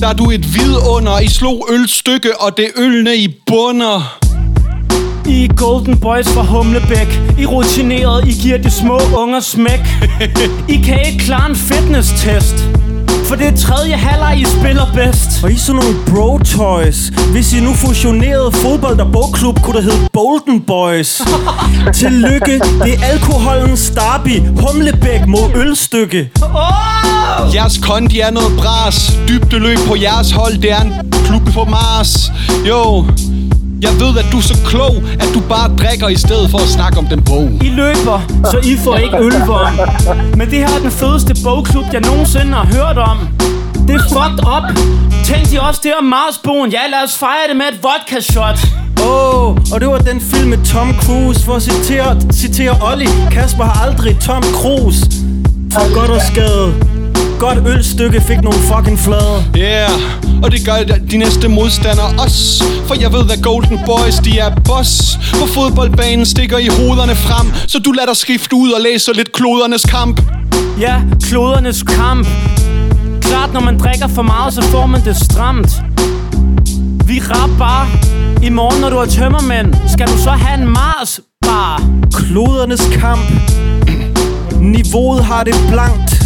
der 0.00 0.08
er 0.08 0.12
du 0.12 0.30
et 0.30 0.54
vidunder. 0.54 1.20
I 1.20 1.28
slog 1.28 1.68
ølstykke, 1.72 2.40
og 2.40 2.56
det 2.56 2.66
ølne 2.76 3.16
i 3.16 3.28
bunder. 3.46 4.27
I 5.28 5.44
er 5.44 5.54
Golden 5.56 5.98
Boys 5.98 6.28
fra 6.28 6.42
Humlebæk. 6.42 7.20
I 7.38 7.42
er 7.42 7.46
rutineret, 7.46 8.28
I 8.28 8.32
giver 8.32 8.58
de 8.58 8.70
små 8.70 8.98
unger 9.16 9.40
smæk. 9.40 9.80
I 10.68 10.76
kan 10.76 11.06
ikke 11.06 11.18
klare 11.18 11.50
en 11.50 11.56
fitness-test 11.56 12.54
For 13.24 13.34
det 13.34 13.46
er 13.46 13.56
tredje 13.56 13.92
halvleg, 13.92 14.38
I 14.40 14.44
spiller 14.44 14.86
bedst. 14.94 15.44
Og 15.44 15.50
I 15.50 15.54
er 15.54 15.58
sådan 15.58 15.82
nogle 15.82 15.96
bro 16.06 16.38
toys 16.38 17.12
Hvis 17.32 17.52
I 17.52 17.60
nu 17.60 17.72
fusionerede 17.74 18.52
fodbold 18.52 19.00
og 19.00 19.12
bogklub 19.12 19.60
Kunne 19.62 19.76
der 19.76 19.82
hedde 19.82 20.08
Bolden 20.12 20.60
Boys. 20.60 21.22
Tillykke, 22.00 22.60
det 22.84 22.94
er 22.94 23.04
alkoholens 23.12 23.90
derby 23.90 24.42
Humlebæk 24.60 25.26
mod 25.26 25.50
ølstykke. 25.56 26.30
Oh! 26.42 27.54
Jeres 27.54 27.78
kondi 27.78 28.20
er 28.20 28.30
noget 28.30 28.52
bras. 28.58 29.18
Dybdeløb 29.28 29.78
på 29.88 29.96
jeres 30.02 30.30
hold, 30.30 30.58
det 30.62 30.72
er 30.72 30.80
en 30.80 30.92
klub 31.26 31.42
på 31.54 31.64
Mars. 31.64 32.32
Jo, 32.68 33.04
jeg 33.82 33.92
ved, 34.00 34.18
at 34.18 34.26
du 34.32 34.38
er 34.38 34.42
så 34.42 34.58
klog, 34.66 34.94
at 35.22 35.28
du 35.34 35.40
bare 35.40 35.68
drikker 35.80 36.08
i 36.08 36.16
stedet 36.16 36.50
for 36.50 36.58
at 36.58 36.68
snakke 36.68 36.98
om 36.98 37.06
den 37.06 37.22
bog. 37.22 37.50
I 37.68 37.68
løber, 37.68 38.18
så 38.50 38.58
I 38.64 38.76
får 38.84 38.96
ikke 38.96 39.18
ølvom 39.18 39.72
Men 40.38 40.50
det 40.50 40.58
her 40.58 40.72
er 40.78 40.82
den 40.82 40.90
fedeste 40.90 41.34
bogklub, 41.44 41.84
jeg 41.92 42.00
nogensinde 42.00 42.52
har 42.52 42.66
hørt 42.76 42.98
om. 42.98 43.18
Det 43.88 43.94
er 43.94 44.04
fucked 44.16 44.40
up. 44.54 44.64
Tænk 45.24 45.50
de 45.50 45.60
også 45.60 45.80
det 45.84 45.92
om 46.00 46.04
Marsboen 46.04 46.70
Ja, 46.70 46.78
lad 46.90 47.04
os 47.04 47.18
fejre 47.18 47.48
det 47.48 47.56
med 47.56 47.66
et 47.72 47.78
vodka 47.82 48.20
shot 48.20 48.58
Åh, 49.02 49.46
oh, 49.46 49.56
og 49.72 49.80
det 49.80 49.88
var 49.88 49.98
den 49.98 50.20
film 50.20 50.48
med 50.48 50.58
Tom 50.64 50.94
Cruise 51.02 51.44
For 51.44 51.54
at 51.54 51.62
citere, 51.62 52.20
citere 52.32 52.76
Olli. 52.92 53.08
Kasper 53.30 53.64
har 53.64 53.86
aldrig 53.86 54.18
Tom 54.20 54.42
Cruise. 54.42 55.00
For 55.72 55.94
godt 55.94 56.10
og 56.10 56.20
skade 56.32 56.97
Godt 57.38 57.58
ølstykke 57.66 58.20
fik 58.20 58.40
nogle 58.42 58.58
fucking 58.58 58.98
flade. 58.98 59.44
Yeah, 59.56 59.90
og 60.42 60.52
det 60.52 60.60
gør 60.66 60.96
de 61.10 61.16
næste 61.16 61.48
modstandere 61.48 62.06
også. 62.24 62.64
For 62.86 62.94
jeg 63.00 63.12
ved, 63.12 63.30
at 63.30 63.42
Golden 63.42 63.80
Boys, 63.86 64.14
de 64.14 64.38
er 64.38 64.50
boss. 64.64 65.18
På 65.40 65.46
fodboldbanen 65.46 66.26
stikker 66.26 66.58
I 66.58 66.66
hovederne 66.66 67.14
frem. 67.14 67.52
Så 67.66 67.78
du 67.78 67.92
lader 67.92 68.06
dig 68.06 68.16
skifte 68.16 68.56
ud 68.56 68.70
og 68.70 68.80
læser 68.80 69.12
lidt 69.12 69.32
klodernes 69.32 69.84
kamp. 69.84 70.20
Ja, 70.80 71.02
klodernes 71.22 71.82
kamp. 71.82 72.26
Klart, 73.20 73.52
når 73.52 73.60
man 73.60 73.78
drikker 73.78 74.08
for 74.08 74.22
meget, 74.22 74.54
så 74.54 74.62
får 74.62 74.86
man 74.86 75.04
det 75.04 75.16
stramt. 75.16 75.70
Vi 77.06 77.20
rap 77.20 77.50
bare. 77.58 77.86
I 78.42 78.48
morgen, 78.48 78.80
når 78.80 78.90
du 78.90 78.96
er 78.96 79.06
tømmermænd 79.06 79.74
Skal 79.88 80.06
du 80.06 80.18
så 80.18 80.30
have 80.30 80.60
en 80.62 80.68
Mars 80.68 81.20
bar 81.42 81.82
Klodernes 82.12 82.82
kamp. 82.92 83.32
Niveauet 84.74 85.24
har 85.24 85.44
det 85.44 85.54
blankt 85.70 86.17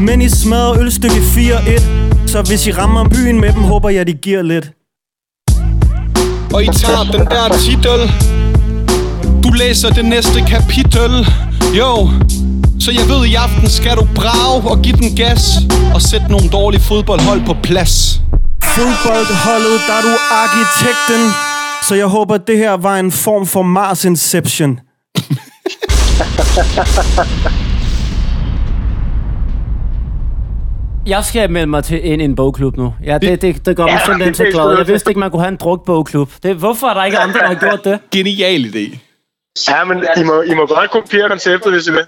Men 0.00 0.22
I 0.22 0.28
smadrer 0.28 0.80
ølstykke 0.80 1.14
4-1 1.16 1.82
Så 2.26 2.42
hvis 2.42 2.66
I 2.66 2.72
rammer 2.72 3.08
byen 3.08 3.40
med 3.40 3.52
dem, 3.52 3.62
håber 3.62 3.88
jeg, 3.88 4.06
de 4.06 4.12
giver 4.12 4.42
lidt. 4.42 4.70
Og 6.54 6.64
I 6.64 6.66
tager 6.66 7.04
den 7.12 7.26
der 7.26 7.48
titel. 7.58 8.12
Du 9.44 9.50
læser 9.50 9.90
det 9.90 10.04
næste 10.04 10.40
kapitel. 10.40 11.28
Jo, 11.78 12.10
så 12.80 12.90
jeg 12.90 13.08
ved 13.08 13.26
i 13.26 13.34
aften 13.34 13.70
skal 13.70 13.96
du 13.96 14.08
brage 14.14 14.70
og 14.70 14.82
give 14.82 14.96
den 14.96 15.16
gas 15.16 15.42
Og 15.94 16.02
sætte 16.02 16.26
nogle 16.28 16.48
dårlige 16.48 16.80
fodboldhold 16.80 17.46
på 17.46 17.56
plads. 17.62 18.20
Fodboldholdet, 18.62 19.80
der 19.88 19.94
er 19.94 20.02
du 20.02 20.08
arkitekten. 20.42 21.32
Så 21.88 21.94
jeg 21.94 22.06
håber, 22.06 22.36
det 22.36 22.56
her 22.58 22.72
var 22.72 22.98
en 22.98 23.12
form 23.12 23.46
for 23.46 23.62
Mars 23.62 24.04
Inception 24.04 24.80
Jeg 31.06 31.24
skal 31.24 31.50
melde 31.50 31.66
mig 31.66 31.84
til 31.84 32.04
ind 32.06 32.22
i 32.22 32.24
en 32.24 32.34
bogklub 32.36 32.76
nu. 32.76 32.94
Ja, 33.04 33.18
det, 33.18 33.42
det, 33.42 33.66
det 33.66 33.76
gør 33.76 33.82
mig 33.82 33.92
Ja, 33.92 33.98
simpelthen 34.04 34.34
så 34.34 34.42
er 34.42 34.50
glad. 34.50 34.76
Jeg 34.78 34.88
vidste 34.88 35.10
ikke, 35.10 35.20
man 35.20 35.30
kunne 35.30 35.42
have 35.42 35.48
en 35.52 35.56
drukbogklub. 35.56 36.30
Det, 36.42 36.56
hvorfor 36.56 36.86
er 36.86 36.94
der 36.94 37.04
ikke 37.04 37.18
andre, 37.18 37.40
der 37.40 37.46
har 37.46 37.54
gjort 37.54 37.84
det? 37.84 37.98
Genial 38.10 38.64
idé. 38.64 38.98
Ja, 39.68 39.84
men 39.84 40.04
I 40.16 40.22
må, 40.24 40.42
I 40.42 40.54
må 40.54 40.66
godt 40.66 40.90
kopiere 40.90 41.28
konceptet, 41.28 41.72
hvis 41.72 41.86
I 41.88 41.90
vil. 41.90 42.06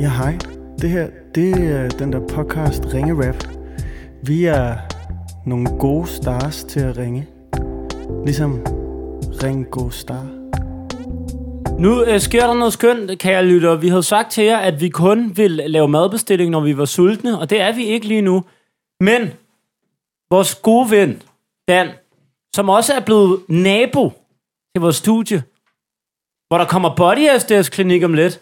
Ja, 0.00 0.08
hej. 0.08 0.38
Det 0.80 0.90
her, 0.90 1.06
det 1.34 1.50
er 1.50 1.88
den 1.88 2.12
der 2.12 2.20
podcast 2.28 2.82
Ringe 2.94 3.28
Rap. 3.28 3.44
Vi 4.22 4.44
er 4.44 4.76
nogle 5.46 5.78
gode 5.78 6.06
stars 6.06 6.64
til 6.64 6.80
at 6.80 6.98
ringe. 6.98 7.26
Ligesom 8.24 8.66
Ring 9.42 9.70
God 9.70 9.90
Star. 9.90 10.37
Nu 11.78 12.04
øh, 12.04 12.20
sker 12.20 12.46
der 12.46 12.54
noget 12.54 12.72
skønt, 12.72 13.18
kære 13.18 13.44
lytter. 13.44 13.76
Vi 13.76 13.88
havde 13.88 14.02
sagt 14.02 14.32
til 14.32 14.44
jer, 14.44 14.58
at 14.58 14.80
vi 14.80 14.88
kun 14.88 15.36
vil 15.36 15.50
lave 15.50 15.88
madbestilling, 15.88 16.50
når 16.50 16.60
vi 16.60 16.78
var 16.78 16.84
sultne, 16.84 17.38
og 17.38 17.50
det 17.50 17.60
er 17.60 17.72
vi 17.72 17.84
ikke 17.84 18.08
lige 18.08 18.22
nu. 18.22 18.44
Men 19.00 19.22
vores 20.30 20.54
gode 20.54 20.90
ven, 20.90 21.22
Dan, 21.68 21.88
som 22.54 22.68
også 22.68 22.94
er 22.94 23.00
blevet 23.00 23.42
nabo 23.48 24.12
til 24.74 24.80
vores 24.80 24.96
studie, 24.96 25.42
hvor 26.48 26.58
der 26.58 26.64
kommer 26.64 26.94
body 26.96 27.38
SDS 27.38 27.68
klinik 27.68 28.02
om 28.02 28.14
lidt. 28.14 28.40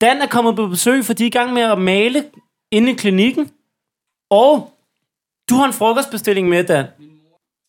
Dan 0.00 0.22
er 0.22 0.26
kommet 0.26 0.56
på 0.56 0.66
besøg, 0.66 1.04
for 1.04 1.12
de 1.12 1.22
er 1.22 1.26
i 1.26 1.30
gang 1.30 1.52
med 1.52 1.62
at 1.62 1.78
male 1.78 2.24
inde 2.72 2.92
i 2.92 2.94
klinikken. 2.94 3.50
Og 4.30 4.70
du 5.50 5.54
har 5.54 5.66
en 5.66 5.72
frokostbestilling 5.72 6.48
med, 6.48 6.64
Dan. 6.64 6.86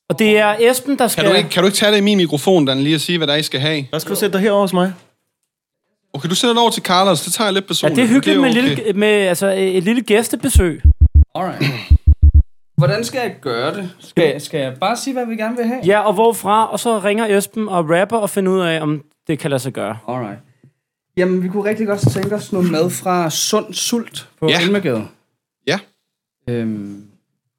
Og 0.10 0.20
det 0.20 0.38
er 0.38 0.56
Esben, 0.60 0.97
der 0.97 1.08
skal... 1.08 1.24
Kan 1.24 1.32
du, 1.32 1.38
ikke, 1.38 1.49
kan 1.49 1.64
du 1.64 1.68
ikke 1.68 1.76
tage 1.78 1.91
det 1.91 1.97
i 1.97 2.01
min 2.01 2.18
mikrofon, 2.18 2.66
Dan, 2.66 2.80
lige 2.80 2.95
at 2.95 3.01
sige, 3.01 3.18
hvad 3.18 3.28
der 3.28 3.34
er, 3.34 3.38
I 3.38 3.43
skal 3.43 3.60
have? 3.60 3.86
Hvad 3.89 3.99
skal 3.99 4.10
du 4.16 4.20
sætte 4.20 4.34
dig 4.34 4.41
herovre 4.41 4.62
hos 4.62 4.74
mig? 4.74 4.93
Okay, 6.14 6.30
du 6.30 6.36
sætter 6.36 6.54
det 6.54 6.62
over 6.62 6.72
til 6.72 6.84
Carlos. 6.84 7.22
Det 7.22 7.34
tager 7.34 7.47
jeg 7.47 7.54
lidt 7.54 7.64
Ja, 7.64 7.68
personligt. 7.68 7.95
det 7.97 8.04
er 8.04 8.08
hyggeligt 8.08 8.41
med, 8.41 8.49
okay. 8.49 8.62
lille, 8.62 8.93
med 8.93 9.08
altså, 9.08 9.47
et 9.58 9.84
lille 9.84 10.01
gæstebesøg. 10.01 10.82
Alright. 11.36 11.64
Hvordan 12.78 13.04
skal 13.04 13.20
jeg 13.20 13.36
gøre 13.41 13.76
det? 13.76 13.89
Skal, 13.99 14.41
skal 14.41 14.60
jeg 14.60 14.74
bare 14.80 14.97
sige, 14.97 15.14
hvad 15.14 15.26
vi 15.26 15.36
gerne 15.36 15.56
vil 15.58 15.66
have? 15.66 15.80
Ja, 15.86 15.99
og 15.99 16.14
hvorfra, 16.14 16.72
og 16.72 16.80
så 16.80 16.99
ringer 16.99 17.38
Esben 17.38 17.70
og 17.70 17.89
rapper 17.89 18.18
og 18.18 18.30
finder 18.30 18.51
ud 18.51 18.60
af, 18.60 18.82
om 18.82 19.01
det 19.28 19.39
kan 19.39 19.49
lade 19.49 19.60
sig 19.60 19.74
gøre. 19.74 19.97
Alright. 20.08 20.39
Jamen, 21.18 21.43
vi 21.43 21.47
kunne 21.49 21.70
rigtig 21.70 21.88
godt 21.88 21.99
tænke 22.14 22.36
os 22.36 22.51
noget 22.54 22.72
mad 22.72 22.89
fra 22.89 23.30
Sund 23.30 23.74
Sult 23.74 24.28
på 24.39 24.47
Ja. 24.49 24.54
ja. 24.60 24.66
Elmegade. 24.66 25.08
Ja. 25.68 25.80
Øhm, 26.49 27.04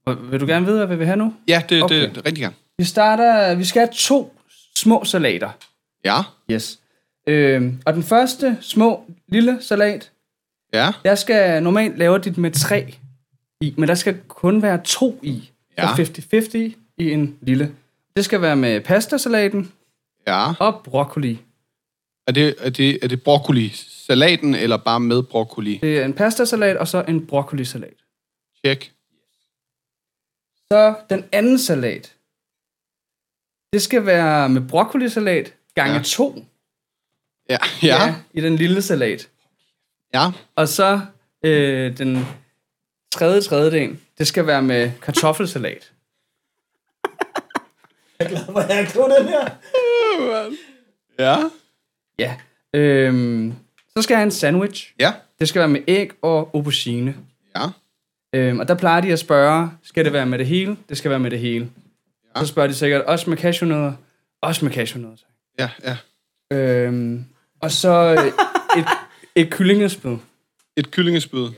vil 0.07 0.41
du 0.41 0.47
gerne 0.47 0.67
vide, 0.67 0.77
hvad 0.79 0.87
vi 0.87 0.97
vil 0.97 1.07
have 1.07 1.17
nu? 1.17 1.35
Ja, 1.49 1.63
det, 1.69 1.83
Okay. 1.83 2.03
det, 2.03 2.15
det 2.15 2.27
rigtig 2.27 2.43
gerne. 2.43 2.55
Vi 2.79 2.85
starter... 2.85 3.55
Vi 3.55 3.65
skal 3.65 3.81
have 3.81 3.93
to 3.93 4.35
små 4.77 5.05
salater. 5.05 5.51
Ja. 6.05 6.17
Yes. 6.51 6.79
Øhm, 7.27 7.83
og 7.87 7.95
den 7.95 8.03
første 8.03 8.59
små, 8.61 9.05
lille 9.29 9.59
salat, 9.61 10.11
Ja. 10.73 10.93
der 11.05 11.15
skal 11.15 11.63
normalt 11.63 11.99
lave 11.99 12.19
dit 12.19 12.39
med 12.39 12.51
tre 12.51 12.95
i, 13.61 13.75
men 13.77 13.89
der 13.89 13.95
skal 13.95 14.17
kun 14.29 14.63
være 14.63 14.81
to 14.85 15.21
i. 15.23 15.51
Ja. 15.79 15.89
Så 15.97 16.03
50-50 16.03 16.57
i 16.99 17.11
en 17.11 17.37
lille. 17.43 17.73
Det 18.17 18.25
skal 18.25 18.43
være 18.43 18.57
med 18.57 18.81
pastasalaten 18.81 19.73
Ja. 20.27 20.53
og 20.61 20.81
broccoli. 20.85 21.39
Er 22.27 22.33
det, 22.33 22.55
er 22.61 22.71
det, 22.71 22.99
er 23.03 23.09
det 23.09 23.23
broccoli-salaten, 23.23 24.55
eller 24.55 24.77
bare 24.77 25.01
med 25.01 25.23
broccoli? 25.23 25.79
Det 25.83 25.99
er 25.99 26.05
en 26.05 26.13
pastasalat 26.13 26.77
og 26.77 26.89
så 26.89 27.05
en 27.09 27.27
broccolisalat. 27.27 27.95
Tjek. 28.65 28.93
Så 30.73 30.95
den 31.11 31.25
anden 31.33 31.59
salat, 31.59 32.15
det 33.73 33.83
skal 33.83 34.07
være 34.07 34.49
med 34.49 34.69
broccolisalat 34.69 35.55
gange 35.75 35.93
Ja. 35.93 35.99
ja. 35.99 36.03
to 36.05 36.45
Ja. 37.49 37.59
Ja. 37.83 38.15
i 38.33 38.41
den 38.41 38.57
lille 38.57 38.83
salat. 38.83 39.29
Ja. 40.15 40.31
Og 40.57 40.69
så 40.69 41.01
øh, 41.45 41.99
den 41.99 42.27
tredje 43.13 43.41
tredjedel, 43.41 43.99
det 44.19 44.27
skal 44.27 44.47
være 44.47 44.63
med 44.63 44.93
kartoffelsalat. 45.03 45.93
Jeg 48.19 48.25
er 48.27 48.29
glad 48.29 48.45
for, 48.45 48.59
at 48.59 48.77
jeg 48.77 48.91
kunne 48.95 49.17
den 49.17 49.29
her. 49.29 49.49
Ja. 51.19 51.37
Ja. 52.19 52.37
Øhm, 52.75 53.55
så 53.97 54.03
skal 54.03 54.15
jeg 54.15 54.19
have 54.19 54.25
en 54.25 54.31
sandwich. 54.31 54.95
Ja. 54.99 55.13
Det 55.39 55.49
skal 55.49 55.59
være 55.59 55.69
med 55.69 55.81
æg 55.89 56.11
og 56.23 56.51
aubergine. 56.55 57.17
Ja. 57.57 57.67
Øhm, 58.35 58.61
og 58.61 58.69
der 58.69 58.75
plejer 58.75 59.01
de 59.01 59.13
at 59.13 59.19
spørge, 59.19 59.71
skal 59.83 60.05
det 60.05 60.13
være 60.13 60.27
med 60.27 60.39
det 60.39 60.47
hele? 60.47 60.77
Det 60.89 60.99
skal 60.99 61.11
være 61.11 61.19
med 61.19 61.31
det 61.31 61.39
hele. 61.39 61.71
Ja. 62.37 62.41
Så 62.41 62.47
spørger 62.47 62.67
de 62.69 62.75
sikkert, 62.75 63.03
også 63.03 63.31
med 63.31 63.39
cashewnødder? 63.39 63.93
Også 64.43 64.65
med 64.65 64.73
cashewnødder. 64.73 65.17
tak. 65.17 65.71
Ja, 65.85 65.97
ja. 66.51 66.57
Øhm, 66.57 67.25
og 67.61 67.71
så 67.71 68.13
et, 68.79 68.85
et 69.35 69.51
kyllingespyd. 69.51 70.17
Et 70.77 70.91
kyllingespyd. 70.91 71.49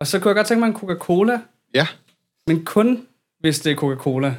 Og 0.00 0.06
så 0.06 0.18
kunne 0.20 0.28
jeg 0.28 0.36
godt 0.36 0.46
tænke 0.46 0.60
mig 0.60 0.66
en 0.66 0.74
Coca-Cola. 0.74 1.40
Ja. 1.74 1.86
Men 2.46 2.64
kun, 2.64 3.06
hvis 3.40 3.60
det 3.60 3.72
er 3.72 3.76
Coca-Cola. 3.76 4.34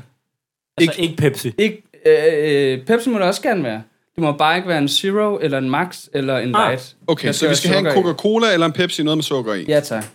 Altså 0.77 1.01
ikke 1.01 1.15
Pepsi? 1.17 1.53
Ikke, 1.57 1.83
øh, 2.05 2.79
øh, 2.79 2.85
Pepsi 2.85 3.09
må 3.09 3.17
det 3.19 3.27
også 3.27 3.41
gerne 3.41 3.63
være. 3.63 3.83
Det 4.17 4.23
må 4.23 4.31
bare 4.31 4.55
ikke 4.57 4.67
være 4.67 4.77
en 4.77 4.89
Zero, 4.89 5.37
eller 5.37 5.57
en 5.57 5.69
Max, 5.69 6.07
eller 6.13 6.37
en 6.37 6.55
Ah, 6.55 6.69
Light. 6.69 6.95
Okay, 7.07 7.33
så 7.33 7.49
vi 7.49 7.55
skal 7.55 7.69
have 7.69 7.79
en 7.79 7.85
sukker 7.85 7.91
i. 7.91 8.03
Coca-Cola 8.03 8.53
eller 8.53 8.65
en 8.65 8.73
Pepsi, 8.73 9.03
noget 9.03 9.17
med 9.17 9.23
sukker 9.23 9.53
i. 9.53 9.65
Ja, 9.67 9.79
tak. 9.79 10.05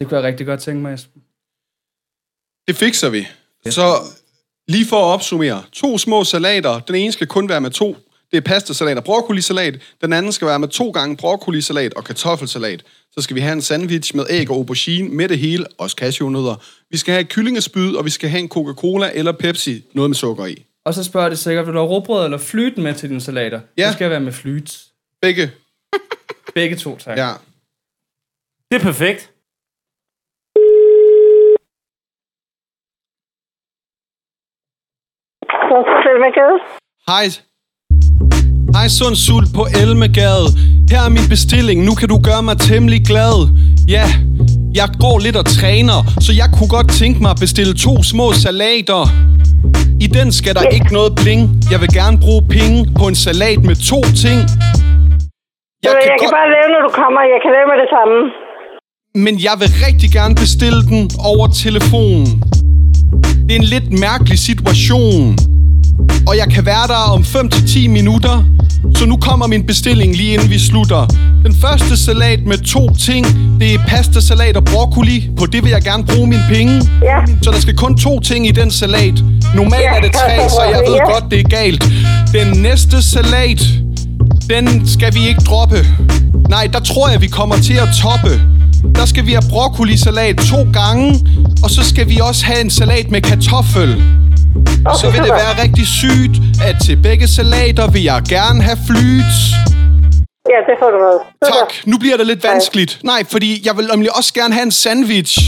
Det 0.00 0.08
kunne 0.08 0.16
jeg 0.16 0.24
rigtig 0.24 0.46
godt 0.46 0.60
tænke 0.60 0.82
mig, 0.82 0.94
Esben. 0.94 1.22
Det 2.68 2.76
fikser 2.76 3.08
vi. 3.10 3.26
Så 3.70 3.94
lige 4.68 4.86
for 4.86 4.96
at 4.96 5.14
opsummere. 5.14 5.62
To 5.72 5.98
små 5.98 6.24
salater. 6.24 6.80
Den 6.80 6.94
ene 6.94 7.12
skal 7.12 7.26
kun 7.26 7.48
være 7.48 7.60
med 7.60 7.70
to. 7.70 7.96
Det 8.30 8.36
er 8.36 8.40
pastasalat 8.40 8.96
og 8.98 9.04
broccolisalat. 9.04 9.80
Den 10.00 10.12
anden 10.12 10.32
skal 10.32 10.48
være 10.48 10.58
med 10.58 10.68
to 10.68 10.90
gange 10.90 11.16
broccolisalat 11.16 11.94
og 11.94 12.04
kartoffelsalat. 12.04 12.84
Så 13.12 13.20
skal 13.20 13.36
vi 13.36 13.40
have 13.40 13.52
en 13.52 13.62
sandwich 13.62 14.16
med 14.16 14.24
æg 14.30 14.50
og 14.50 14.56
aubergine 14.56 15.08
med 15.08 15.28
det 15.28 15.38
hele, 15.38 15.66
også 15.78 15.96
cashewnødder. 15.98 16.56
Vi 16.90 16.96
skal 16.96 17.12
have 17.12 17.20
et 17.22 17.28
kyllingespyd, 17.28 17.94
og 17.94 18.04
vi 18.04 18.10
skal 18.10 18.28
have 18.28 18.40
en 18.40 18.48
Coca-Cola 18.48 19.10
eller 19.14 19.32
Pepsi, 19.32 19.84
noget 19.92 20.10
med 20.10 20.14
sukker 20.14 20.46
i. 20.46 20.66
Og 20.86 20.94
så 20.94 21.04
spørger 21.04 21.28
det 21.28 21.38
sikkert, 21.38 21.66
vil 21.66 21.74
du 21.74 21.78
have 21.78 21.90
råbrød 21.90 22.24
eller 22.24 22.38
flyt 22.38 22.78
med 22.78 22.94
til 22.94 23.08
dine 23.08 23.20
salater? 23.20 23.60
Ja. 23.78 23.86
Det 23.86 23.92
skal 23.92 24.10
være 24.10 24.20
med 24.20 24.32
flyt. 24.32 24.84
Begge. 25.22 25.50
Begge 26.54 26.76
to, 26.76 26.96
tak. 26.98 27.18
Ja. 27.18 27.30
Det 28.70 28.76
er 28.80 28.84
perfekt. 28.84 29.30
Hej. 37.10 37.26
Hej 38.76 38.88
Sund 38.88 39.16
Sult 39.16 39.48
på 39.54 39.66
Elmegade. 39.82 40.46
Her 40.90 41.02
er 41.08 41.12
min 41.18 41.28
bestilling, 41.34 41.84
nu 41.84 41.94
kan 41.94 42.08
du 42.08 42.18
gøre 42.28 42.42
mig 42.42 42.56
temmelig 42.58 43.00
glad. 43.10 43.36
Ja, 43.88 44.06
jeg 44.74 44.88
går 45.00 45.18
lidt 45.18 45.36
og 45.36 45.46
træner, 45.46 45.98
så 46.20 46.32
jeg 46.40 46.48
kunne 46.56 46.70
godt 46.76 46.88
tænke 47.00 47.18
mig 47.22 47.30
at 47.30 47.40
bestille 47.40 47.74
to 47.74 48.02
små 48.02 48.26
salater. 48.32 49.02
I 50.04 50.06
den 50.18 50.28
skal 50.38 50.52
der 50.58 50.66
ikke 50.76 50.90
noget 50.98 51.12
bling. 51.20 51.42
Jeg 51.72 51.78
vil 51.82 51.90
gerne 52.00 52.16
bruge 52.24 52.42
penge 52.56 52.78
på 52.98 53.04
en 53.10 53.16
salat 53.26 53.58
med 53.68 53.76
to 53.92 54.00
ting. 54.24 54.38
Jeg, 55.84 55.92
kan 55.92 56.10
jeg 56.10 56.16
kan 56.20 56.28
godt- 56.28 56.36
bare 56.40 56.48
lave, 56.56 56.68
når 56.74 56.82
du 56.86 56.90
kommer. 57.02 57.20
Jeg 57.34 57.40
kan 57.44 57.50
lave 57.56 57.66
med 57.72 57.78
det 57.82 57.88
samme. 57.96 58.16
Men 59.24 59.34
jeg 59.46 59.54
vil 59.60 59.70
rigtig 59.86 60.08
gerne 60.18 60.34
bestille 60.44 60.80
den 60.92 61.02
over 61.32 61.46
telefonen. 61.64 62.26
Det 63.46 63.52
er 63.56 63.60
en 63.64 63.70
lidt 63.76 63.88
mærkelig 64.06 64.38
situation. 64.50 65.20
Og 66.26 66.36
jeg 66.36 66.46
kan 66.54 66.66
være 66.66 66.86
der 66.88 67.12
om 67.12 67.22
5-10 67.22 67.88
minutter. 67.88 68.44
Så 68.96 69.06
nu 69.06 69.16
kommer 69.16 69.46
min 69.46 69.66
bestilling 69.66 70.16
lige 70.16 70.34
inden 70.34 70.50
vi 70.50 70.58
slutter. 70.58 71.06
Den 71.44 71.54
første 71.54 71.96
salat 71.96 72.46
med 72.46 72.58
to 72.58 72.94
ting. 72.96 73.26
Det 73.60 73.74
er 73.74 73.78
pastasalat 73.88 74.56
og 74.56 74.64
broccoli. 74.64 75.30
På 75.38 75.46
det 75.46 75.64
vil 75.64 75.70
jeg 75.70 75.82
gerne 75.82 76.04
bruge 76.04 76.26
mine 76.26 76.44
penge. 76.48 76.74
Ja. 77.02 77.16
Så 77.42 77.50
der 77.50 77.60
skal 77.60 77.76
kun 77.76 77.96
to 77.98 78.20
ting 78.20 78.46
i 78.48 78.50
den 78.50 78.70
salat. 78.70 79.14
Normalt 79.54 79.84
er 79.96 80.00
det 80.00 80.12
tre, 80.22 80.48
så 80.50 80.62
jeg 80.62 80.82
ved 80.88 80.94
Ja. 80.94 81.12
godt, 81.12 81.24
det 81.30 81.40
er 81.40 81.48
galt. 81.48 81.84
Den 82.32 82.62
næste 82.62 83.02
salat, 83.02 83.62
den 84.50 84.86
skal 84.88 85.14
vi 85.14 85.28
ikke 85.28 85.40
droppe. 85.40 85.86
Nej, 86.48 86.68
der 86.72 86.80
tror 86.80 87.08
jeg, 87.08 87.20
vi 87.20 87.26
kommer 87.26 87.56
til 87.56 87.74
at 87.74 87.88
toppe. 88.02 88.40
Der 88.94 89.04
skal 89.06 89.26
vi 89.26 89.32
have 89.32 89.42
broccolisalat 89.50 90.36
to 90.36 90.56
gange, 90.72 91.20
og 91.62 91.70
så 91.70 91.82
skal 91.84 92.08
vi 92.08 92.18
også 92.22 92.44
have 92.46 92.60
en 92.60 92.70
salat 92.70 93.10
med 93.10 93.20
kartoffel. 93.20 94.02
Okay, 94.86 94.98
så 95.00 95.10
vil 95.10 95.20
det 95.20 95.30
være 95.42 95.62
rigtig 95.62 95.86
sygt, 95.86 96.36
at 96.68 96.76
til 96.86 96.96
begge 96.96 97.26
salater 97.28 97.90
vil 97.90 98.02
jeg 98.02 98.22
gerne 98.28 98.62
have 98.62 98.78
flyt. 98.86 99.34
Ja, 100.52 100.58
det 100.68 100.74
får 100.80 100.90
du 100.94 100.98
med. 101.06 101.16
Tak. 101.52 101.70
Nu 101.86 101.98
bliver 101.98 102.16
det 102.16 102.26
lidt 102.26 102.44
vanskeligt. 102.44 102.98
Nej, 103.04 103.22
fordi 103.30 103.62
jeg 103.66 103.76
vil 103.76 103.86
nemlig 103.92 104.16
også 104.16 104.34
gerne 104.34 104.54
have 104.54 104.62
en 104.62 104.70
sandwich. 104.72 105.38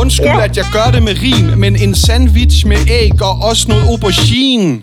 Undskyld, 0.00 0.26
Ja. 0.26 0.44
at 0.44 0.56
jeg 0.56 0.64
gør 0.72 0.90
det 0.94 1.02
med 1.02 1.14
rim, 1.22 1.58
men 1.58 1.76
en 1.76 1.94
sandwich 1.94 2.66
med 2.66 2.76
æg 2.90 3.22
og 3.22 3.34
også 3.50 3.64
noget 3.68 3.84
aubergine. 3.90 4.82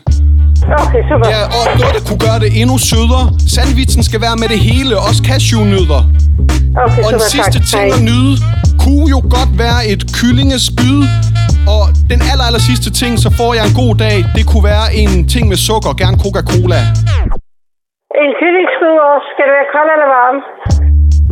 Okay, 0.83 1.01
super. 1.09 1.29
Ja, 1.29 1.41
og 1.45 1.79
noget, 1.79 1.93
der 1.95 2.01
kunne 2.07 2.19
gøre 2.19 2.39
det 2.39 2.61
endnu 2.61 2.77
sødere. 2.77 3.25
Sandwichen 3.55 4.03
skal 4.03 4.21
være 4.21 4.35
med 4.35 4.49
det 4.49 4.59
hele, 4.59 4.97
også 4.99 5.23
cashewnødder. 5.25 6.01
Okay, 6.77 7.03
og 7.05 7.09
en 7.13 7.19
super, 7.19 7.31
sidste 7.35 7.59
tak. 7.59 7.69
ting 7.71 7.85
at 7.97 8.01
nyde 8.09 8.33
kunne 8.83 9.07
jo 9.15 9.19
godt 9.37 9.51
være 9.63 9.79
et 9.91 10.01
kyllingespyd. 10.17 10.99
Og 11.75 11.83
den 12.11 12.19
aller, 12.31 12.45
aller 12.49 12.63
sidste 12.69 12.89
ting, 13.01 13.13
så 13.25 13.29
får 13.39 13.51
jeg 13.57 13.63
en 13.69 13.75
god 13.83 13.93
dag. 14.05 14.17
Det 14.35 14.43
kunne 14.49 14.65
være 14.73 14.87
en 15.01 15.11
ting 15.33 15.43
med 15.51 15.59
sukker, 15.67 15.91
gerne 16.01 16.17
Coca-Cola. 16.23 16.79
En 18.23 18.31
kyllingskud 18.39 18.95
også. 19.11 19.27
Skal 19.33 19.43
det 19.49 19.53
være 19.59 19.69
kold 19.75 19.89
eller 19.95 20.09
varm? 20.17 20.37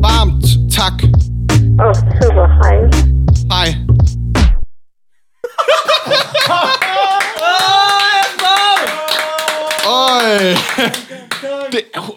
Varmt, 0.07 0.45
tak. 0.79 0.95
Åh, 1.81 1.87
oh, 1.87 1.95
super. 2.19 2.45
Hej. 2.61 2.75
Hej. 3.53 3.67
Øj. 9.99 10.53
Det, 11.71 11.81
hun, 11.97 12.15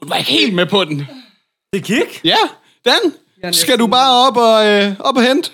hun 0.00 0.10
var 0.10 0.16
ikke 0.16 0.30
helt 0.30 0.54
med 0.54 0.66
på 0.66 0.84
den. 0.84 1.08
Det 1.72 1.84
gik? 1.84 2.20
Ja, 2.24 2.36
den 2.84 3.52
skal 3.52 3.78
du 3.78 3.86
bare 3.86 4.26
op 4.28 4.36
og, 4.36 4.66
øh, 4.66 4.96
op 5.00 5.16
og 5.16 5.22
hente. 5.22 5.50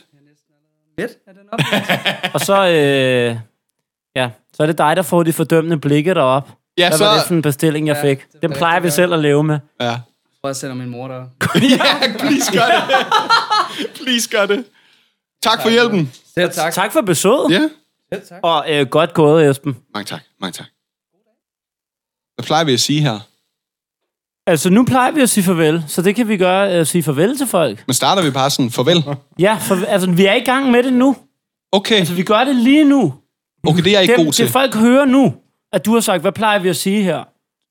Og 2.35 2.41
så, 2.41 2.67
øh, 2.69 3.37
ja, 4.17 4.31
så 4.55 4.63
er 4.63 4.67
det 4.67 4.79
dig, 4.79 4.97
der 4.97 5.03
får 5.03 5.23
de 5.23 5.33
fordømmende 5.33 5.79
blikke 5.81 6.15
derop. 6.15 6.49
Ja, 6.79 6.89
Hvad 6.89 6.99
så- 6.99 7.05
var 7.05 7.15
det 7.15 7.23
for 7.27 7.35
en 7.35 7.43
bestilling, 7.43 7.87
jeg 7.87 7.97
Ja, 7.97 8.11
fik? 8.11 8.33
det 8.33 8.43
Den 8.43 8.53
plejer 8.53 8.81
vi 8.81 8.91
selv 8.91 9.13
at 9.13 9.19
leve 9.19 9.45
med. 9.45 9.59
Ja. 9.81 9.85
Jeg 9.87 10.01
tror, 10.43 10.49
jeg 10.49 10.57
sender 10.57 10.77
min 10.77 10.89
mor 10.89 11.09
der. 11.09 11.15
ja, 11.55 12.13
please 12.19 12.53
gør 12.53 12.67
det. 12.67 13.07
please 13.95 14.29
gør 14.31 14.47
det. 14.47 14.65
Tak 15.43 15.63
for 15.63 15.71
hjælpen. 15.71 16.13
Selv 16.35 16.51
tak. 16.53 16.73
Tak 16.73 16.93
for 16.93 17.01
besøget. 17.01 17.51
Ja. 17.51 17.69
Selv 18.13 18.27
tak. 18.29 18.41
Og 18.43 18.65
øh, 18.69 18.87
godt 18.87 19.15
gået, 19.15 19.51
Esben. 19.51 19.77
Mange 19.95 20.05
tak, 20.07 20.21
mange 20.41 20.53
tak. 20.53 20.67
Hvad 22.35 22.45
plejer 22.45 22.65
vi 22.65 22.73
at 22.73 22.81
sige 22.81 23.01
her? 23.01 23.19
Altså, 24.49 24.71
nu 24.71 24.85
plejer 24.85 25.11
vi 25.13 25.21
at 25.21 25.31
sige 25.31 25.45
farvel, 25.45 25.85
så 25.87 26.03
det 26.03 26.17
kan 26.17 26.29
vi 26.29 26.37
gøre, 26.37 26.69
at 26.69 26.87
sige 26.87 27.03
farvel 27.03 27.37
til 27.39 27.47
folk. 27.47 27.85
Men 27.87 27.95
starter 27.95 28.23
vi 28.23 28.31
bare 28.31 28.51
sådan, 28.51 28.71
farvel. 28.71 29.05
Ja, 29.39 29.57
for, 29.61 29.85
altså, 29.89 30.11
vi 30.11 30.27
er 30.27 30.35
i 30.35 30.41
gang 30.41 30.71
med 30.71 30.83
det 30.83 30.93
nu. 30.93 31.17
Okay. 31.73 31.95
Altså, 31.95 32.15
vi 32.15 32.23
gør 32.23 32.45
det 32.45 32.57
lige 32.57 32.85
nu. 32.85 33.15
Okay, 33.67 33.83
det 33.83 33.87
er 33.87 33.93
jeg 33.93 34.03
ikke 34.03 34.17
det, 34.17 34.25
god 34.25 34.33
til. 34.33 34.45
Det 34.45 34.53
folk 34.53 34.75
hører 34.75 35.05
nu, 35.05 35.35
at 35.73 35.87
du 35.87 35.95
har 35.95 36.01
sagt, 36.01 36.21
hvad 36.21 36.33
plejer 36.33 36.59
vi 36.59 36.69
at 36.69 36.77
sige 36.77 37.03
her? 37.03 37.25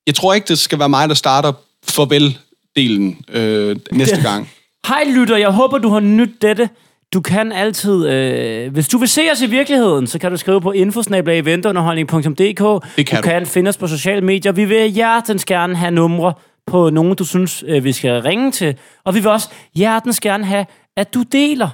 Jeg 0.06 0.14
tror 0.14 0.34
ikke, 0.34 0.48
det 0.48 0.58
skal 0.58 0.78
være 0.78 0.88
mig, 0.88 1.08
der 1.08 1.14
starter 1.14 1.52
farvel-delen 1.86 3.36
øh, 3.38 3.76
næste 3.92 4.22
gang. 4.22 4.50
Hej 4.88 5.04
lytter, 5.14 5.36
jeg 5.36 5.50
håber, 5.50 5.78
du 5.78 5.88
har 5.88 6.00
nydt 6.00 6.42
dette. 6.42 6.68
Du 7.12 7.20
kan 7.20 7.52
altid, 7.52 8.08
øh, 8.08 8.72
hvis 8.72 8.88
du 8.88 8.98
vil 8.98 9.08
se 9.08 9.22
os 9.32 9.42
i 9.42 9.46
virkeligheden, 9.46 10.06
så 10.06 10.18
kan 10.18 10.30
du 10.30 10.36
skrive 10.36 10.60
på 10.60 10.72
infosnabelageventunderholdning.dk. 10.72 12.36
Det 12.36 13.06
kan 13.06 13.16
du 13.16 13.16
du. 13.16 13.22
kan 13.22 13.46
finde 13.46 13.68
os 13.68 13.76
på 13.76 13.86
sociale 13.86 14.20
medier. 14.20 14.52
Vi 14.52 14.64
vil 14.64 14.90
hjertens 14.90 15.44
gerne 15.44 15.76
have 15.76 15.90
numre 15.90 16.32
på 16.68 16.90
nogen, 16.90 17.16
du 17.16 17.24
synes, 17.24 17.64
øh, 17.66 17.84
vi 17.84 17.92
skal 17.92 18.22
ringe 18.22 18.52
til. 18.52 18.78
Og 19.04 19.14
vi 19.14 19.20
vil 19.20 19.28
også 19.28 19.48
hjertens 19.74 20.20
gerne 20.20 20.44
have, 20.44 20.66
at 20.96 21.14
du 21.14 21.22
deler 21.22 21.70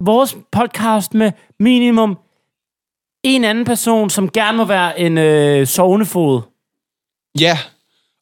vores 0.00 0.36
podcast 0.52 1.14
med 1.14 1.32
minimum 1.60 2.18
en 3.22 3.44
anden 3.44 3.64
person, 3.64 4.10
som 4.10 4.30
gerne 4.30 4.56
må 4.56 4.64
være 4.64 5.00
en 5.00 5.18
øh, 5.18 5.66
sovnefod. 5.66 6.40
Ja. 7.40 7.58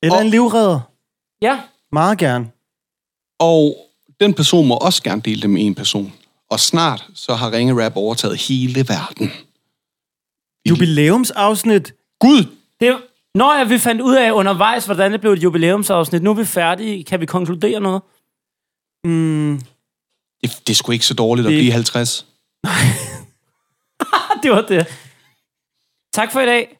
Eller 0.02 0.18
en 0.18 0.28
livredder. 0.28 0.80
Ja. 1.42 1.60
Meget 1.92 2.18
gerne. 2.18 2.50
Og 3.38 3.76
den 4.20 4.34
person 4.34 4.66
må 4.66 4.76
også 4.76 5.02
gerne 5.02 5.22
dele 5.22 5.42
det 5.42 5.50
med 5.50 5.66
en 5.66 5.74
person. 5.74 6.12
Og 6.50 6.60
snart 6.60 7.08
så 7.14 7.34
har 7.34 7.52
Ringe 7.52 7.84
Rap 7.84 7.96
overtaget 7.96 8.36
hele 8.40 8.84
verden. 8.88 9.32
Jubilæumsafsnit. 10.68 11.94
Gud! 12.18 12.46
Det, 12.80 12.96
når 13.34 13.54
jeg 13.58 13.68
vi 13.70 13.78
fandt 13.78 14.00
ud 14.00 14.14
af 14.14 14.32
undervejs, 14.32 14.86
hvordan 14.86 15.12
det 15.12 15.20
blev 15.20 15.32
et 15.32 15.42
jubilæumsafsnit, 15.42 16.22
nu 16.22 16.30
er 16.30 16.34
vi 16.34 16.44
færdige. 16.44 17.04
Kan 17.04 17.20
vi 17.20 17.26
konkludere 17.26 17.80
noget? 17.80 18.02
Mm. 19.04 19.60
Det, 20.42 20.50
det 20.66 20.70
er 20.70 20.74
sgu 20.74 20.92
ikke 20.92 21.06
så 21.06 21.14
dårligt 21.14 21.46
at 21.46 21.50
Det- 21.52 21.58
blive 21.60 21.72
50. 21.72 22.26
det 24.42 24.50
var 24.50 24.60
det. 24.68 24.86
Tak 26.12 26.32
for 26.32 26.40
i 26.40 26.46
dag. 26.46 26.78